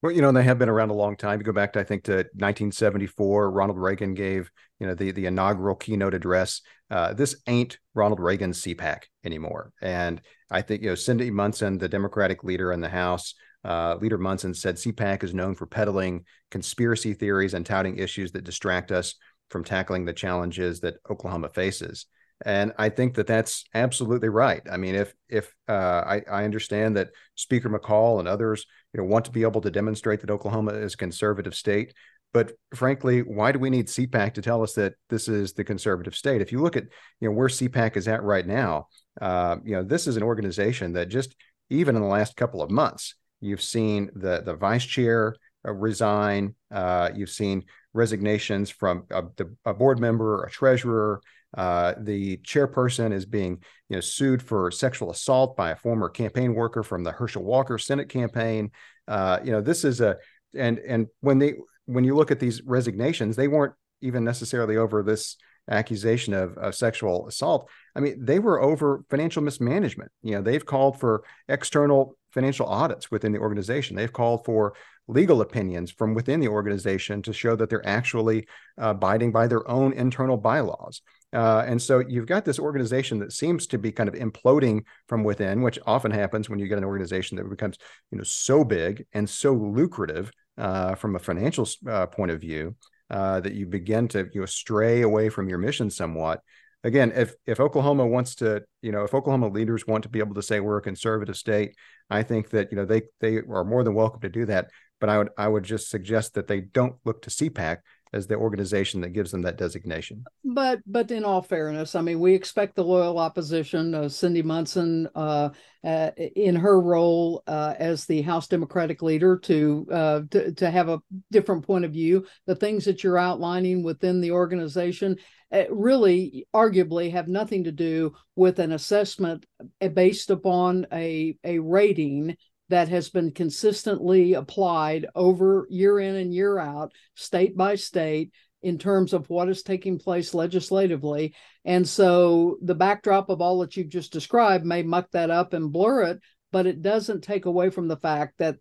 well, 0.03 0.13
you 0.13 0.21
know, 0.21 0.33
they 0.33 0.43
have 0.43 0.59
been 0.59 0.69
around 0.69 0.91
a 0.91 0.95
long 0.95 1.17
time. 1.17 1.39
You 1.39 1.45
go 1.45 1.53
back 1.53 1.73
to 1.75 1.81
I 1.81 1.85
think 1.85 2.05
to 2.05 2.17
1974. 2.35 3.51
Ronald 3.51 3.79
Reagan 3.79 4.15
gave 4.15 4.51
you 4.81 4.87
know 4.87 4.95
the 4.95 5.13
the 5.13 5.27
inaugural 5.27 5.77
keynote 5.77 6.15
address. 6.15 6.61
Uh, 6.91 7.13
this 7.15 7.37
ain't 7.47 7.79
Ronald 7.95 8.21
Reagan's 8.21 8.61
CPAC 8.63 9.05
anymore, 9.25 9.73
and 9.81 10.21
I 10.51 10.63
think 10.63 10.83
you 10.83 10.89
know 10.89 10.95
Cyndi 10.95 11.31
Munson, 11.31 11.79
the 11.79 11.89
Democratic 11.89 12.45
leader 12.45 12.73
in 12.73 12.81
the 12.81 12.89
House, 12.89 13.35
Uh, 13.65 13.97
Leader 14.01 14.19
Munson 14.19 14.55
said 14.55 14.75
CPAC 14.75 15.23
is 15.23 15.33
known 15.33 15.55
for 15.55 15.67
peddling 15.67 16.25
conspiracy 16.51 17.15
theories 17.15 17.55
and 17.55 17.65
touting 17.65 17.97
issues 17.97 18.33
that 18.33 18.45
distract 18.45 18.91
us 18.91 19.15
from 19.51 19.63
tackling 19.63 20.05
the 20.05 20.13
challenges 20.13 20.81
that 20.81 20.97
Oklahoma 21.09 21.49
faces. 21.49 22.07
And 22.45 22.73
I 22.79 22.89
think 22.89 23.15
that 23.15 23.27
that's 23.27 23.65
absolutely 23.75 24.29
right. 24.29 24.63
I 24.71 24.77
mean, 24.77 24.95
if 24.95 25.15
if 25.29 25.55
uh, 25.69 26.03
I, 26.07 26.23
I 26.31 26.45
understand 26.45 26.97
that 26.97 27.11
Speaker 27.35 27.71
McCall 27.71 28.19
and 28.19 28.29
others, 28.29 28.67
you 28.93 29.01
know, 29.01 29.07
want 29.07 29.25
to 29.27 29.31
be 29.31 29.43
able 29.43 29.61
to 29.61 29.71
demonstrate 29.71 30.21
that 30.21 30.31
Oklahoma 30.31 30.73
is 30.73 30.95
a 30.95 30.97
conservative 30.97 31.55
state, 31.55 31.95
but 32.33 32.53
frankly, 32.75 33.21
why 33.21 33.53
do 33.53 33.59
we 33.59 33.71
need 33.71 33.89
CPAC 33.89 34.35
to 34.35 34.43
tell 34.43 34.63
us 34.63 34.75
that 34.75 34.95
this 35.11 35.29
is 35.29 35.53
the 35.53 35.65
conservative 35.65 36.17
state? 36.17 36.41
If 36.41 36.51
you 36.51 36.61
look 36.63 36.77
at 36.77 36.85
you 37.21 37.29
know 37.29 37.35
where 37.35 37.49
CPAC 37.49 37.97
is 37.97 38.09
at 38.09 38.23
right 38.23 38.47
now, 38.47 38.89
uh, 39.21 39.57
you 39.65 39.77
know 39.77 39.83
this 39.83 40.07
is 40.07 40.17
an 40.17 40.23
organization 40.23 40.95
that 40.95 41.09
just 41.09 41.37
even 41.71 41.95
in 41.95 42.03
the 42.03 42.09
last 42.09 42.37
couple 42.37 42.63
of 42.63 42.71
months, 42.71 43.15
you've 43.41 43.63
seen 43.63 44.11
the 44.15 44.43
the 44.43 44.55
vice 44.55 44.85
chair 44.85 45.37
uh, 45.67 45.73
resign. 45.73 46.55
Uh, 46.71 47.11
you've 47.15 47.31
seen 47.31 47.65
resignations 47.93 48.71
from 48.71 49.05
a, 49.11 49.23
a 49.67 49.75
board 49.75 50.01
member, 50.01 50.45
a 50.45 50.51
treasurer. 50.51 51.21
Uh, 51.57 51.95
the 51.99 52.39
chairperson 52.39 53.13
is 53.13 53.27
being 53.27 53.63
you 53.89 53.97
know 53.97 54.01
sued 54.01 54.43
for 54.43 54.71
sexual 54.71 55.11
assault 55.11 55.57
by 55.57 55.71
a 55.71 55.77
former 55.77 56.09
campaign 56.09 56.55
worker 56.55 56.83
from 56.83 57.05
the 57.05 57.13
Herschel 57.13 57.45
Walker 57.45 57.79
Senate 57.79 58.09
campaign. 58.09 58.71
Uh, 59.07 59.39
you 59.45 59.53
know 59.53 59.61
this 59.61 59.85
is 59.85 60.01
a 60.01 60.17
and 60.55 60.79
and 60.79 61.09
when 61.21 61.39
they 61.39 61.55
when 61.87 62.05
you 62.05 62.15
look 62.15 62.31
at 62.31 62.41
these 62.41 62.63
resignations, 62.63 63.37
they 63.37 63.49
weren't 63.49 63.75
even 64.01 64.25
necessarily 64.25 64.77
over 64.77 65.03
this 65.03 65.37
accusation 65.71 66.35
of, 66.35 66.57
of 66.59 66.75
sexual 66.75 67.29
assault. 67.29 67.69
I 67.95 68.01
mean, 68.01 68.25
they 68.25 68.39
were 68.39 68.61
over 68.61 69.05
financial 69.11 69.43
mismanagement. 69.43 70.11
You 70.23 70.33
know, 70.33 70.43
they've 70.43 70.65
called 70.65 70.99
for 70.99 71.25
external 71.49 72.17
financial 72.31 72.67
audits 72.67 73.11
within 73.11 73.33
the 73.33 73.39
organization. 73.39 73.97
They've 73.97 74.13
called 74.13 74.45
for 74.45 74.75
legal 75.07 75.41
opinions 75.41 75.91
from 75.91 76.15
within 76.15 76.41
the 76.41 76.49
organization 76.49 77.23
to 77.23 77.33
show 77.33 77.55
that 77.57 77.71
they're 77.71 77.87
actually 77.87 78.47
uh, 78.81 78.89
abiding 78.89 79.33
by 79.33 79.47
their 79.47 79.69
own 79.69 79.93
internal 79.93 80.37
bylaws. 80.37 81.03
Uh, 81.33 81.65
and 81.67 81.81
so 81.81 82.01
you've 82.01 82.27
got 82.27 82.45
this 82.45 82.59
organization 82.59 83.19
that 83.19 83.33
seems 83.33 83.67
to 83.67 83.79
be 83.79 83.91
kind 83.91 84.09
of 84.09 84.15
imploding 84.15 84.85
from 85.09 85.25
within, 85.25 85.63
which 85.63 85.79
often 85.87 86.11
happens 86.11 86.51
when 86.51 86.59
you 86.59 86.69
get 86.69 86.79
an 86.79 86.85
organization 86.85 87.37
that 87.37 87.49
becomes, 87.49 87.79
you 88.11 88.19
know, 88.19 88.25
so 88.25 88.65
big 88.65 89.07
and 89.13 89.29
so 89.29 89.55
lucrative 89.55 90.31
uh, 90.59 90.95
from 90.95 91.17
a 91.17 91.19
financial 91.19 91.67
uh, 91.89 92.07
point 92.07 92.31
of 92.31 92.41
view 92.41 92.75
uh, 93.11 93.41
that 93.41 93.55
you 93.55 93.67
begin 93.67 94.09
to 94.09 94.29
you 94.33 94.41
know 94.41 94.47
stray 94.47 95.03
away 95.03 95.29
from 95.29 95.49
your 95.49 95.59
mission 95.59 95.91
somewhat. 95.91 96.41
Again, 96.85 97.13
if 97.15 97.35
if 97.47 97.61
Oklahoma 97.61 98.07
wants 98.07 98.35
to, 98.37 98.63
you 98.81 98.91
know, 98.91 99.05
if 99.05 99.15
Oklahoma 99.15 99.49
leaders 99.49 99.87
want 99.87 100.03
to 100.03 100.09
be 100.09 100.19
able 100.19 100.35
to 100.35 100.43
say 100.43 100.61
we're 100.61 100.79
a 100.79 100.83
conservative 100.83 101.37
state, 101.37 101.77
I 102.11 102.23
think 102.23 102.51
that 102.51 102.73
you 102.73 102.77
know 102.77 102.85
they 102.85 103.03
they 103.21 103.37
are 103.37 103.65
more 103.65 103.85
than 103.85 103.95
welcome 103.95 104.21
to 104.23 104.29
do 104.29 104.47
that. 104.47 104.71
But 104.99 105.11
I 105.11 105.19
would 105.19 105.29
I 105.39 105.47
would 105.47 105.65
just 105.65 105.91
suggest 105.91 106.35
that 106.35 106.49
they 106.49 106.61
don't 106.61 106.97
look 107.05 107.23
to 107.23 107.31
CPAC 107.31 107.79
as 108.13 108.27
the 108.27 108.35
organization 108.35 109.01
that 109.01 109.11
gives 109.11 109.31
them 109.31 109.43
that 109.43 109.57
designation. 109.57 110.25
But 110.45 110.81
but 110.87 111.11
in 111.11 111.25
all 111.25 111.43
fairness, 111.43 111.95
I 111.95 112.03
mean, 112.03 112.21
we 112.21 112.35
expect 112.35 112.77
the 112.77 112.85
loyal 112.85 113.19
opposition, 113.19 113.95
uh, 113.95 114.03
Cyndi 114.03 114.45
Munson, 114.45 115.09
uh, 115.15 115.51
uh, 115.85 116.11
in 116.17 116.55
her 116.57 116.81
role 116.81 117.43
uh, 117.47 117.75
as 117.79 118.05
the 118.05 118.23
House 118.23 118.49
Democratic 118.49 119.03
leader, 119.03 119.39
to, 119.39 119.87
uh, 119.91 120.21
to 120.31 120.53
to 120.53 120.71
have 120.71 120.89
a 120.89 121.01
different 121.31 121.67
point 121.67 121.85
of 121.85 121.93
view. 121.93 122.27
The 122.47 122.55
things 122.55 122.85
that 122.85 123.03
you're 123.03 123.19
outlining 123.19 123.83
within 123.83 124.21
the 124.21 124.33
organization 124.33 125.17
uh, 125.51 125.65
really, 125.71 126.47
arguably, 126.55 127.13
have 127.13 127.29
nothing 127.29 127.65
to 127.65 127.73
do 127.73 128.15
with 128.37 128.59
an 128.59 128.73
assessment 128.73 129.47
based 129.95 130.31
upon 130.31 130.87
a 130.93 131.37
a 131.45 131.59
rating 131.59 132.37
that 132.73 132.89
has 132.89 133.11
been 133.11 133.31
consistently 133.31 134.33
applied 134.33 135.07
over 135.15 135.67
year 135.69 136.01
in 136.01 136.17
and 136.17 136.33
year 136.33 136.59
out, 136.59 136.91
state 137.15 137.55
by 137.55 137.75
state, 137.75 138.33
in 138.63 138.79
terms 138.79 139.13
of 139.13 139.29
what 139.29 139.51
is 139.51 139.63
taking 139.63 139.99
place 139.99 140.33
legislatively. 140.33 141.35
And 141.67 141.87
so 141.87 142.57
the 142.63 142.75
backdrop 142.75 143.29
of 143.29 143.43
all 143.43 143.59
that 143.59 143.77
you've 143.77 143.91
just 143.91 144.11
described 144.11 144.65
may 144.65 144.83
muck 144.83 145.11
that 145.13 145.31
up 145.31 145.53
and 145.53 145.71
blur 145.71 146.05
it, 146.05 146.21
but 146.51 146.67
it 146.67 146.81
doesn't 146.81 147.23
take 147.23 147.45
away 147.45 147.69
from 147.69 147.89
the 147.89 147.97
fact 147.99 148.39
that 148.39 148.57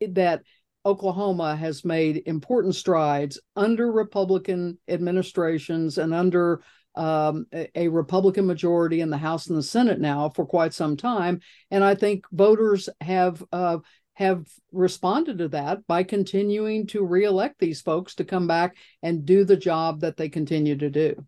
that 0.00 0.42
Oklahoma 0.84 1.54
has 1.54 1.84
made 1.84 2.22
important 2.26 2.74
strides 2.74 3.38
under 3.54 3.92
Republican 3.92 4.78
administrations 4.88 5.98
and 5.98 6.12
under 6.12 6.62
um, 6.98 7.46
a, 7.52 7.88
Republican 7.88 8.46
majority 8.46 9.00
in 9.00 9.10
the 9.10 9.16
House 9.16 9.46
and 9.46 9.56
the 9.56 9.62
Senate 9.62 10.00
now 10.00 10.28
for 10.28 10.44
quite 10.44 10.74
some 10.74 10.96
time, 10.96 11.40
and 11.70 11.84
I 11.84 11.94
think 11.94 12.26
voters 12.32 12.88
have 13.00 13.42
uh, 13.52 13.78
have 14.14 14.46
responded 14.72 15.38
to 15.38 15.48
that 15.48 15.86
by 15.86 16.02
continuing 16.02 16.88
to 16.88 17.04
reelect 17.04 17.60
these 17.60 17.80
folks 17.80 18.16
to 18.16 18.24
come 18.24 18.48
back 18.48 18.76
and 19.02 19.24
do 19.24 19.44
the 19.44 19.56
job 19.56 20.00
that 20.00 20.16
they 20.16 20.28
continue 20.28 20.76
to 20.76 20.90
do. 20.90 21.24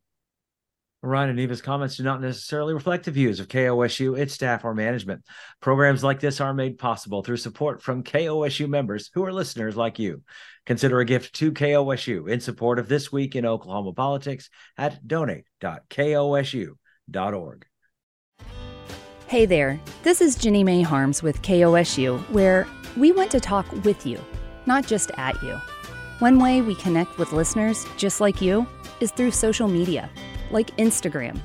Ryan 1.03 1.31
and 1.31 1.39
Neva's 1.39 1.63
comments 1.63 1.97
do 1.97 2.03
not 2.03 2.21
necessarily 2.21 2.75
reflect 2.75 3.07
the 3.07 3.11
views 3.11 3.41
of 3.41 3.49
KOSU, 3.49 4.19
its 4.19 4.35
staff, 4.35 4.67
or 4.67 4.75
management. 4.75 5.25
Programs 5.61 6.05
like 6.05 6.21
this 6.21 6.43
are 6.43 6.53
made 6.53 6.79
possible 6.79 7.23
through 7.23 7.39
support 7.39 7.83
from 7.83 8.03
KOSU 8.03 8.69
members 8.69 9.09
who 9.15 9.25
are 9.25 9.33
listeners 9.33 9.77
like 9.77 9.99
you. 9.99 10.23
Consider 10.67 11.01
a 11.01 11.07
gift 11.07 11.35
to 11.37 11.53
KOSU 11.53 12.29
in 12.29 12.41
support 12.41 12.79
of 12.79 12.87
This 12.87 13.11
Week 13.11 13.35
in 13.35 13.47
Oklahoma 13.47 13.95
Politics 13.95 14.51
at 14.77 15.07
donate.kosu.org. 15.07 17.67
Hey 19.27 19.47
there, 19.47 19.81
this 20.03 20.21
is 20.21 20.37
Jenny 20.37 20.63
May 20.63 20.83
Harms 20.83 21.23
with 21.23 21.41
KOSU, 21.41 22.21
where 22.29 22.67
we 22.99 23.13
want 23.13 23.31
to 23.31 23.41
talk 23.41 23.73
with 23.85 24.05
you, 24.05 24.23
not 24.67 24.87
just 24.87 25.13
at 25.17 25.43
you. 25.43 25.55
One 26.19 26.39
way 26.39 26.61
we 26.61 26.75
connect 26.75 27.17
with 27.17 27.33
listeners 27.33 27.87
just 27.97 28.21
like 28.21 28.43
you 28.43 28.67
is 29.01 29.13
through 29.13 29.31
social 29.31 29.67
media 29.67 30.11
like 30.53 30.77
Instagram. 30.77 31.41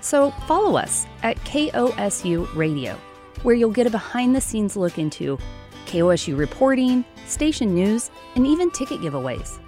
So 0.00 0.30
follow 0.46 0.76
us 0.76 1.06
at 1.22 1.36
KOSU 1.38 2.54
Radio, 2.54 2.98
where 3.42 3.54
you'll 3.54 3.70
get 3.70 3.86
a 3.86 3.90
behind 3.90 4.34
the 4.34 4.40
scenes 4.40 4.76
look 4.76 4.98
into 4.98 5.38
KOSU 5.86 6.36
reporting, 6.36 7.04
station 7.26 7.74
news, 7.74 8.10
and 8.34 8.46
even 8.46 8.70
ticket 8.70 9.00
giveaways. 9.00 9.58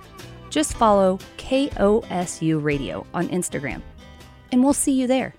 Just 0.51 0.75
follow 0.75 1.19
KOSU 1.39 2.63
Radio 2.63 3.07
on 3.15 3.29
Instagram, 3.29 3.83
and 4.53 4.63
we'll 4.63 4.73
see 4.73 4.93
you 4.93 5.07
there. 5.07 5.35